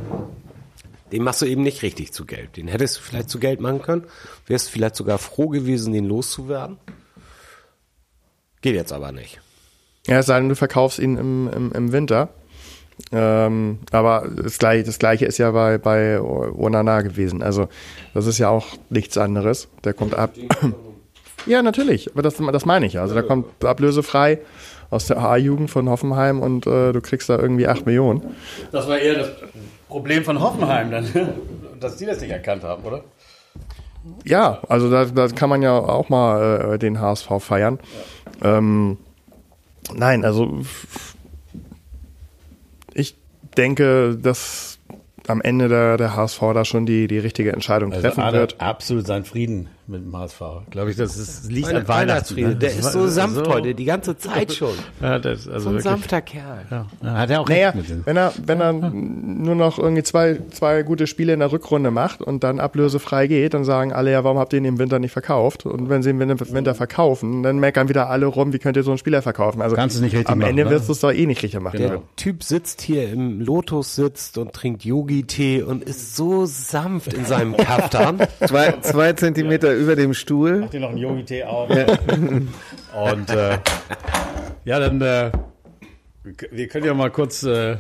den 1.11 1.23
machst 1.23 1.41
du 1.43 1.47
eben 1.47 1.63
nicht 1.63 1.83
richtig 1.83 2.13
zu 2.13 2.25
Geld. 2.27 2.57
Den 2.59 2.69
hättest 2.69 2.99
du 2.99 3.01
vielleicht 3.03 3.31
zu 3.31 3.39
Geld 3.39 3.61
machen 3.61 3.81
können. 3.83 4.05
Wärst 4.47 4.69
vielleicht 4.71 4.97
sogar 4.97 5.17
froh 5.19 5.49
gewesen, 5.49 5.93
den 5.95 6.05
loszuwerden. 6.07 6.77
Geht 8.61 8.75
jetzt 8.75 8.93
aber 8.93 9.13
nicht. 9.13 9.41
Ja, 10.07 10.19
es 10.19 10.27
sei 10.27 10.39
denn, 10.39 10.49
du 10.49 10.57
verkaufst 10.57 10.99
ihn 10.99 11.17
im, 11.17 11.49
im, 11.49 11.73
im 11.73 11.93
Winter. 11.93 12.29
Ähm, 13.11 13.79
aber 13.91 14.29
das 14.37 14.59
gleiche, 14.59 14.85
das 14.85 14.99
gleiche 14.99 15.27
ist 15.27 15.39
ja 15.39 15.51
bei, 15.51 15.79
bei 15.79 16.21
Onana 16.21 17.01
gewesen. 17.03 17.43
Also, 17.43 17.69
das 18.13 18.27
ist 18.27 18.39
ja 18.39 18.51
auch 18.51 18.67
nichts 18.91 19.19
anderes. 19.19 19.69
Der 19.83 19.95
kommt 19.95 20.15
ab. 20.15 20.33
ja, 21.47 21.63
natürlich. 21.63 22.13
Aber 22.13 22.23
das, 22.23 22.37
das 22.37 22.67
meine 22.67 22.87
ich 22.87 22.93
ja. 22.93 23.03
Also, 23.03 23.15
der 23.15 23.25
kommt 23.25 23.65
ablösefrei 23.65 24.39
aus 24.91 25.07
der 25.07 25.19
A-Jugend 25.19 25.71
von 25.71 25.89
Hoffenheim 25.89 26.41
und 26.41 26.67
äh, 26.67 26.93
du 26.93 27.01
kriegst 27.01 27.29
da 27.29 27.39
irgendwie 27.39 27.67
8 27.67 27.87
Millionen. 27.87 28.35
Das 28.71 28.87
war 28.87 28.99
eher 28.99 29.19
das 29.19 29.31
Problem 29.89 30.23
von 30.25 30.41
Hoffenheim, 30.41 30.91
dann, 30.91 31.09
dass 31.81 31.97
die 31.97 32.07
das 32.07 32.21
nicht 32.21 32.31
erkannt 32.31 32.63
haben, 32.63 32.85
oder? 32.85 33.03
Ja, 34.25 34.61
also 34.69 34.91
da, 34.91 35.07
da 35.07 35.29
kann 35.29 35.49
man 35.49 35.63
ja 35.63 35.77
auch 35.77 36.11
mal 36.11 36.75
äh, 36.75 36.79
den 36.79 37.01
HSV 37.01 37.29
feiern. 37.41 37.79
Ja. 38.43 38.59
Ähm, 38.59 38.99
nein, 39.93 40.25
also 40.25 40.63
ich 42.95 43.17
denke, 43.57 44.17
dass 44.21 44.79
am 45.27 45.41
Ende 45.41 45.69
der, 45.69 45.97
der 45.97 46.17
HSV 46.17 46.41
da 46.55 46.65
schon 46.65 46.87
die, 46.87 47.07
die 47.09 47.19
richtige 47.19 47.53
Entscheidung 47.53 47.93
also 47.93 48.03
treffen 48.03 48.33
wird. 48.33 48.61
Absolut 48.61 49.07
seinen 49.07 49.25
Frieden 49.25 49.69
mit 49.87 50.05
dem 50.05 50.17
HSV. 50.17 50.41
Glaube 50.71 50.91
ich, 50.91 50.97
das 50.97 51.17
ist, 51.17 51.51
liegt 51.51 51.67
Meine 51.67 51.81
an 51.81 51.89
Weihnachtsfrieden. 51.89 52.53
Ne? 52.53 52.57
Der 52.57 52.71
ist 52.71 52.93
so 52.93 53.07
sanft 53.07 53.45
so. 53.45 53.53
heute, 53.53 53.75
die 53.75 53.85
ganze 53.85 54.17
Zeit 54.17 54.53
schon. 54.55 54.75
Ja, 55.01 55.19
das, 55.19 55.47
also 55.47 55.61
so 55.61 55.69
ein 55.69 55.75
wirklich, 55.75 55.85
sanfter 55.85 56.23
Kerl. 56.23 56.67
Ja, 56.71 56.87
hat 57.13 57.31
er 57.31 57.41
auch 57.41 57.49
naja, 57.49 57.73
mit 57.75 58.07
wenn 58.07 58.17
er, 58.17 58.33
wenn 58.45 58.61
er 58.61 58.73
nur 58.73 59.55
noch 59.55 59.79
irgendwie 59.79 60.03
zwei, 60.03 60.39
zwei 60.51 60.83
gute 60.83 61.07
Spiele 61.07 61.35
in 61.35 61.41
der 61.41 61.53
Rückrunde 61.53 61.91
macht 61.91 62.23
und 62.23 62.45
dann 62.45 62.61
ablösefrei 62.61 63.27
geht, 63.27 63.55
dann 63.55 63.65
sagen 63.65 63.93
alle, 63.93 64.11
ja, 64.13 64.25
warum 64.25 64.39
habt 64.39 64.53
ihr 64.53 64.59
ihn 64.59 64.65
im 64.65 64.79
Winter 64.79 64.99
nicht 64.99 65.13
verkauft? 65.13 65.67
Und 65.67 65.89
wenn 65.89 66.03
sie 66.03 66.11
ihn 66.11 66.21
im 66.21 66.39
Winter 66.41 66.75
verkaufen, 66.75 67.43
dann 67.43 67.59
meckern 67.59 67.89
wieder 67.89 68.09
alle 68.09 68.27
rum, 68.27 68.53
wie 68.53 68.59
könnt 68.59 68.77
ihr 68.77 68.83
so 68.83 68.91
einen 68.91 68.99
Spieler 68.99 69.23
verkaufen? 69.23 69.61
Also 69.61 69.77
Kannst 69.77 69.99
du 69.99 70.03
nicht 70.03 70.15
richtig 70.15 70.31
am 70.31 70.39
machen, 70.39 70.51
Ende 70.51 70.65
ne? 70.65 70.71
wirst 70.71 70.89
du 70.89 70.93
es 70.93 71.01
doch 71.01 71.13
eh 71.13 71.27
nicht 71.27 71.43
richtig 71.43 71.61
machen. 71.61 71.79
Der 71.79 72.01
Typ 72.17 72.43
sitzt 72.43 72.81
hier 72.81 73.11
im 73.11 73.41
Lotus 73.41 73.95
sitzt 73.95 74.39
und 74.39 74.53
trinkt 74.53 74.85
Yogi-Tee 74.85 75.63
und 75.63 75.85
ist 75.85 76.17
so 76.17 76.47
sanft 76.47 77.13
in 77.13 77.27
seinem 77.27 77.57
Kaftan. 77.57 78.19
zwei, 78.47 78.73
zwei 78.81 79.13
Zentimeter 79.13 79.74
über 79.75 79.97
dem 79.97 80.15
Stuhl. 80.15 80.61
Mach 80.61 80.71
dir 80.71 80.81
noch 80.81 80.91
einen 80.91 80.99
Yogi-Tee 80.99 81.45
auf. 81.45 81.69
Und 81.71 83.31
äh, 83.31 83.59
ja, 84.65 84.79
dann 84.79 85.01
äh, 85.01 85.31
wir 86.51 86.69
können 86.69 86.87
ja 86.87 86.95
mal 86.95 87.11
kurz 87.11 87.43
äh, 87.43 87.77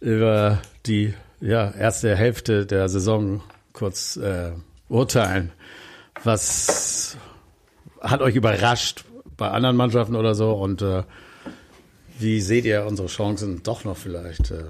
über 0.00 0.60
die 0.86 1.14
ja, 1.40 1.70
erste 1.70 2.16
Hälfte 2.16 2.66
der 2.66 2.88
Saison 2.88 3.42
kurz 3.72 4.16
äh, 4.16 4.52
urteilen. 4.88 5.52
Was 6.24 7.16
hat 8.00 8.20
euch 8.20 8.34
überrascht 8.34 9.04
bei 9.36 9.50
anderen 9.50 9.76
Mannschaften 9.76 10.16
oder 10.16 10.34
so? 10.34 10.52
Und 10.52 10.82
äh, 10.82 11.02
wie 12.18 12.40
seht 12.40 12.64
ihr 12.64 12.84
unsere 12.86 13.08
Chancen 13.08 13.62
doch 13.62 13.84
noch 13.84 13.96
vielleicht? 13.96 14.50
Äh, 14.50 14.64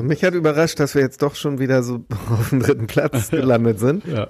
mich 0.00 0.24
hat 0.24 0.32
überrascht, 0.34 0.80
dass 0.80 0.94
wir 0.94 1.02
jetzt 1.02 1.20
doch 1.20 1.34
schon 1.34 1.58
wieder 1.58 1.82
so 1.82 2.04
auf 2.30 2.48
dem 2.50 2.60
dritten 2.60 2.86
Platz 2.86 3.28
gelandet 3.30 3.78
sind. 3.78 4.06
Ja. 4.06 4.26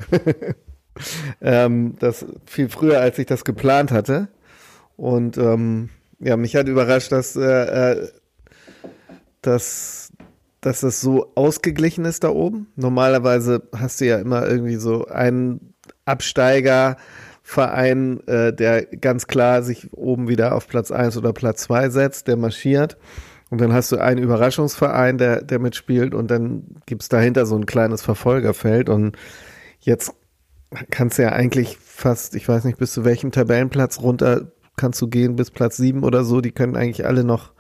ähm, 1.41 1.95
das 2.01 2.27
viel 2.47 2.69
früher, 2.69 3.01
als 3.01 3.17
ich 3.19 3.27
das 3.27 3.45
geplant 3.45 3.93
hatte. 3.93 4.27
Und 4.97 5.39
ähm, 5.39 5.91
ja, 6.19 6.37
mich 6.37 6.57
hat 6.57 6.67
überrascht, 6.69 7.13
dass, 7.13 7.37
äh, 7.37 7.93
äh, 7.93 8.09
dass, 9.41 10.13
dass 10.61 10.81
das 10.81 11.01
so 11.01 11.31
ausgeglichen 11.35 12.05
ist 12.05 12.25
da 12.25 12.31
oben. 12.31 12.67
Normalerweise 12.77 13.63
hast 13.75 14.01
du 14.01 14.07
ja 14.07 14.19
immer 14.19 14.49
irgendwie 14.49 14.77
so 14.77 15.07
einen 15.07 15.75
Absteigerverein, 16.05 18.27
äh, 18.27 18.53
der 18.53 18.85
ganz 18.87 19.29
klar 19.29 19.63
sich 19.63 19.93
oben 19.93 20.29
wieder 20.29 20.55
auf 20.55 20.69
Platz 20.69 20.91
eins 20.91 21.17
oder 21.17 21.33
Platz 21.33 21.63
zwei 21.63 21.89
setzt, 21.89 22.29
der 22.29 22.37
marschiert. 22.37 22.99
Und 23.53 23.61
dann 23.61 23.75
hast 23.75 23.93
du 23.93 23.99
einen 23.99 24.23
Überraschungsverein, 24.23 25.19
der, 25.19 25.43
der 25.43 25.59
mitspielt 25.59 26.15
und 26.15 26.31
dann 26.31 26.63
gibt's 26.87 27.11
dahinter 27.11 27.45
so 27.45 27.55
ein 27.55 27.67
kleines 27.67 28.01
Verfolgerfeld. 28.01 28.89
Und 28.89 29.15
jetzt 29.79 30.15
kannst 30.89 31.19
du 31.19 31.23
ja 31.25 31.33
eigentlich 31.33 31.77
fast, 31.77 32.35
ich 32.35 32.49
weiß 32.49 32.65
nicht, 32.65 32.79
bis 32.79 32.95
zu 32.95 33.05
welchem 33.05 33.31
Tabellenplatz 33.31 34.01
runter 34.01 34.51
kannst 34.79 35.03
du 35.03 35.07
gehen, 35.07 35.37
bis 35.37 35.51
Platz 35.51 35.77
sieben 35.77 36.03
oder 36.03 36.25
so. 36.25 36.41
Die 36.41 36.53
können 36.53 36.77
eigentlich 36.77 37.05
alle 37.05 37.25
noch 37.25 37.53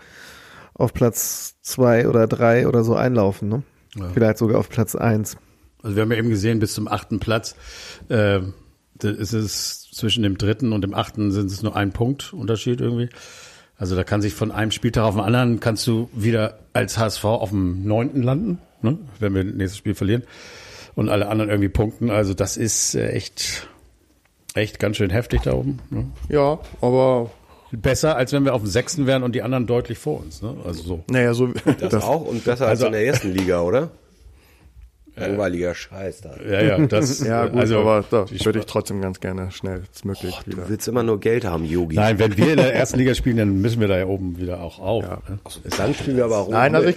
auf 0.72 0.94
Platz 0.94 1.56
zwei 1.60 2.08
oder 2.08 2.26
drei 2.26 2.66
oder 2.66 2.84
so 2.84 2.94
einlaufen. 2.94 3.50
Ne? 3.50 3.62
Ja. 3.96 4.08
Vielleicht 4.14 4.38
sogar 4.38 4.60
auf 4.60 4.70
Platz 4.70 4.94
eins. 4.94 5.36
Also 5.82 5.94
wir 5.94 6.04
haben 6.04 6.12
ja 6.12 6.16
eben 6.16 6.30
gesehen, 6.30 6.58
bis 6.58 6.72
zum 6.72 6.88
achten 6.88 7.20
Platz 7.20 7.54
äh, 8.08 8.40
ist 9.02 9.34
es 9.34 9.90
zwischen 9.92 10.22
dem 10.22 10.38
dritten 10.38 10.72
und 10.72 10.80
dem 10.80 10.94
achten 10.94 11.32
sind 11.32 11.50
es 11.50 11.62
nur 11.62 11.76
ein 11.76 11.92
Punkt 11.92 12.32
Unterschied 12.32 12.80
irgendwie. 12.80 13.10
Also 13.82 13.96
da 13.96 14.04
kann 14.04 14.22
sich 14.22 14.32
von 14.32 14.52
einem 14.52 14.70
Spieltag 14.70 15.02
auf 15.02 15.16
den 15.16 15.24
anderen, 15.24 15.58
kannst 15.58 15.84
du 15.88 16.08
wieder 16.12 16.60
als 16.72 16.98
HSV 16.98 17.24
auf 17.24 17.50
dem 17.50 17.84
neunten 17.84 18.22
landen, 18.22 18.58
ne? 18.80 18.96
wenn 19.18 19.34
wir 19.34 19.42
nächstes 19.42 19.76
Spiel 19.76 19.96
verlieren 19.96 20.22
und 20.94 21.08
alle 21.08 21.26
anderen 21.26 21.50
irgendwie 21.50 21.68
punkten. 21.68 22.08
Also 22.08 22.32
das 22.32 22.56
ist 22.56 22.94
äh, 22.94 23.08
echt, 23.08 23.66
echt 24.54 24.78
ganz 24.78 24.98
schön 24.98 25.10
heftig 25.10 25.42
da 25.42 25.54
oben. 25.54 25.80
Ne? 25.90 26.06
Ja, 26.28 26.60
aber 26.80 27.32
Besser, 27.72 28.14
als 28.16 28.32
wenn 28.32 28.44
wir 28.44 28.54
auf 28.54 28.62
dem 28.62 28.70
sechsten 28.70 29.08
wären 29.08 29.24
und 29.24 29.34
die 29.34 29.42
anderen 29.42 29.66
deutlich 29.66 29.98
vor 29.98 30.20
uns. 30.20 30.42
Ne? 30.42 30.54
Also 30.64 30.84
so. 30.84 31.04
Naja, 31.08 31.34
so 31.34 31.48
das, 31.48 31.76
das 31.90 32.04
auch 32.04 32.24
und 32.24 32.44
besser 32.44 32.68
also, 32.68 32.84
als 32.84 32.86
in 32.86 32.92
der 32.92 33.04
ersten 33.04 33.32
Liga, 33.32 33.62
oder? 33.62 33.90
Langweiliger 35.14 35.74
Scheiß 35.74 36.22
da. 36.22 36.36
Ja, 36.48 36.62
ja, 36.62 36.86
das, 36.86 37.20
ja, 37.26 37.46
gut, 37.46 37.60
also, 37.60 37.80
aber 37.80 38.04
da 38.10 38.30
würde 38.30 38.58
ich 38.58 38.64
trotzdem 38.64 39.02
ganz 39.02 39.20
gerne 39.20 39.50
schnellstmöglich 39.50 40.38
oh, 40.40 40.46
wieder. 40.46 40.62
Du 40.62 40.68
willst 40.70 40.88
immer 40.88 41.02
nur 41.02 41.20
Geld 41.20 41.44
haben, 41.44 41.64
Yogi. 41.64 41.96
Nein, 41.96 42.18
wenn 42.18 42.36
wir 42.36 42.52
in 42.52 42.56
der 42.56 42.74
ersten 42.74 42.98
Liga 42.98 43.14
spielen, 43.14 43.36
dann 43.36 43.60
müssen 43.60 43.80
wir 43.80 43.88
da 43.88 43.98
ja 43.98 44.06
oben 44.06 44.38
wieder 44.38 44.62
auch 44.62 44.78
auf. 44.78 45.04
Ja. 45.04 45.22
Ne? 45.28 45.38
Also, 45.44 45.60
dann 45.76 45.94
spielen 45.94 46.16
wir 46.16 46.24
aber 46.24 46.38
auch 46.38 46.48
Nein, 46.48 46.74
also 46.74 46.88
ich, 46.88 46.96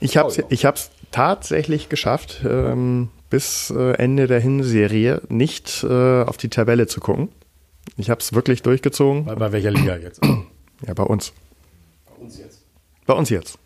ich 0.00 0.16
habe 0.16 0.30
es 0.30 0.42
ich 0.48 0.64
hab's 0.64 0.90
tatsächlich 1.10 1.90
geschafft, 1.90 2.42
ähm, 2.48 3.08
bis 3.28 3.70
äh, 3.70 3.92
Ende 3.92 4.26
der 4.26 4.40
Hinserie 4.40 5.20
nicht 5.28 5.84
äh, 5.84 6.22
auf 6.22 6.38
die 6.38 6.48
Tabelle 6.48 6.86
zu 6.86 7.00
gucken. 7.00 7.28
Ich 7.98 8.08
habe 8.08 8.20
es 8.20 8.32
wirklich 8.32 8.62
durchgezogen. 8.62 9.26
Bei, 9.26 9.34
bei 9.34 9.52
welcher 9.52 9.70
Liga 9.70 9.96
jetzt? 9.96 10.20
Ja, 10.86 10.94
bei 10.94 11.02
uns. 11.02 11.32
Bei 12.06 12.22
uns 12.22 12.38
jetzt. 12.38 12.62
Bei 13.06 13.14
uns 13.14 13.30
jetzt. 13.30 13.58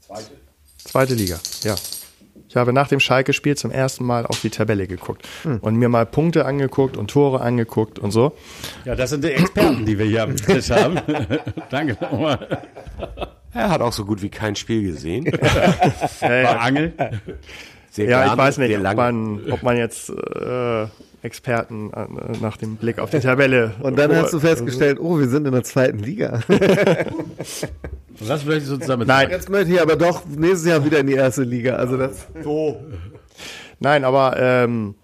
Zweite. 0.00 0.30
Zweite 0.78 1.14
Liga, 1.14 1.38
ja. 1.64 1.74
Ich 2.48 2.56
habe 2.56 2.72
nach 2.72 2.88
dem 2.88 2.98
Schalke-Spiel 2.98 3.56
zum 3.56 3.70
ersten 3.70 4.04
Mal 4.04 4.24
auf 4.24 4.40
die 4.40 4.48
Tabelle 4.48 4.86
geguckt 4.86 5.28
hm. 5.42 5.58
und 5.58 5.76
mir 5.76 5.88
mal 5.88 6.06
Punkte 6.06 6.46
angeguckt 6.46 6.96
und 6.96 7.10
Tore 7.10 7.40
angeguckt 7.40 7.98
und 7.98 8.10
so. 8.10 8.32
Ja, 8.84 8.94
das 8.94 9.10
sind 9.10 9.22
die 9.22 9.32
Experten, 9.32 9.84
die 9.84 9.98
wir 9.98 10.06
hier 10.06 10.22
am 10.22 10.34
Tisch 10.34 10.70
haben. 10.70 10.98
Danke 11.70 11.98
nochmal. 12.00 12.62
Er 13.52 13.68
hat 13.68 13.82
auch 13.82 13.92
so 13.92 14.04
gut 14.04 14.22
wie 14.22 14.30
kein 14.30 14.56
Spiel 14.56 14.82
gesehen. 14.82 15.26
War 16.20 16.60
Angel. 16.60 16.92
Sehr 17.90 18.08
ja, 18.08 18.26
ich 18.26 18.36
weiß 18.36 18.58
nicht, 18.58 18.78
ob 18.78 18.96
man, 18.96 19.50
ob 19.50 19.62
man 19.62 19.76
jetzt 19.76 20.10
äh, 20.10 20.86
Experten 21.28 21.92
äh, 21.92 22.06
nach 22.40 22.56
dem 22.56 22.76
Blick 22.76 22.98
auf 22.98 23.10
die 23.10 23.20
Tabelle. 23.20 23.74
Und 23.82 23.98
dann 23.98 24.16
hast 24.16 24.32
du 24.32 24.40
festgestellt, 24.40 24.98
oh, 24.98 25.18
wir 25.18 25.28
sind 25.28 25.46
in 25.46 25.52
der 25.52 25.62
zweiten 25.62 25.98
Liga. 25.98 26.40
Was 28.20 28.44
möchte 28.46 28.62
ich 28.62 28.66
sozusagen 28.66 29.00
mit 29.00 29.08
Nein, 29.08 29.28
jetzt 29.30 29.50
möchte 29.50 29.72
ich 29.74 29.80
aber 29.80 29.96
doch 29.96 30.24
nächstes 30.26 30.66
Jahr 30.66 30.84
wieder 30.84 31.00
in 31.00 31.06
die 31.06 31.14
erste 31.14 31.42
Liga. 31.42 31.76
Also 31.76 31.98
das. 31.98 32.26
So. 32.42 32.82
Nein, 33.78 34.04
aber 34.04 34.36
ähm, 34.38 34.94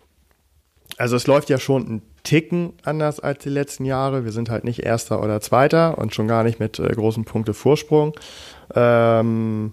also 0.97 1.17
es 1.17 1.27
läuft 1.27 1.51
ja 1.51 1.59
schon 1.59 1.83
ein 1.83 2.03
Ticken 2.23 2.73
anders 2.83 3.21
als 3.21 3.43
die 3.43 3.51
letzten 3.51 3.85
Jahre. 3.85 4.25
Wir 4.25 4.33
sind 4.33 4.49
halt 4.49 4.65
nicht 4.65 4.81
Erster 4.81 5.23
oder 5.23 5.41
Zweiter 5.43 5.99
und 5.99 6.15
schon 6.15 6.27
gar 6.27 6.43
nicht 6.43 6.59
mit 6.59 6.79
äh, 6.79 6.89
großen 6.89 7.25
Punkte 7.25 7.53
Vorsprung. 7.53 8.15
Ähm, 8.75 9.73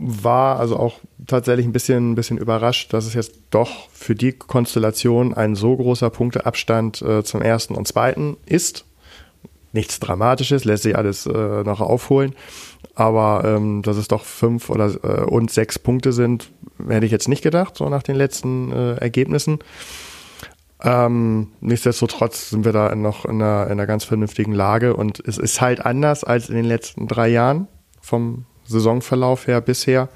war 0.00 0.58
also 0.58 0.76
auch 0.76 1.00
tatsächlich 1.26 1.66
ein 1.66 1.72
bisschen, 1.72 2.12
ein 2.12 2.14
bisschen 2.14 2.38
überrascht, 2.38 2.92
dass 2.92 3.06
es 3.06 3.14
jetzt 3.14 3.34
doch 3.50 3.88
für 3.90 4.14
die 4.14 4.32
Konstellation 4.32 5.34
ein 5.34 5.54
so 5.54 5.76
großer 5.76 6.10
Punkteabstand 6.10 7.02
äh, 7.02 7.24
zum 7.24 7.42
ersten 7.42 7.74
und 7.74 7.88
zweiten 7.88 8.36
ist. 8.46 8.84
Nichts 9.72 10.00
Dramatisches, 10.00 10.64
lässt 10.64 10.84
sich 10.84 10.96
alles 10.96 11.26
äh, 11.26 11.62
noch 11.62 11.80
aufholen. 11.80 12.34
Aber 12.94 13.42
ähm, 13.44 13.82
dass 13.82 13.96
es 13.96 14.08
doch 14.08 14.24
fünf 14.24 14.70
oder 14.70 14.94
äh, 15.02 15.24
und 15.24 15.50
sechs 15.50 15.78
Punkte 15.78 16.12
sind, 16.12 16.50
hätte 16.88 17.04
ich 17.04 17.12
jetzt 17.12 17.28
nicht 17.28 17.42
gedacht, 17.42 17.76
so 17.76 17.88
nach 17.88 18.02
den 18.02 18.16
letzten 18.16 18.72
äh, 18.72 18.94
Ergebnissen. 18.94 19.58
Ähm, 20.82 21.48
nichtsdestotrotz 21.60 22.50
sind 22.50 22.64
wir 22.64 22.72
da 22.72 22.94
noch 22.94 23.24
in 23.24 23.42
einer, 23.42 23.64
in 23.66 23.72
einer 23.72 23.86
ganz 23.86 24.04
vernünftigen 24.04 24.52
Lage 24.52 24.94
und 24.94 25.20
es 25.26 25.38
ist 25.38 25.60
halt 25.60 25.84
anders 25.84 26.22
als 26.22 26.48
in 26.48 26.54
den 26.54 26.66
letzten 26.66 27.08
drei 27.08 27.28
Jahren 27.28 27.66
vom 28.00 28.44
Saisonverlauf 28.66 29.46
her 29.46 29.60
bisher. 29.60 30.08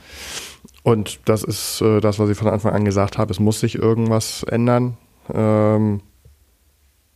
Und 0.83 1.21
das 1.27 1.43
ist 1.43 1.81
äh, 1.81 2.01
das, 2.01 2.19
was 2.19 2.31
ich 2.31 2.39
von 2.39 2.49
Anfang 2.49 2.73
an 2.73 2.85
gesagt 2.85 3.19
habe. 3.19 3.33
Es 3.33 3.41
muss 3.41 3.61
sich 3.61 3.77
irgendwas 3.77 4.43
ändern. 4.45 4.97
Ähm, 5.33 6.01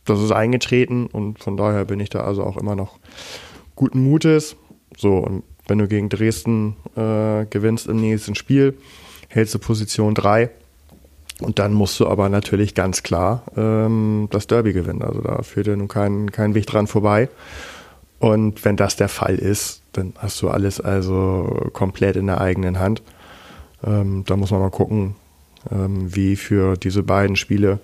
das 0.05 0.21
ist 0.21 0.31
eingetreten 0.31 1.07
und 1.07 1.39
von 1.39 1.57
daher 1.57 1.83
bin 1.85 1.99
ich 1.99 2.09
da 2.09 2.21
also 2.21 2.43
auch 2.43 2.57
immer 2.57 2.75
noch 2.75 2.99
guten 3.75 4.03
Mutes. 4.03 4.55
So, 4.95 5.17
und 5.17 5.43
wenn 5.67 5.79
du 5.79 5.87
gegen 5.87 6.09
Dresden 6.09 6.77
äh, 6.95 7.45
gewinnst 7.47 7.87
im 7.87 7.97
nächsten 7.97 8.35
Spiel, 8.35 8.77
hältst 9.29 9.55
du 9.55 9.59
Position 9.59 10.13
3. 10.13 10.51
Und 11.41 11.59
dann 11.59 11.73
musst 11.73 11.99
du 11.99 12.07
aber 12.07 12.29
natürlich 12.29 12.75
ganz 12.75 13.03
klar 13.03 13.43
ähm, 13.57 14.27
das 14.31 14.47
Derby 14.47 14.71
gewinnen. 14.71 15.01
Also 15.01 15.21
da 15.21 15.41
führt 15.41 15.67
ja 15.67 15.75
nun 15.75 15.89
kein, 15.89 16.31
kein 16.31 16.55
Weg 16.55 16.67
dran 16.67 16.87
vorbei. 16.87 17.27
Und 18.19 18.63
wenn 18.65 18.77
das 18.77 18.95
der 18.95 19.09
Fall 19.09 19.35
ist, 19.35 19.81
dann 19.93 20.13
hast 20.17 20.41
du 20.41 20.49
alles 20.49 20.79
also 20.79 21.69
komplett 21.73 22.15
in 22.15 22.27
der 22.27 22.41
eigenen 22.41 22.79
Hand. 22.79 23.01
Ähm, 23.85 24.23
da 24.25 24.35
muss 24.37 24.51
man 24.51 24.61
mal 24.61 24.69
gucken, 24.71 25.15
ähm, 25.71 26.15
wie 26.15 26.35
für 26.35 26.75
diese 26.77 27.03
beiden 27.03 27.35
Spiele 27.35 27.79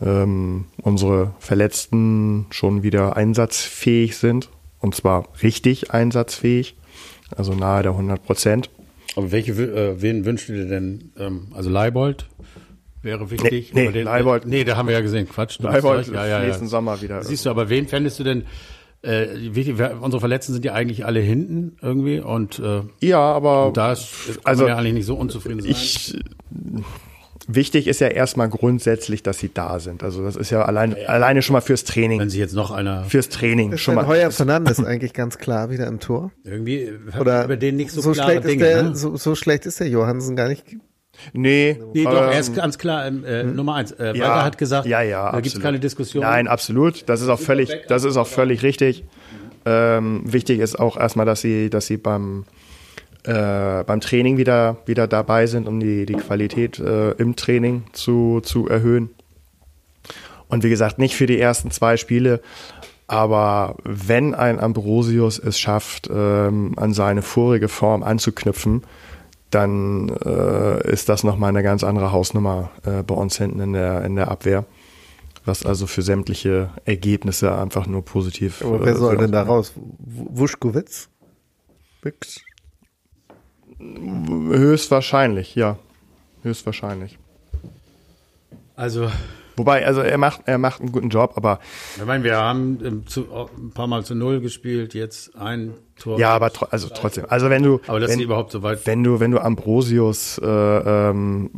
ähm, 0.00 0.66
unsere 0.82 1.34
Verletzten 1.38 2.46
schon 2.50 2.82
wieder 2.82 3.16
einsatzfähig 3.16 4.16
sind. 4.16 4.48
Und 4.80 4.94
zwar 4.94 5.26
richtig 5.42 5.90
einsatzfähig, 5.90 6.76
also 7.36 7.52
nahe 7.52 7.82
der 7.82 7.92
100 7.92 8.22
Prozent. 8.24 8.70
Aber 9.16 9.32
welche, 9.32 9.52
äh, 9.52 10.00
wen 10.00 10.24
wünschst 10.24 10.48
du 10.48 10.52
dir 10.52 10.66
denn? 10.66 11.10
Ähm, 11.18 11.48
also 11.52 11.68
Leibold 11.68 12.28
wäre 13.02 13.30
wichtig. 13.30 13.72
Nee, 13.74 13.86
nee, 13.86 13.92
den, 13.92 14.04
Leibold- 14.06 14.46
nee, 14.46 14.62
da 14.62 14.76
haben 14.76 14.86
wir 14.86 14.94
ja 14.94 15.00
gesehen, 15.00 15.28
Quatsch. 15.28 15.58
Leibold 15.60 16.00
recht. 16.00 16.12
ja, 16.12 16.26
ja, 16.26 16.40
nächsten 16.44 16.64
ja. 16.66 16.70
Sommer 16.70 17.02
wieder. 17.02 17.24
Siehst 17.24 17.46
du, 17.46 17.50
aber 17.50 17.68
wen 17.68 17.88
fändest 17.88 18.20
du 18.20 18.24
denn? 18.24 18.44
Äh, 19.02 19.26
wichtig, 19.54 19.78
wer- 19.78 20.02
unsere 20.02 20.20
Verletzten 20.20 20.52
sind 20.52 20.64
ja 20.64 20.72
eigentlich 20.74 21.06
alle 21.06 21.20
hinten 21.20 21.76
irgendwie 21.80 22.18
und 22.20 22.58
äh, 22.58 22.82
Ja, 23.00 23.20
aber 23.20 23.70
da 23.72 23.92
ist, 23.92 24.08
also 24.42 24.64
man 24.64 24.72
ja 24.72 24.76
eigentlich 24.78 24.94
nicht 24.94 25.06
so 25.06 25.14
unzufrieden 25.14 25.60
sein. 25.60 25.70
ich 25.70 26.18
wichtig 27.46 27.86
ist 27.86 28.00
ja 28.00 28.08
erstmal 28.08 28.48
grundsätzlich, 28.48 29.22
dass 29.22 29.38
sie 29.38 29.50
da 29.52 29.78
sind. 29.80 30.02
Also 30.02 30.22
das 30.22 30.36
ist 30.36 30.50
ja 30.50 30.64
allein, 30.64 30.94
alleine 31.06 31.42
schon 31.42 31.54
mal 31.54 31.60
fürs 31.60 31.84
Training. 31.84 32.20
Wenn 32.20 32.28
sich 32.28 32.40
jetzt 32.40 32.54
noch 32.54 32.70
einer 32.70 33.04
Fürs 33.04 33.28
Training 33.28 33.72
Ist 33.72 33.80
schon 33.80 33.94
mal. 33.94 34.06
Heuer 34.06 34.30
Fernandes 34.30 34.82
eigentlich 34.84 35.12
ganz 35.14 35.38
klar 35.38 35.70
wieder 35.70 35.86
im 35.86 36.00
Tor? 36.00 36.30
irgendwie 36.44 36.90
Oder 37.18 37.44
über 37.44 37.56
den 37.56 37.76
nicht 37.76 37.90
so, 37.90 38.00
so 38.00 38.12
klare 38.12 38.30
schlecht 38.32 38.44
ist 38.44 38.50
Dinge. 38.50 38.64
der, 38.64 38.82
ne? 38.82 38.96
so, 38.96 39.16
so 39.16 39.34
schlecht 39.34 39.64
ist 39.66 39.80
der 39.80 39.88
Johansen 39.88 40.36
gar 40.36 40.48
nicht. 40.48 40.64
Nee, 41.32 41.78
Nee, 41.94 42.04
doch, 42.04 42.22
ähm, 42.22 42.30
er 42.30 42.40
ist 42.40 42.54
ganz 42.54 42.78
klar 42.78 43.06
ähm, 43.06 43.24
äh, 43.24 43.42
Nummer 43.42 43.74
eins. 43.74 43.92
Äh, 43.92 44.16
ja, 44.16 44.28
Walter 44.28 44.44
hat 44.44 44.58
gesagt, 44.58 44.86
ja, 44.86 45.02
ja, 45.02 45.32
da 45.32 45.40
gibt 45.40 45.54
es 45.54 45.60
keine 45.60 45.80
Diskussion. 45.80 46.22
Nein, 46.22 46.48
absolut. 46.48 47.08
Das 47.08 47.20
ist 47.20 47.28
auch 47.28 47.40
völlig, 47.40 47.70
das 47.88 48.04
ist 48.04 48.16
auch 48.16 48.26
völlig 48.26 48.62
richtig. 48.62 49.04
Ähm, 49.66 50.22
wichtig 50.24 50.60
ist 50.60 50.78
auch 50.78 50.96
erstmal, 50.96 51.26
dass 51.26 51.40
sie, 51.40 51.70
dass 51.70 51.86
sie 51.86 51.96
beim 51.96 52.44
äh, 53.24 53.84
beim 53.84 54.00
Training 54.00 54.36
wieder 54.36 54.78
wieder 54.86 55.06
dabei 55.06 55.46
sind, 55.46 55.68
um 55.68 55.80
die 55.80 56.06
die 56.06 56.14
Qualität 56.14 56.78
äh, 56.78 57.10
im 57.12 57.36
Training 57.36 57.84
zu 57.92 58.40
zu 58.42 58.68
erhöhen. 58.68 59.10
Und 60.48 60.64
wie 60.64 60.70
gesagt, 60.70 60.98
nicht 60.98 61.14
für 61.14 61.26
die 61.26 61.38
ersten 61.38 61.70
zwei 61.70 61.96
Spiele, 61.96 62.40
aber 63.06 63.76
wenn 63.84 64.34
ein 64.34 64.60
Ambrosius 64.60 65.38
es 65.38 65.58
schafft, 65.58 66.08
ähm, 66.12 66.74
an 66.76 66.92
seine 66.92 67.22
vorige 67.22 67.68
Form 67.68 68.02
anzuknüpfen, 68.02 68.82
dann 69.50 70.08
äh, 70.24 70.90
ist 70.92 71.08
das 71.08 71.24
nochmal 71.24 71.48
eine 71.50 71.62
ganz 71.62 71.82
andere 71.84 72.12
Hausnummer 72.12 72.70
äh, 72.84 73.02
bei 73.02 73.14
uns 73.14 73.38
hinten 73.38 73.60
in 73.60 73.72
der, 73.72 74.04
in 74.04 74.16
der 74.16 74.30
Abwehr. 74.30 74.64
Was 75.44 75.64
also 75.64 75.86
für 75.86 76.02
sämtliche 76.02 76.70
Ergebnisse 76.84 77.56
einfach 77.56 77.86
nur 77.86 78.04
positiv 78.04 78.62
Aber 78.62 78.84
wer 78.84 78.92
äh, 78.92 78.96
soll 78.96 79.14
so- 79.14 79.20
denn 79.22 79.32
da 79.32 79.42
raus? 79.42 79.72
Wuschkowitz? 79.76 81.08
Wix? 82.02 82.40
Höchstwahrscheinlich, 83.78 85.54
ja. 85.54 85.78
Höchstwahrscheinlich. 86.42 87.18
Also, 88.76 89.10
Wobei, 89.58 89.84
also 89.84 90.00
er 90.00 90.18
macht, 90.18 90.42
er 90.46 90.58
macht 90.58 90.80
einen 90.80 90.92
guten 90.92 91.08
Job, 91.08 91.32
aber 91.36 91.58
ich 91.96 92.04
meine, 92.04 92.24
wir 92.24 92.36
haben 92.36 92.78
ähm, 92.84 93.06
zu, 93.06 93.26
ein 93.56 93.70
paar 93.72 93.86
Mal 93.86 94.04
zu 94.04 94.14
Null 94.14 94.40
gespielt, 94.40 94.94
jetzt 94.94 95.36
ein 95.36 95.74
Tor. 95.98 96.18
ja, 96.18 96.30
aber 96.30 96.52
tro 96.52 96.66
also 96.70 96.88
trotzdem. 96.94 97.26
Also 97.28 97.50
wenn 97.50 97.62
du, 97.62 97.80
Aber 97.88 97.98
dass 98.00 98.12
wenn, 98.12 98.20
überhaupt 98.20 98.52
so 98.52 98.62
weit 98.62 98.86
wenn 98.86 99.02
du, 99.02 99.18
wenn 99.18 99.32
du 99.32 99.40
Ambrosius 99.40 100.38
äh, 100.38 100.46
ähm, 100.46 101.50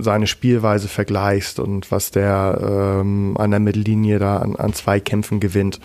seine 0.00 0.26
Spielweise 0.26 0.88
vergleichst 0.88 1.60
und 1.60 1.90
was 1.92 2.10
der 2.10 2.58
ähm, 3.00 3.36
an 3.38 3.50
der 3.52 3.60
Mittellinie 3.60 4.18
da 4.18 4.38
an, 4.38 4.56
an 4.56 4.72
zwei 4.72 4.98
Kämpfen 4.98 5.38
gewinnt, 5.38 5.80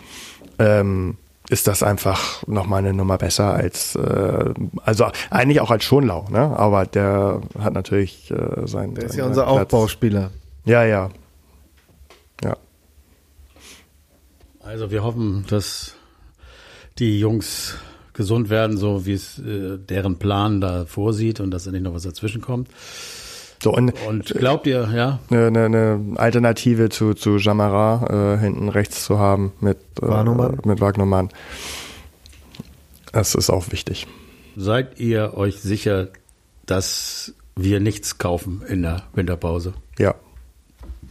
ähm, 0.57 1.17
ist 1.49 1.67
das 1.67 1.83
einfach 1.83 2.45
nochmal 2.47 2.79
eine 2.79 2.93
Nummer 2.93 3.17
besser 3.17 3.53
als, 3.53 3.95
äh, 3.95 4.53
also 4.83 5.07
eigentlich 5.29 5.61
auch 5.61 5.71
als 5.71 5.83
Schonlau, 5.83 6.25
ne? 6.29 6.39
Aber 6.57 6.85
der 6.85 7.41
hat 7.59 7.73
natürlich 7.73 8.31
äh, 8.31 8.67
sein. 8.67 8.93
Der 8.93 9.05
ist 9.05 9.15
ja 9.15 9.25
unser 9.25 9.45
seinen 9.45 9.55
Platz. 9.55 9.73
Aufbauspieler. 9.73 10.31
Ja. 10.65 10.83
Ja. 10.83 11.09
Also 14.69 14.91
wir 14.91 15.03
hoffen, 15.03 15.45
dass 15.49 15.95
die 16.99 17.19
Jungs 17.19 17.73
gesund 18.13 18.51
werden, 18.51 18.77
so 18.77 19.03
wie 19.07 19.13
es 19.13 19.39
äh, 19.39 19.79
deren 19.79 20.19
Plan 20.19 20.61
da 20.61 20.85
vorsieht 20.85 21.39
und 21.39 21.49
dass 21.49 21.63
da 21.63 21.71
nicht 21.71 21.81
noch 21.81 21.95
was 21.95 22.03
dazwischen 22.03 22.39
kommt. 22.39 22.69
So, 23.63 23.73
und 23.73 23.93
Und 24.07 24.25
glaubt 24.25 24.67
ihr, 24.67 24.87
ja, 24.93 25.19
eine, 25.31 25.65
eine, 25.65 26.17
Alternative 26.17 26.89
zu, 26.89 27.15
zu 27.15 27.37
Jamara 27.37 28.35
äh, 28.35 28.39
hinten 28.39 28.69
rechts 28.69 29.05
zu 29.05 29.17
haben 29.17 29.53
mit, 29.59 29.77
äh, 30.03 30.07
Wagnermann. 30.07 30.59
mit 30.63 30.79
Wagnermann. 30.79 31.29
Das 33.11 33.33
ist 33.33 33.49
auch 33.49 33.71
wichtig. 33.71 34.05
seid 34.55 34.99
ihr 34.99 35.33
euch 35.35 35.61
sicher, 35.61 36.09
dass 36.67 37.33
wir 37.55 37.79
nichts 37.79 38.19
kaufen 38.19 38.61
in 38.67 38.83
der 38.83 39.01
Winterpause? 39.15 39.73
Ja. 39.97 40.13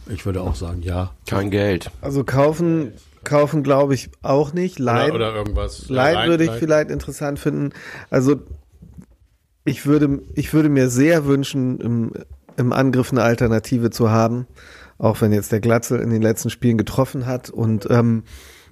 Ich 0.07 0.25
würde 0.25 0.41
auch 0.41 0.55
sagen, 0.55 0.81
ja. 0.81 1.11
Kein 1.27 1.51
Geld. 1.51 1.91
Also 2.01 2.23
kaufen, 2.23 2.93
kaufen 3.23 3.63
glaube 3.63 3.93
ich 3.93 4.09
auch 4.21 4.53
nicht. 4.53 4.79
Leihen, 4.79 5.11
Oder, 5.11 5.29
oder 5.29 5.35
irgendwas. 5.39 5.89
Leihen 5.89 6.17
Rein- 6.17 6.29
würde 6.29 6.43
ich 6.45 6.49
rein- 6.51 6.59
vielleicht 6.59 6.89
interessant 6.91 7.39
finden. 7.39 7.71
Also 8.09 8.41
ich 9.65 9.85
würde, 9.85 10.21
ich 10.35 10.53
würde 10.53 10.69
mir 10.69 10.89
sehr 10.89 11.25
wünschen, 11.25 11.79
im, 11.79 12.11
im 12.57 12.73
Angriff 12.73 13.11
eine 13.11 13.21
Alternative 13.23 13.89
zu 13.91 14.09
haben. 14.09 14.47
Auch 14.97 15.21
wenn 15.21 15.31
jetzt 15.31 15.51
der 15.51 15.59
Glatzel 15.61 15.99
in 15.99 16.09
den 16.09 16.21
letzten 16.21 16.49
Spielen 16.49 16.77
getroffen 16.77 17.25
hat. 17.25 17.49
Und 17.49 17.87
ähm, 17.89 18.23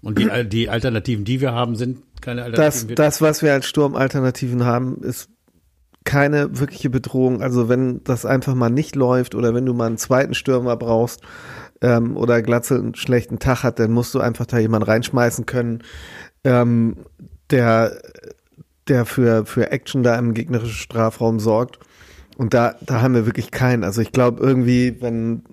Und 0.01 0.17
die, 0.19 0.29
die 0.49 0.69
Alternativen, 0.69 1.23
die 1.23 1.39
wir 1.39 1.53
haben, 1.53 1.75
sind 1.75 1.99
keine 2.21 2.41
das, 2.41 2.45
Alternativen. 2.47 2.95
das, 2.95 3.21
was 3.21 3.41
wir 3.43 3.53
als 3.53 3.65
Sturmalternativen 3.67 4.65
haben, 4.65 5.01
ist 5.03 5.29
keine 6.03 6.57
wirkliche 6.59 6.89
Bedrohung. 6.89 7.41
Also 7.41 7.69
wenn 7.69 8.03
das 8.03 8.25
einfach 8.25 8.55
mal 8.55 8.69
nicht 8.69 8.95
läuft 8.95 9.35
oder 9.35 9.53
wenn 9.53 9.65
du 9.65 9.73
mal 9.73 9.87
einen 9.87 9.97
zweiten 9.97 10.33
Stürmer 10.33 10.75
brauchst 10.77 11.21
ähm, 11.81 12.17
oder 12.17 12.41
Glatzel 12.41 12.79
einen 12.79 12.95
schlechten 12.95 13.39
Tag 13.39 13.63
hat, 13.63 13.79
dann 13.79 13.91
musst 13.91 14.13
du 14.13 14.19
einfach 14.19 14.45
da 14.45 14.57
jemanden 14.57 14.87
reinschmeißen 14.87 15.45
können, 15.45 15.83
ähm, 16.43 16.97
der, 17.49 18.01
der 18.87 19.05
für, 19.05 19.45
für 19.45 19.71
Action 19.71 20.03
da 20.03 20.17
im 20.17 20.33
gegnerischen 20.33 20.75
Strafraum 20.75 21.39
sorgt. 21.39 21.79
Und 22.37 22.53
da, 22.53 22.75
da 22.81 23.01
haben 23.01 23.15
wir 23.15 23.25
wirklich 23.25 23.51
keinen. 23.51 23.83
Also 23.83 24.01
ich 24.01 24.11
glaube 24.11 24.43
irgendwie, 24.43 25.01
wenn, 25.01 25.43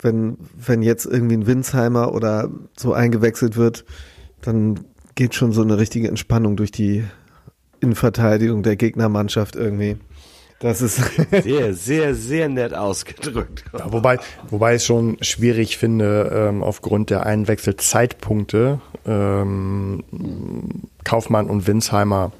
wenn, 0.00 0.38
wenn 0.54 0.82
jetzt 0.82 1.06
irgendwie 1.06 1.36
ein 1.36 1.46
Winsheimer 1.46 2.14
oder 2.14 2.50
so 2.76 2.92
eingewechselt 2.92 3.56
wird, 3.56 3.84
dann 4.40 4.80
geht 5.14 5.34
schon 5.34 5.52
so 5.52 5.62
eine 5.62 5.78
richtige 5.78 6.08
Entspannung 6.08 6.56
durch 6.56 6.70
die 6.70 7.04
Innenverteidigung 7.80 8.62
der 8.62 8.76
Gegnermannschaft 8.76 9.56
irgendwie. 9.56 9.96
Das 10.60 10.82
ist 10.82 10.96
Sehr, 11.42 11.72
sehr, 11.74 12.14
sehr 12.14 12.48
nett 12.48 12.74
ausgedrückt. 12.74 13.64
Ja, 13.76 13.92
wobei, 13.92 14.18
wobei 14.50 14.72
ich 14.74 14.82
es 14.82 14.86
schon 14.86 15.16
schwierig 15.20 15.78
finde, 15.78 16.48
ähm, 16.50 16.62
aufgrund 16.64 17.10
der 17.10 17.24
Einwechselzeitpunkte 17.26 18.80
ähm, 19.06 20.02
Kaufmann 21.04 21.46
und 21.48 21.66
Winsheimer. 21.66 22.32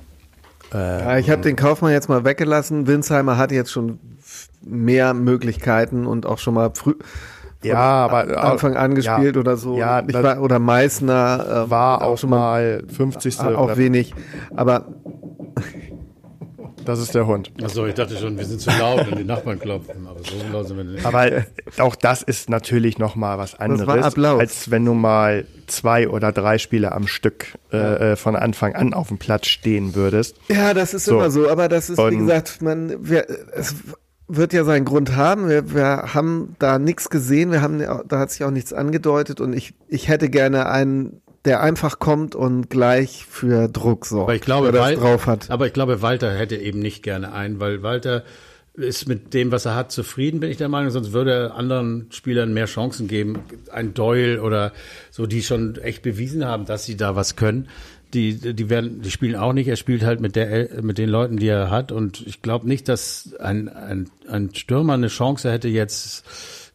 Ja, 0.73 1.17
ich 1.17 1.31
habe 1.31 1.41
den 1.43 1.57
Kaufmann 1.57 1.93
jetzt 1.93 2.09
mal 2.11 2.25
weggelassen. 2.25 2.87
Winsheimer 2.87 3.39
hat 3.39 3.53
jetzt 3.53 3.71
schon 3.73 3.99
mehr 4.61 5.15
Möglichkeiten 5.15 6.07
und 6.07 6.27
auch 6.27 6.37
schon 6.39 6.53
mal 6.55 6.71
früh 6.75 6.93
von 6.93 7.71
Ja, 7.71 7.79
aber- 7.79 8.45
Anfang 8.45 8.77
an 8.77 8.95
gespielt 8.95 9.37
ja, 9.37 9.41
oder 9.41 9.57
so. 9.57 9.79
ja, 9.79 10.01
ich 10.01 10.13
das- 10.13 10.23
war, 10.23 10.43
oder 10.43 10.59
Meißner 10.59 11.65
äh, 11.67 11.71
War 11.71 12.03
auch 12.03 12.19
schon 12.19 12.31
mal 12.31 12.83
50. 12.95 13.41
auch 13.41 13.65
oder- 13.65 13.77
wenig. 13.79 14.13
Aber 14.55 14.87
Das 16.89 17.01
ist 17.01 17.15
der 17.15 17.27
Hund. 17.27 17.53
Achso, 17.63 17.85
ich 17.87 17.95
dachte 17.95 18.17
schon, 18.17 18.39
wir 18.39 18.47
sind 18.47 18.61
zu 18.63 18.71
laut 18.71 19.07
und 19.09 19.19
die 19.19 19.25
Nachbarn 19.25 19.59
klopfen. 19.59 20.07
Aber 20.09 20.21
so 20.21 20.35
laut 20.53 20.67
sind 20.69 20.79
wir 20.79 20.85
nicht. 20.85 21.05
Aber 21.05 21.45
auch 21.79 21.95
das 21.95 22.23
ist 22.23 22.49
natürlich 22.49 22.99
noch 22.99 23.15
mal 23.15 23.37
was 23.37 23.55
anderes, 23.61 24.17
als 24.17 24.71
wenn 24.71 24.85
du 24.87 24.95
mal 24.95 25.45
zwei 25.67 26.09
oder 26.09 26.33
drei 26.33 26.57
Spiele 26.57 26.93
am 26.93 27.07
Stück 27.07 27.59
äh, 27.73 28.13
äh, 28.13 28.17
von 28.17 28.37
Anfang 28.37 28.75
an 28.75 28.95
auf 28.95 29.09
dem 29.09 29.19
Platz 29.19 29.49
stehen 29.49 29.95
würdest. 29.95 30.37
ja, 30.49 30.73
das 30.73 30.95
ist 30.95 31.05
So. 31.05 31.17
immer 31.19 31.31
so. 31.31 31.51
Aber 31.51 31.69
das 31.69 31.91
ist, 31.91 31.99
wie 31.99 32.03
Und- 32.03 32.19
gesagt, 32.27 32.63
man, 32.63 33.07
wir, 33.07 33.27
es 33.55 33.75
wird 34.27 34.53
ja 34.55 34.65
seinen 34.65 34.85
Grund 34.87 35.15
haben. 35.15 35.49
Wir, 35.49 35.75
wir 35.75 36.15
haben 36.15 36.55
da 36.59 36.79
nichts 36.79 37.11
gesehen. 37.11 37.51
Wir 37.53 37.61
haben, 37.61 37.81
da 37.81 38.19
hat 38.19 38.31
sich 38.31 38.45
auch 38.45 38.51
nichts 38.51 38.73
angedeutet. 38.73 39.41
Und 39.43 39.53
ich, 39.53 39.75
ich 39.89 40.09
hätte 40.09 40.31
gerne 40.31 40.71
einen, 40.71 41.21
der 41.49 41.61
einfach 41.63 41.99
kommt 41.99 42.35
und 42.37 42.71
gleich 42.71 43.25
für 43.29 43.69
Druck 43.69 44.07
sorgt. 44.07 44.29
Aber 44.29 44.35
ich 44.37 44.43
glaube, 44.43 44.73
Wal- 44.73 44.95
drauf 44.95 45.27
hat. 45.27 45.51
Aber 45.51 45.67
ich 45.67 45.73
glaube, 45.73 46.01
Walter 46.03 46.33
hätte 46.33 46.57
eben 46.57 46.79
nicht 46.79 47.03
gerne 47.03 47.33
einen, 47.33 47.59
weil 47.59 47.83
Walter 47.83 48.23
ist 48.75 49.09
mit 49.09 49.35
dem, 49.35 49.51
was 49.51 49.65
er 49.65 49.75
hat, 49.75 49.91
zufrieden, 49.91 50.39
bin 50.39 50.51
ich 50.51 50.57
der 50.57 50.69
Meinung. 50.69 50.91
Sonst 50.91 51.13
würde 51.13 51.33
er 51.33 51.55
anderen 51.57 52.07
Spielern 52.11 52.53
mehr 52.55 52.67
Chancen 52.67 53.09
geben. 53.09 53.41
Ein 53.73 53.93
Doyle 53.95 54.41
oder 54.41 54.73
so, 55.11 55.27
die 55.27 55.43
schon 55.43 55.75
echt 55.77 56.03
bewiesen 56.03 56.45
haben, 56.45 56.65
dass 56.65 56.85
sie 56.85 56.97
da 56.97 57.17
was 57.17 57.35
können. 57.35 57.69
die, 58.15 58.35
die 58.55 58.71
werden, 58.71 59.03
die 59.03 59.11
spielen 59.11 59.35
auch 59.37 59.53
nicht. 59.53 59.67
Er 59.69 59.75
spielt 59.77 60.05
halt 60.05 60.21
mit 60.21 60.37
der, 60.37 60.81
mit 60.81 60.97
den 60.97 61.09
Leuten, 61.09 61.39
die 61.39 61.49
er 61.49 61.71
hat. 61.71 61.91
Und 61.91 62.25
ich 62.27 62.41
glaube 62.41 62.69
nicht, 62.69 62.89
dass 62.89 63.35
ein, 63.41 63.69
ein, 63.69 64.11
ein 64.29 64.55
Stürmer 64.55 64.95
eine 64.95 65.09
Chance 65.09 65.51
hätte 65.51 65.69
jetzt 65.69 66.25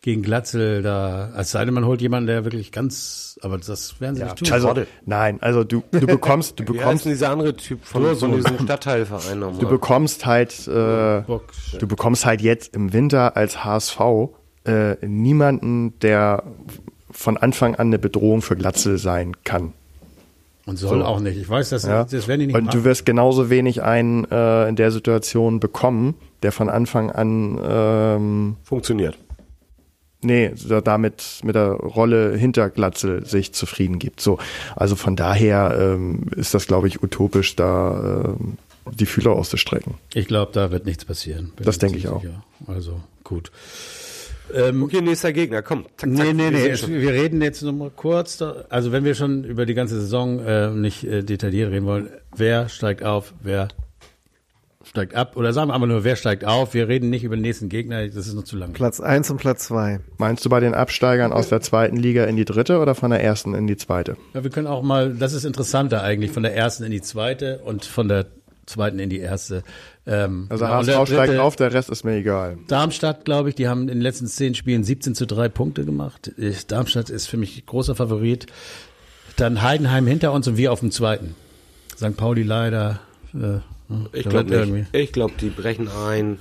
gegen 0.01 0.21
Glatzel 0.23 0.81
da, 0.81 1.29
als 1.33 1.51
sei 1.51 1.63
denn, 1.63 1.73
man 1.73 1.85
holt 1.85 2.01
jemanden, 2.01 2.27
der 2.27 2.43
wirklich 2.43 2.73
ganz, 2.73 3.32
aber 3.43 3.57
das 3.57 3.99
werden 4.01 4.15
sie 4.15 4.21
Ja, 4.21 4.27
nicht 4.27 4.37
tun. 4.45 4.51
also, 4.53 4.73
nein, 5.05 5.37
also 5.41 5.63
du, 5.63 5.83
du 5.91 6.07
bekommst, 6.07 6.59
du 6.59 6.65
bekommst, 6.73 7.05
dieser 7.05 7.29
andere 7.31 7.55
Typ 7.55 7.83
von, 7.83 8.15
von 8.15 8.33
diesem 8.33 8.59
Stadtteilverein 8.59 9.39
nochmal? 9.39 9.59
du 9.59 9.67
bekommst 9.69 10.25
halt, 10.25 10.67
äh, 10.67 11.21
du 11.21 11.87
bekommst 11.87 12.25
halt 12.25 12.41
jetzt 12.41 12.75
im 12.75 12.93
Winter 12.93 13.35
als 13.37 13.63
HSV 13.63 13.99
äh, 14.65 14.95
niemanden, 15.05 15.97
der 15.99 16.43
von 17.11 17.37
Anfang 17.37 17.75
an 17.75 17.87
eine 17.87 17.99
Bedrohung 17.99 18.41
für 18.41 18.55
Glatzel 18.55 18.97
sein 18.97 19.33
kann. 19.43 19.73
Und 20.65 20.77
soll 20.77 21.03
auch 21.03 21.19
nicht. 21.19 21.37
Ich 21.37 21.49
weiß, 21.49 21.69
das, 21.71 21.83
Ja? 21.83 22.05
das 22.05 22.27
werden 22.29 22.39
die 22.39 22.47
nicht 22.47 22.55
Und 22.55 22.63
du 22.73 22.77
machen. 22.77 22.83
wirst 22.85 23.05
genauso 23.05 23.49
wenig 23.49 23.83
einen 23.83 24.23
äh, 24.31 24.69
in 24.69 24.77
der 24.77 24.91
Situation 24.91 25.59
bekommen, 25.59 26.15
der 26.41 26.53
von 26.53 26.69
Anfang 26.69 27.11
an 27.11 27.59
ähm, 27.61 28.55
Funktioniert. 28.63 29.17
Nee, 30.23 30.51
da- 30.67 30.81
damit 30.81 31.39
mit 31.43 31.55
der 31.55 31.71
Rolle 31.71 32.35
hinter 32.37 32.69
Glatzel 32.69 33.25
sich 33.25 33.53
zufrieden 33.53 33.99
gibt. 33.99 34.21
So, 34.21 34.37
also 34.75 34.95
von 34.95 35.15
daher 35.15 35.77
ähm, 35.79 36.25
ist 36.35 36.53
das, 36.53 36.67
glaube 36.67 36.87
ich, 36.87 37.03
utopisch, 37.03 37.55
da 37.55 38.33
ähm, 38.39 38.57
die 38.91 39.05
Fühler 39.05 39.31
auszustrecken. 39.31 39.95
Ich 40.13 40.27
glaube, 40.27 40.51
da 40.53 40.71
wird 40.71 40.85
nichts 40.85 41.05
passieren. 41.05 41.53
Das 41.57 41.77
denke 41.77 41.97
ich 41.97 42.03
ziemlich 42.03 42.17
auch. 42.17 42.21
sicher. 42.21 42.43
Also, 42.67 42.99
gut. 43.23 43.51
Ähm, 44.53 44.83
Okay, 44.83 45.01
nächster 45.01 45.31
Gegner, 45.31 45.61
komm. 45.61 45.85
Zack, 45.97 45.99
zack, 45.99 46.09
Nee, 46.09 46.33
nee, 46.33 46.51
wir 46.51 46.73
nee. 46.87 47.01
wir 47.01 47.13
reden 47.13 47.41
jetzt 47.41 47.61
noch 47.63 47.71
mal 47.71 47.89
kurz. 47.89 48.37
Da, 48.37 48.65
also 48.69 48.91
wenn 48.91 49.05
wir 49.05 49.15
schon 49.15 49.45
über 49.45 49.65
die 49.65 49.73
ganze 49.73 49.99
Saison 50.01 50.39
äh, 50.45 50.69
nicht 50.69 51.05
äh, 51.05 51.23
detailliert 51.23 51.71
reden 51.71 51.85
wollen, 51.85 52.09
wer 52.35 52.67
steigt 52.69 53.03
auf, 53.03 53.33
wer 53.41 53.69
steigt 54.93 55.15
ab? 55.15 55.35
Oder 55.37 55.53
sagen 55.53 55.69
wir 55.71 55.73
einfach 55.73 55.87
nur, 55.87 56.03
wer 56.03 56.15
steigt 56.15 56.45
auf? 56.45 56.75
Wir 56.75 56.87
reden 56.87 57.09
nicht 57.09 57.23
über 57.23 57.35
den 57.35 57.41
nächsten 57.41 57.67
Gegner, 57.67 58.07
das 58.07 58.27
ist 58.27 58.35
noch 58.35 58.43
zu 58.43 58.55
lang. 58.55 58.73
Platz 58.73 58.99
1 58.99 59.31
und 59.31 59.37
Platz 59.37 59.63
2. 59.65 59.99
Meinst 60.19 60.45
du 60.45 60.49
bei 60.49 60.59
den 60.59 60.75
Absteigern 60.75 61.33
aus 61.33 61.49
der 61.49 61.61
zweiten 61.61 61.97
Liga 61.97 62.25
in 62.25 62.35
die 62.35 62.45
dritte 62.45 62.77
oder 62.79 62.93
von 62.93 63.09
der 63.09 63.23
ersten 63.23 63.55
in 63.55 63.65
die 63.65 63.75
zweite? 63.75 64.17
Ja, 64.35 64.43
wir 64.43 64.51
können 64.51 64.67
auch 64.67 64.83
mal, 64.83 65.15
das 65.15 65.33
ist 65.33 65.45
interessanter 65.45 66.03
eigentlich, 66.03 66.29
von 66.31 66.43
der 66.43 66.55
ersten 66.55 66.83
in 66.83 66.91
die 66.91 67.01
zweite 67.01 67.57
und 67.65 67.85
von 67.85 68.07
der 68.07 68.27
zweiten 68.67 68.99
in 68.99 69.09
die 69.09 69.17
erste. 69.19 69.63
Ähm, 70.05 70.45
Also 70.49 70.63
genau, 70.65 70.75
HSV 70.77 71.07
steigt 71.09 71.29
dritte- 71.31 71.41
auf, 71.41 71.55
der 71.55 71.73
Rest 71.73 71.89
ist 71.89 72.03
mir 72.05 72.13
egal. 72.17 72.59
Darmstadt, 72.67 73.25
glaube 73.25 73.49
ich, 73.49 73.55
die 73.55 73.67
haben 73.67 73.81
in 73.81 73.87
den 73.87 74.01
letzten 74.01 74.27
zehn 74.27 74.53
Spielen 74.53 74.83
17 74.83 75.15
zu 75.15 75.25
3 75.25 75.49
Punkte 75.49 75.85
gemacht. 75.85 76.31
Ich, 76.37 76.67
Darmstadt 76.67 77.09
ist 77.09 77.25
für 77.25 77.37
mich 77.37 77.65
großer 77.65 77.95
Favorit. 77.95 78.45
Dann 79.37 79.63
Heidenheim 79.63 80.05
hinter 80.05 80.31
uns 80.33 80.47
und 80.47 80.55
wir 80.57 80.71
auf 80.71 80.81
dem 80.81 80.91
zweiten. 80.91 81.33
St. 81.97 82.15
Pauli 82.15 82.43
leider. 82.43 82.99
Äh, 83.33 83.57
Ich 84.11 84.23
da 84.23 84.29
glaube 84.29 84.65
nicht. 84.67 84.95
Ich 84.95 85.11
glaube, 85.11 85.33
die 85.39 85.49
brechen 85.49 85.87
ein, 85.87 86.39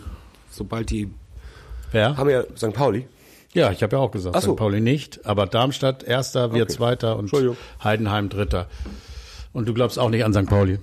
sobald 0.51 0.91
die 0.91 1.11
Ja, 1.93 2.17
haben 2.17 2.31
ja 2.31 2.45
St. 2.57 2.73
Pauli. 2.73 3.07
ja 3.53 3.71
ich 3.73 3.83
habe 3.83 3.97
ja 3.97 4.03
auch 4.03 4.11
gesagt, 4.11 4.35
Ach 4.37 4.43
so. 4.43 4.53
St. 4.53 4.57
Pauli 4.59 4.81
nicht. 4.81 5.27
Aber 5.27 5.47
Darmstadt 5.47 6.03
erster, 6.03 6.55
wir 6.55 6.63
Okay. 6.65 6.73
zweiter 6.73 7.17
und. 7.19 7.31
Heidenheim 7.83 8.29
dritter. 8.29 8.69
Und 9.53 9.69
du 9.69 9.75
glaubst 9.75 9.99
auch 9.99 10.09
nicht 10.11 10.25
an 10.25 10.33
St. 10.33 10.47
Pauli. 10.47 10.79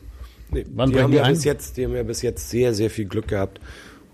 Nee, 0.51 0.65
Wann 0.73 0.89
die 0.89 0.93
brechen 0.93 1.03
haben 1.03 1.11
die 1.11 1.17
ja 1.17 1.23
ein? 1.23 1.33
bis 1.33 1.43
jetzt, 1.43 1.77
die 1.77 1.85
haben 1.85 1.95
ja 1.95 2.03
bis 2.03 2.21
jetzt 2.21 2.49
sehr, 2.49 2.73
sehr 2.73 2.89
viel 2.89 3.05
Glück 3.05 3.27
gehabt 3.27 3.59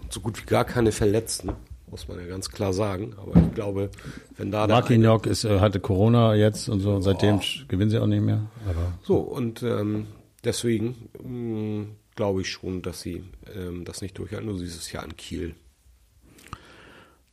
und 0.04 0.12
so 0.14 0.20
gut 0.20 0.42
wie 0.42 0.46
gar 0.46 0.66
keine 0.66 0.92
Verletzten, 0.92 1.52
muss 1.90 2.08
man 2.10 2.20
ja 2.20 2.26
ganz 2.26 2.50
klar 2.52 2.74
sagen. 2.74 3.14
Aber 3.18 3.38
ich 3.40 3.54
glaube, 3.54 3.90
wenn 4.38 4.52
da 4.52 4.68
Marquinhos 4.68 5.26
ist, 5.26 5.44
äh, 5.46 5.60
hatte 5.60 5.80
Corona 5.80 6.36
jetzt 6.36 6.68
und 6.70 6.80
so. 6.82 6.94
Und 6.94 7.02
seitdem 7.04 7.40
sch- 7.40 7.68
gewinnen 7.68 7.90
sie 7.90 8.00
auch 8.00 8.08
nicht 8.08 8.22
mehr. 8.22 8.42
Aber 8.70 8.94
so 9.04 9.18
und 9.18 9.64
ähm, 9.64 10.08
deswegen 10.44 10.96
mh, 11.24 11.86
glaube 12.16 12.42
ich 12.42 12.50
schon, 12.50 12.82
dass 12.82 13.02
sie 13.02 13.24
ähm, 13.54 13.86
das 13.86 14.02
nicht 14.02 14.18
durchhalten. 14.18 14.48
Nur 14.48 14.58
dieses 14.60 14.92
Jahr 14.92 15.04
in 15.04 15.16
Kiel. 15.16 15.56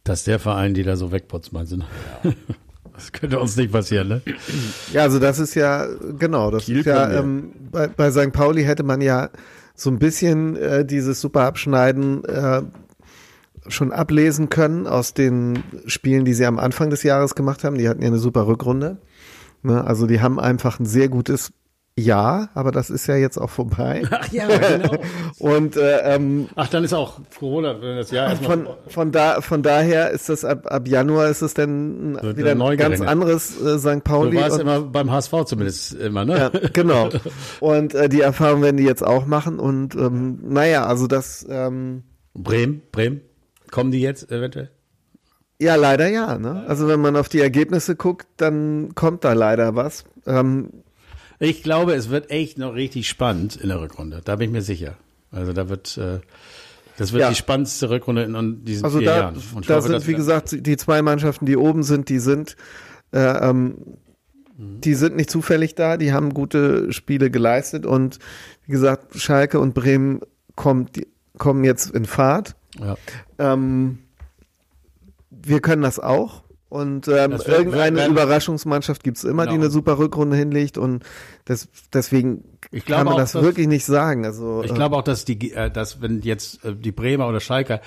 dass 0.05 0.25
der 0.25 0.39
Verein, 0.39 0.75
die 0.75 0.83
da 0.83 0.97
so 0.97 1.13
wegputzt, 1.13 1.53
meinst 1.53 1.73
du? 1.73 1.77
ne? 1.79 1.87
Das 2.93 3.11
könnte 3.13 3.41
uns 3.41 3.57
nicht 3.57 3.73
passieren, 3.73 4.09
ne? 4.09 4.23
Ja, 4.93 5.03
also 5.03 5.19
das 5.19 5.39
ist 5.39 5.55
ja, 5.55 5.87
genau, 6.19 6.51
das 6.51 6.65
Kiel 6.67 6.81
ist 6.81 6.87
ja, 6.87 7.11
ähm, 7.11 7.53
bei, 7.71 7.87
bei 7.87 8.11
St. 8.11 8.33
Pauli 8.33 8.65
hätte 8.65 8.83
man 8.83 9.01
ja 9.01 9.31
so 9.75 9.91
ein 9.91 9.99
bisschen 9.99 10.57
äh, 10.57 10.85
dieses 10.85 11.21
super 11.21 11.43
Abschneiden 11.43 12.23
äh, 12.25 12.63
schon 13.69 13.93
ablesen 13.93 14.51
können 14.51 14.87
aus 14.87 15.15
den 15.15 15.63
Spielen, 15.87 16.25
die 16.25 16.35
sie 16.35 16.45
am 16.45 16.59
Anfang 16.59 16.91
des 16.91 17.03
Jahres 17.03 17.35
gemacht 17.35 17.65
haben. 17.65 17.79
Die 17.79 17.89
hatten 17.89 18.03
ja 18.03 18.09
eine 18.09 18.19
super 18.19 18.47
Rückrunde. 18.47 18.99
Ne? 19.63 19.83
Also 19.83 20.07
die 20.07 20.21
haben 20.21 20.39
einfach 20.39 20.79
ein 20.79 20.87
sehr 20.87 21.09
gutes 21.09 21.53
Jahr, 21.99 22.49
aber 22.55 22.73
das 22.73 22.89
ist 22.89 23.07
ja 23.07 23.17
jetzt 23.17 23.37
auch 23.37 23.51
vorbei. 23.51 24.03
Ach 24.11 24.33
ja, 24.33 24.47
genau. 24.47 24.97
Und 25.39 25.77
äh, 25.77 26.15
ähm, 26.15 26.49
Ach, 26.55 26.69
dann 26.69 26.85
ist 26.85 26.95
auch 26.95 27.21
Corona, 27.39 27.81
wenn 27.83 27.97
das 27.97 28.11
Jahr 28.11 28.31
erstmal. 28.31 28.65
von, 28.65 28.69
von, 28.89 29.13
da, 29.13 29.41
von 29.43 29.63
daher 29.63 30.11
ist 30.11 30.29
das 30.31 30.45
ab, 30.45 30.67
ab 30.73 30.89
Januar 30.89 31.29
ist 31.29 31.43
es 31.43 31.53
dann 31.53 32.15
Wird 32.23 32.39
wieder 32.39 32.53
ein 32.53 32.77
ganz 32.79 33.01
anderes 33.03 33.61
äh, 33.61 33.79
St. 33.79 33.87
Du 33.87 34.01
Pauli. 34.01 34.37
warst 34.39 34.55
und- 34.55 34.61
immer 34.63 34.81
beim 34.81 35.11
HSV 35.11 35.45
zumindest 35.45 35.93
immer, 35.95 36.25
ne? 36.25 36.51
Ja, 36.53 36.69
genau. 36.73 37.11
Und 37.61 37.95
äh, 37.95 38.09
die 38.09 38.23
Erfahrung 38.23 38.63
werden 38.63 38.79
die 38.79 38.85
jetzt 38.85 39.05
auch 39.05 39.27
machen. 39.27 39.59
Und 39.59 39.95
ähm, 39.95 40.39
naja, 40.43 40.87
also 40.87 41.07
das, 41.07 41.47
ähm, 41.49 42.05
Bremen, 42.35 42.81
Bremen. 42.93 43.21
Kommen 43.71 43.91
die 43.91 44.01
jetzt 44.01 44.31
eventuell? 44.33 44.71
ja, 45.61 45.77
leider 45.77 46.09
ja. 46.09 46.39
Ne? 46.39 46.65
Also 46.67 46.89
wenn 46.89 47.01
man 47.01 47.15
auf 47.17 47.29
die 47.29 47.41
Ergebnisse 47.41 47.95
guckt, 47.97 48.27
dann 48.39 48.95
kommt 48.95 49.25
da 49.25 49.33
leider 49.35 49.77
was. 49.77 50.05
Ähm, 50.27 50.71
Ich 51.43 51.65
glaube, 51.65 51.95
es 51.95 52.09
wird 52.09 52.31
echt 52.31 52.57
noch 52.57 52.75
richtig 52.75 53.09
spannend 53.09 53.57
in 53.57 53.69
der 53.69 53.81
Rückrunde. 53.81 54.21
Da 54.25 54.37
bin 54.37 54.51
ich 54.51 54.53
mir 54.53 54.63
sicher. 54.63 54.95
Also 55.33 55.53
da 55.53 55.69
wird, 55.69 55.99
äh, 55.99 56.21
das 56.99 57.13
wird 57.13 57.23
Ja. 57.23 57.31
die 57.31 57.35
spannendste 57.35 57.91
Rückrunde 57.91 58.23
in, 58.23 58.65
diesen 58.65 58.85
also 58.85 58.99
vier 58.99 59.09
da, 59.09 59.17
Jahren. 59.17 59.43
Und 59.55 59.69
da 59.69 59.77
hoffe, 59.77 59.89
sind, 59.89 60.07
wie 60.07 60.15
gesagt, 60.15 60.67
die 60.67 60.77
zwei 60.77 61.03
Mannschaften, 61.03 61.45
die 61.47 61.57
oben 61.57 61.83
sind, 61.83 62.09
die 62.11 62.21
sind, 62.21 62.57
äh, 63.13 63.19
ähm, 63.19 63.77
die 64.57 64.95
sind 64.95 65.17
nicht 65.17 65.31
zufällig 65.31 65.75
da. 65.75 65.97
Die 65.97 66.13
haben 66.13 66.33
gute 66.33 66.93
Spiele 66.93 67.29
geleistet. 67.29 67.87
Und 67.87 68.21
wie 68.67 68.73
gesagt, 68.73 69.19
Schalke 69.19 69.59
und 69.59 69.75
Bremen 69.75 70.21
kommt, 70.55 70.95
die, 70.95 71.09
kommen 71.39 71.65
jetzt 71.65 71.91
in 71.91 72.05
Fahrt. 72.05 72.55
Ja. 72.79 72.97
Ähm, 73.41 73.99
wir 75.31 75.61
können 75.61 75.83
das 75.83 75.99
auch. 75.99 76.45
Und 76.73 77.07
ähm, 77.07 77.33
wird- 77.33 77.47
irgendeine 77.49 77.97
werden- 77.99 78.13
Überraschungsmannschaft 78.13 79.05
gibt's 79.05 79.25
immer, 79.25 79.43
die 79.45 79.51
Genau. 79.53 79.65
eine 79.65 79.71
super 79.71 79.99
Rückrunde 79.99 80.39
hinlegt. 80.39 80.79
Und 80.79 81.05
das, 81.45 81.69
deswegen 81.93 82.45
Ich 82.71 82.87
kann 82.87 83.05
man 83.05 83.13
auch, 83.13 83.19
das 83.19 83.33
dass- 83.33 83.43
wirklich 83.43 83.67
nicht 83.69 83.85
sagen. 83.85 84.25
Also, 84.25 84.63
Ich 84.65 84.73
glaube 84.73 84.97
auch, 84.97 85.03
dass 85.03 85.27
die, 85.27 85.53
äh, 85.53 85.71
dass 85.71 86.01
wenn 86.01 86.23
jetzt 86.23 86.65
äh, 86.65 86.75
die 86.75 86.91
Bremer 86.93 87.29
oder 87.29 87.41
Schalker 87.41 87.83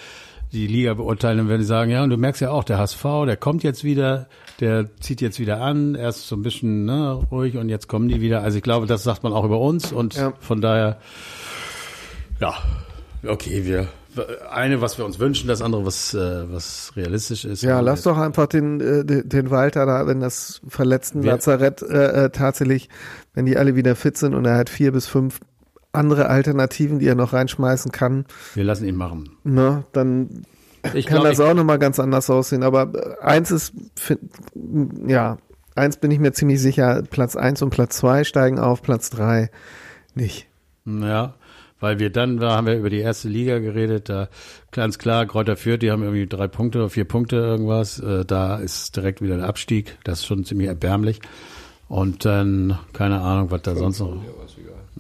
die 0.51 0.67
Liga 0.67 0.93
beurteilen, 0.93 1.39
dann 1.39 1.49
werden 1.49 1.61
die 1.61 1.65
sagen, 1.65 1.89
ja, 1.89 2.03
und 2.03 2.11
du 2.11 2.17
merkst 2.17 2.41
ja 2.41 2.51
auch, 2.51 2.63
der 2.63 2.77
HSV, 2.77 3.03
der 3.25 3.37
kommt 3.37 3.63
jetzt 3.63 3.83
wieder, 3.83 4.27
der 4.59 4.87
zieht 4.99 5.19
jetzt 5.19 5.39
wieder 5.39 5.59
an, 5.61 5.95
erst 5.95 6.27
so 6.27 6.35
ein 6.35 6.43
bisschen 6.43 6.85
ne, 6.85 7.13
ruhig 7.31 7.57
und 7.57 7.69
jetzt 7.69 7.87
kommen 7.87 8.07
die 8.07 8.21
wieder. 8.21 8.43
Also 8.43 8.57
ich 8.57 8.63
glaube, 8.63 8.85
das 8.85 9.03
sagt 9.03 9.23
man 9.23 9.33
auch 9.33 9.45
über 9.45 9.59
uns 9.59 9.91
und 9.91 10.13
Ja. 10.13 10.33
von 10.39 10.61
daher, 10.61 10.99
ja, 12.39 12.53
okay, 13.27 13.65
wir 13.65 13.87
eine, 14.51 14.81
was 14.81 14.97
wir 14.97 15.05
uns 15.05 15.19
wünschen, 15.19 15.47
das 15.47 15.61
andere, 15.61 15.85
was 15.85 16.13
äh, 16.13 16.51
was 16.51 16.91
realistisch 16.95 17.45
ist. 17.45 17.61
Ja, 17.63 17.79
lass 17.79 18.03
doch 18.03 18.17
einfach 18.17 18.47
den, 18.47 18.79
äh, 18.81 19.03
den 19.23 19.49
Walter 19.51 19.85
da, 19.85 20.07
wenn 20.07 20.19
das 20.19 20.61
verletzten 20.67 21.23
Wir- 21.23 21.31
Lazarett 21.31 21.81
äh, 21.81 22.25
äh, 22.25 22.29
tatsächlich, 22.29 22.89
wenn 23.33 23.45
die 23.45 23.57
alle 23.57 23.75
wieder 23.75 23.95
fit 23.95 24.17
sind 24.17 24.33
und 24.33 24.45
er 24.45 24.57
hat 24.57 24.69
vier 24.69 24.91
bis 24.91 25.07
fünf 25.07 25.39
andere 25.91 26.27
Alternativen, 26.27 26.99
die 26.99 27.07
er 27.07 27.15
noch 27.15 27.33
reinschmeißen 27.33 27.91
kann, 27.91 28.25
Wir 28.53 28.63
lassen 28.65 28.85
ihn 28.85 28.95
machen. 28.97 29.29
ne, 29.43 29.85
dann 29.93 30.43
Ich 30.93 31.05
kann 31.05 31.21
glaube, 31.21 31.29
das 31.29 31.39
auch 31.39 31.53
nochmal 31.53 31.79
ganz 31.79 31.99
anders 31.99 32.29
aussehen. 32.29 32.63
Aber 32.63 32.91
äh, 32.93 33.23
eins 33.23 33.49
ist, 33.51 33.73
ja, 35.07 35.37
eins 35.75 35.97
bin 35.97 36.11
ich 36.11 36.19
mir 36.19 36.33
ziemlich 36.33 36.61
sicher, 36.61 37.03
Platz 37.09 37.35
eins 37.35 37.61
und 37.61 37.69
Platz 37.69 37.97
zwei 37.97 38.23
steigen 38.23 38.59
auf, 38.59 38.81
Platz 38.81 39.09
drei 39.09 39.49
nicht. 40.15 40.47
Ja, 40.85 41.33
weil 41.85 41.99
wir 41.99 42.09
dann, 42.09 42.37
da 42.37 42.55
haben 42.55 42.65
wir 42.65 42.79
über 42.79 42.89
die 42.89 42.97
erste 42.97 43.29
Liga 43.29 43.59
geredet, 43.59 44.09
da 44.09 44.27
ganz 44.71 44.97
klar, 44.97 45.27
Kräuter 45.27 45.55
Fürth, 45.55 45.83
die 45.83 45.91
haben 45.91 46.01
irgendwie 46.01 46.25
drei 46.25 46.47
Punkte 46.47 46.79
oder 46.79 46.89
vier 46.89 47.05
Punkte 47.05 47.35
irgendwas, 47.35 47.99
äh, 47.99 48.25
da 48.25 48.57
ist 48.57 48.95
direkt 48.95 49.21
wieder 49.21 49.37
der 49.37 49.47
Abstieg, 49.47 49.95
das 50.03 50.21
ist 50.21 50.25
schon 50.25 50.45
ziemlich 50.45 50.67
erbärmlich. 50.67 51.19
Und 51.87 52.25
dann, 52.25 52.79
keine 52.91 53.21
Ahnung, 53.21 53.51
was 53.51 53.61
da 53.61 53.75
sonst 53.75 53.99
noch. 53.99 54.17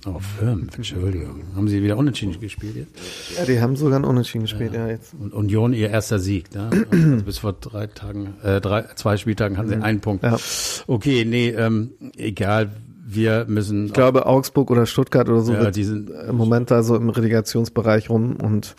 Oh, 0.05 0.19
fünf, 0.19 0.75
Entschuldigung. 0.75 1.41
Haben 1.55 1.67
sie 1.67 1.81
wieder 1.81 1.97
unentschieden 1.97 2.39
gespielt 2.39 2.75
jetzt? 2.75 2.91
Ja, 3.35 3.45
die 3.45 3.59
haben 3.59 3.75
sogar 3.75 3.95
einen 3.95 4.05
Unentschieden 4.05 4.43
gespielt, 4.43 4.75
ja, 4.75 4.87
jetzt. 4.87 5.15
Und 5.19 5.33
Union 5.33 5.73
ihr 5.73 5.89
erster 5.89 6.19
Sieg, 6.19 6.53
ne? 6.53 6.69
Also 6.91 7.23
bis 7.25 7.39
vor 7.39 7.53
drei 7.53 7.87
Tagen, 7.87 8.35
äh, 8.43 8.61
drei, 8.61 8.83
zwei 8.93 9.17
Spieltagen 9.17 9.57
hatten 9.57 9.69
sie 9.69 9.81
einen 9.81 10.01
Punkt. 10.01 10.23
Ja. 10.23 10.37
Okay, 10.85 11.25
nee, 11.25 11.49
ähm, 11.49 11.93
egal, 12.15 12.69
wir 13.07 13.45
müssen. 13.47 13.85
Ich 13.85 13.93
glaube, 13.93 14.25
Augsburg 14.25 14.71
oder 14.71 14.85
Stuttgart 14.87 15.29
oder 15.29 15.41
so 15.41 15.53
Ja, 15.53 15.61
wird 15.61 15.75
die 15.75 15.83
sind- 15.83 16.09
im 16.09 16.35
Moment 16.35 16.71
da 16.71 16.81
so 16.83 16.95
im 16.95 17.09
Relegationsbereich 17.09 18.09
rum 18.09 18.35
und 18.37 18.75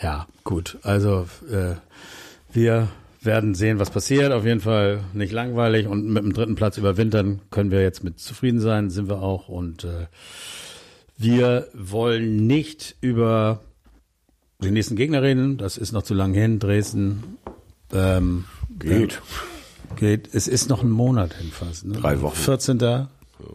Ja, 0.00 0.26
gut. 0.44 0.76
Also 0.82 1.26
äh, 1.50 1.74
wir 2.52 2.88
werden 3.22 3.54
sehen, 3.54 3.78
was 3.78 3.88
passiert. 3.90 4.32
Auf 4.32 4.44
jeden 4.44 4.60
Fall 4.60 5.00
nicht 5.14 5.32
langweilig 5.32 5.86
und 5.86 6.06
mit 6.06 6.22
dem 6.22 6.32
dritten 6.34 6.54
Platz 6.56 6.76
überwintern 6.76 7.40
können 7.50 7.70
wir 7.70 7.80
jetzt 7.82 8.04
mit 8.04 8.20
zufrieden 8.20 8.60
sein, 8.60 8.90
sind 8.90 9.08
wir 9.08 9.22
auch. 9.22 9.48
Und 9.48 9.84
äh, 9.84 10.06
wir 11.16 11.68
wollen 11.72 12.46
nicht 12.46 12.96
über 13.00 13.60
den 14.62 14.74
nächsten 14.74 14.96
Gegner 14.96 15.22
reden. 15.22 15.56
Das 15.56 15.78
ist 15.78 15.92
noch 15.92 16.02
zu 16.02 16.12
lang 16.12 16.34
hin. 16.34 16.58
Dresden 16.58 17.22
ähm, 17.92 18.44
Geht. 18.78 19.22
Geht. 19.96 20.28
Es 20.34 20.48
ist 20.48 20.68
noch 20.68 20.82
ein 20.82 20.90
Monat 20.90 21.34
hin 21.34 21.50
fast. 21.50 21.84
Ne? 21.86 21.94
Drei 21.94 22.20
Wochen. 22.20 22.36
14. 22.36 23.06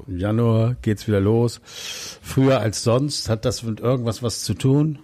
Januar 0.07 0.75
geht's 0.81 1.07
wieder 1.07 1.19
los. 1.19 1.61
Früher 2.21 2.59
als 2.59 2.83
sonst 2.83 3.29
hat 3.29 3.45
das 3.45 3.63
mit 3.63 3.79
irgendwas 3.79 4.21
was 4.21 4.43
zu 4.43 4.53
tun. 4.53 4.99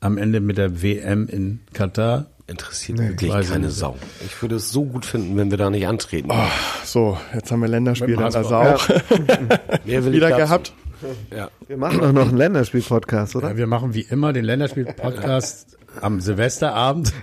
Am 0.00 0.18
Ende 0.18 0.40
mit 0.40 0.58
der 0.58 0.82
WM 0.82 1.26
in 1.28 1.60
Katar. 1.72 2.26
Interessiert 2.46 2.98
wirklich 2.98 3.30
weiß 3.30 3.46
ich 3.46 3.52
keine 3.52 3.66
nicht. 3.66 3.76
Sau. 3.76 3.96
Ich 4.24 4.40
würde 4.40 4.56
es 4.56 4.70
so 4.70 4.84
gut 4.84 5.04
finden, 5.04 5.36
wenn 5.36 5.50
wir 5.50 5.58
da 5.58 5.68
nicht 5.68 5.86
antreten. 5.86 6.30
So, 6.84 7.18
jetzt 7.34 7.52
haben 7.52 7.60
wir 7.60 7.68
Länderspiel 7.68 8.18
also 8.18 8.38
auch 8.56 8.88
Mehr 9.84 10.04
will 10.04 10.12
ich 10.12 10.16
wieder 10.16 10.30
dazu. 10.30 10.40
gehabt. 10.40 10.72
Ja. 11.34 11.50
Wir 11.66 11.76
machen 11.76 12.00
auch 12.00 12.12
noch 12.12 12.28
einen 12.28 12.38
Länderspiel-Podcast, 12.38 13.36
oder? 13.36 13.50
Ja, 13.50 13.56
wir 13.56 13.66
machen 13.66 13.94
wie 13.94 14.00
immer 14.00 14.32
den 14.32 14.44
Länderspiel-Podcast 14.44 15.76
am 16.00 16.20
Silvesterabend. 16.20 17.12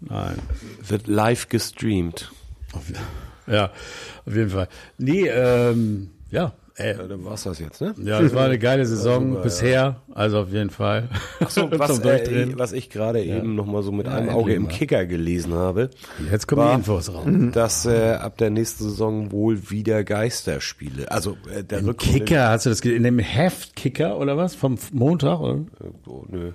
Nein. 0.00 0.36
Wird 0.86 1.06
live 1.06 1.48
gestreamt. 1.48 2.30
Ja, 3.46 3.70
auf 4.26 4.34
jeden 4.34 4.50
Fall. 4.50 4.68
Nee, 4.98 5.28
ähm, 5.28 6.10
ja. 6.30 6.52
Äh, 6.76 6.96
Ja, 6.96 7.04
dann 7.04 7.24
war's 7.24 7.44
das 7.44 7.60
jetzt, 7.60 7.80
ne? 7.80 7.94
ja, 8.02 8.20
es 8.20 8.34
war 8.34 8.46
eine 8.46 8.58
geile 8.58 8.84
Saison 8.84 9.40
bisher, 9.42 10.00
also 10.12 10.40
auf 10.40 10.50
jeden 10.52 10.70
Fall. 10.70 11.08
So, 11.48 11.70
was, 11.78 12.00
äh, 12.00 12.48
was 12.58 12.72
ich 12.72 12.90
gerade 12.90 13.22
eben 13.22 13.54
noch 13.54 13.66
mal 13.66 13.84
so 13.84 13.92
mit 13.92 14.08
einem 14.08 14.22
endlich 14.28 14.34
Auge 14.36 14.54
im. 14.54 14.66
Kicker 14.66 15.06
gelesen 15.06 15.52
habe, 15.54 15.90
Jetzt 16.32 16.48
kommen 16.48 16.62
die 16.62 16.66
war, 16.66 16.74
Infos 16.74 17.14
raus. 17.14 17.26
dass 17.52 17.86
äh, 17.86 18.14
ab 18.14 18.38
der 18.38 18.50
nächsten 18.50 18.82
Saison 18.82 19.30
wohl 19.30 19.70
wieder 19.70 20.02
Geisterspiele, 20.02 21.12
also 21.12 21.36
äh, 21.54 21.62
der 21.62 21.78
Im 21.78 21.90
Rückrunde- 21.90 22.18
Kicker, 22.18 22.48
hast 22.48 22.66
du 22.66 22.70
das 22.70 22.80
in 22.80 23.04
dem 23.04 23.20
Heft 23.20 23.76
Kicker 23.76 24.18
oder 24.18 24.36
was? 24.36 24.56
Vom 24.56 24.76
Montag? 24.92 25.38
Oder? 25.38 25.60
Oh, 26.08 26.24
nö. 26.28 26.50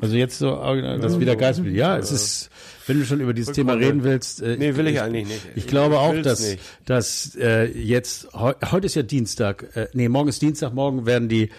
Also 0.00 0.16
jetzt 0.16 0.38
so, 0.38 0.60
äh, 0.62 0.98
das 0.98 1.20
wieder 1.20 1.36
Geistspiel. 1.36 1.74
Ja, 1.76 1.96
es 1.96 2.10
ist, 2.10 2.50
wenn 2.86 2.98
du 2.98 3.04
schon 3.06 3.20
über 3.20 3.32
dieses 3.32 3.54
Thema 3.54 3.74
reden 3.74 4.02
willst. 4.02 4.42
Äh, 4.42 4.56
Nee, 4.58 4.76
will 4.76 4.88
ich 4.88 5.00
eigentlich 5.00 5.26
nicht. 5.28 5.46
Ich 5.54 5.66
glaube 5.68 5.98
auch, 6.00 6.14
dass, 6.20 6.40
nicht. 6.40 6.60
dass 6.84 7.36
äh, 7.40 7.66
jetzt, 7.66 8.32
heu, 8.34 8.54
heute 8.72 8.86
ist 8.86 8.96
ja 8.96 9.02
Dienstag, 9.02 9.76
äh, 9.76 9.86
nee, 9.92 10.08
morgen 10.08 10.28
ist 10.28 10.42
Dienstag, 10.42 10.74
morgen 10.74 11.06
werden 11.06 11.28
die 11.28 11.50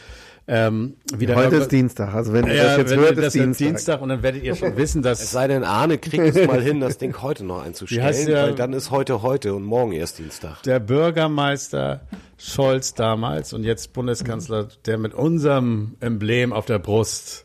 ähm, 0.48 0.98
wieder 1.18 1.36
Heute 1.38 1.56
ist 1.56 1.72
Dienstag. 1.72 2.14
Also 2.14 2.32
wenn 2.34 2.46
ihr 2.46 2.54
ja, 2.54 2.64
das 2.66 2.78
jetzt 2.78 2.92
wenn 2.92 3.00
hört, 3.00 3.18
das 3.18 3.26
ist 3.28 3.36
ist 3.36 3.42
Dienstag. 3.42 3.68
Dienstag. 3.68 4.02
und 4.02 4.10
dann 4.10 4.22
werdet 4.22 4.44
ihr 4.44 4.56
schon 4.56 4.78
wissen, 4.78 5.00
Es 5.04 5.20
dass 5.20 5.32
sei 5.32 5.48
denn, 5.48 5.64
Arne 5.64 5.98
kriegt 5.98 6.36
es 6.36 6.46
mal 6.48 6.62
hin, 6.62 6.82
das 6.82 7.00
Ding 7.00 7.20
heute 7.24 7.44
noch 7.46 7.64
einzustellen, 7.66 8.26
der- 8.28 8.44
weil 8.44 8.54
dann 8.54 8.74
ist 8.74 8.92
heute 8.92 9.24
heute 9.24 9.56
und 9.56 9.64
morgen 9.64 9.94
erst 9.94 10.20
Dienstag. 10.20 10.62
der 10.62 10.80
Bürgermeister 10.80 12.02
Scholz 12.38 12.94
damals 12.94 13.54
und 13.54 13.64
jetzt 13.64 13.94
Bundeskanzler, 13.94 14.68
der 14.86 14.98
mit 15.00 15.14
unserem 15.16 15.96
Emblem 16.00 16.54
auf 16.54 16.66
der 16.68 16.78
Brust, 16.78 17.45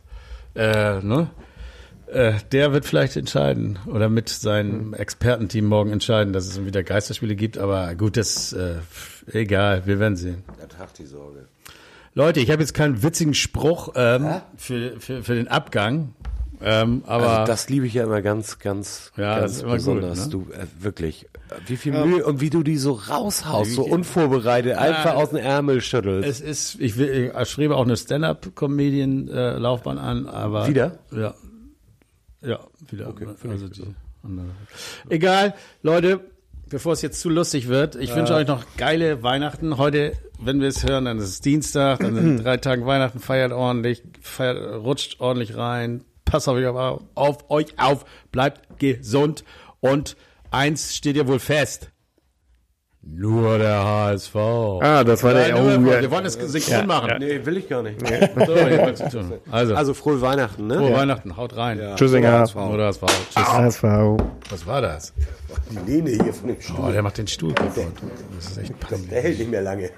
äh, 0.60 1.02
ne? 1.02 1.30
Äh, 2.06 2.34
der 2.50 2.72
wird 2.72 2.84
vielleicht 2.84 3.16
entscheiden 3.16 3.78
oder 3.86 4.08
mit 4.08 4.28
seinem 4.28 4.94
Expertenteam 4.94 5.64
morgen 5.64 5.90
entscheiden, 5.90 6.32
dass 6.32 6.46
es 6.46 6.64
wieder 6.64 6.82
Geisterspiele 6.82 7.36
gibt. 7.36 7.56
Aber 7.56 7.94
gut, 7.94 8.16
das 8.16 8.52
äh, 8.52 8.76
egal, 9.32 9.86
wir 9.86 10.00
werden 10.00 10.16
sehen. 10.16 10.42
Der 10.60 10.68
Tag 10.68 10.94
die 10.94 11.06
Sorge. 11.06 11.46
Leute, 12.14 12.40
ich 12.40 12.50
habe 12.50 12.60
jetzt 12.62 12.74
keinen 12.74 13.04
witzigen 13.04 13.34
Spruch 13.34 13.92
ähm, 13.94 14.40
für, 14.56 14.98
für, 14.98 15.22
für 15.22 15.34
den 15.36 15.46
Abgang, 15.46 16.14
ähm, 16.62 17.02
aber 17.06 17.40
Also 17.40 17.52
das 17.52 17.68
liebe 17.68 17.86
ich 17.86 17.94
ja 17.94 18.04
immer 18.04 18.22
ganz, 18.22 18.58
ganz, 18.58 19.12
Ja, 19.16 19.40
das 19.40 19.42
ganz 19.42 19.52
ist 19.52 19.60
immer 19.62 19.70
gut, 19.70 19.76
besonders. 19.78 20.24
ne? 20.26 20.30
Du 20.30 20.46
äh, 20.52 20.66
wirklich, 20.82 21.24
äh, 21.24 21.28
wie 21.66 21.76
viel 21.76 21.92
Mühe 21.92 22.24
und 22.24 22.40
wie 22.40 22.50
du 22.50 22.62
die 22.62 22.76
so 22.76 22.92
raushaust, 22.92 23.72
so 23.72 23.82
unvorbereitet, 23.84 24.76
einfach 24.76 25.14
aus 25.14 25.30
dem 25.30 25.38
Ärmel 25.38 25.80
schüttelst. 25.80 26.28
es 26.28 26.40
ist, 26.40 26.80
ich, 26.80 26.96
will, 26.98 27.32
ich 27.40 27.48
strebe 27.48 27.76
auch 27.76 27.84
eine 27.84 27.96
Stand-up-Comedian-Laufbahn 27.96 29.98
an, 29.98 30.26
aber 30.26 30.68
Wieder? 30.68 30.98
Ja, 31.12 31.34
ja, 32.42 32.58
wieder. 32.90 33.14
also 33.48 33.68
die 33.68 33.94
andere. 34.22 34.46
Egal, 35.08 35.54
Leute. 35.82 36.20
Bevor 36.72 36.92
es 36.92 37.02
jetzt 37.02 37.20
zu 37.20 37.30
lustig 37.30 37.66
wird, 37.66 37.96
ich 37.96 38.14
wünsche 38.14 38.32
euch 38.32 38.46
noch 38.46 38.62
geile 38.76 39.24
Weihnachten. 39.24 39.76
Heute, 39.76 40.12
wenn 40.38 40.60
wir 40.60 40.68
es 40.68 40.86
hören, 40.86 41.06
dann 41.06 41.18
ist 41.18 41.24
es 41.24 41.40
Dienstag, 41.40 41.98
dann 41.98 42.14
sind 42.14 42.36
drei 42.44 42.58
Tage 42.58 42.86
Weihnachten, 42.86 43.18
feiert 43.18 43.50
ordentlich, 43.50 44.04
feiert, 44.20 44.56
rutscht 44.80 45.18
ordentlich 45.18 45.56
rein, 45.56 46.04
passt 46.30 46.48
auf 46.48 46.56
euch 46.56 46.66
auf, 46.66 47.02
auf 47.14 47.50
euch 47.50 47.66
auf, 47.78 48.04
bleibt 48.32 48.78
gesund 48.78 49.44
und 49.80 50.16
eins 50.50 50.94
steht 50.94 51.16
ja 51.16 51.26
wohl 51.26 51.38
fest. 51.38 51.90
Nur 53.02 53.56
der 53.56 53.82
HSV. 53.82 54.36
Ah, 54.36 55.02
das 55.04 55.22
war 55.24 55.32
der. 55.32 55.54
Nein, 55.54 55.54
Oh, 55.54 55.80
nur 55.80 55.84
der- 55.86 55.94
ja. 55.96 56.00
wir 56.02 56.10
wollen 56.10 56.24
das 56.24 56.34
synchron 56.34 56.86
machen. 56.86 57.10
nee, 57.18 57.40
will 57.46 57.56
ich 57.56 57.66
gar 57.66 57.82
nicht. 57.82 57.98
So, 58.46 58.54
ich 58.54 58.78
wollte 58.78 59.02
es 59.04 59.10
tun. 59.12 59.32
Also, 59.50 59.74
Also 59.74 59.94
frohe 59.94 60.20
Weihnachten, 60.20 60.66
ne? 60.66 60.74
frohe 60.76 60.92
Weihnachten, 60.92 61.34
haut 61.38 61.56
rein. 61.56 61.80
Tschüssinger. 61.96 62.44
Oder 62.54 62.88
das 62.88 63.00
war. 63.00 63.08
Tschüss. 63.08 63.36
HSV. 63.48 63.82
Was 64.50 64.66
war 64.66 64.82
das? 64.82 65.14
Die 65.70 65.90
Lehne 65.90 66.10
hier 66.10 66.34
von 66.34 66.48
dem 66.48 66.60
Stuhl, 66.60 66.76
Oh, 66.78 66.92
der 66.92 67.02
macht 67.02 67.16
den 67.16 67.26
Stuhl 67.26 67.54
kaputt. 67.54 67.84
Das 68.36 68.50
ist 68.50 68.58
echt 68.58 68.78
peinlich. 68.78 69.08
der 69.08 69.22
hält 69.22 69.38
nicht 69.38 69.50
mehr 69.50 69.62
lange. 69.62 69.90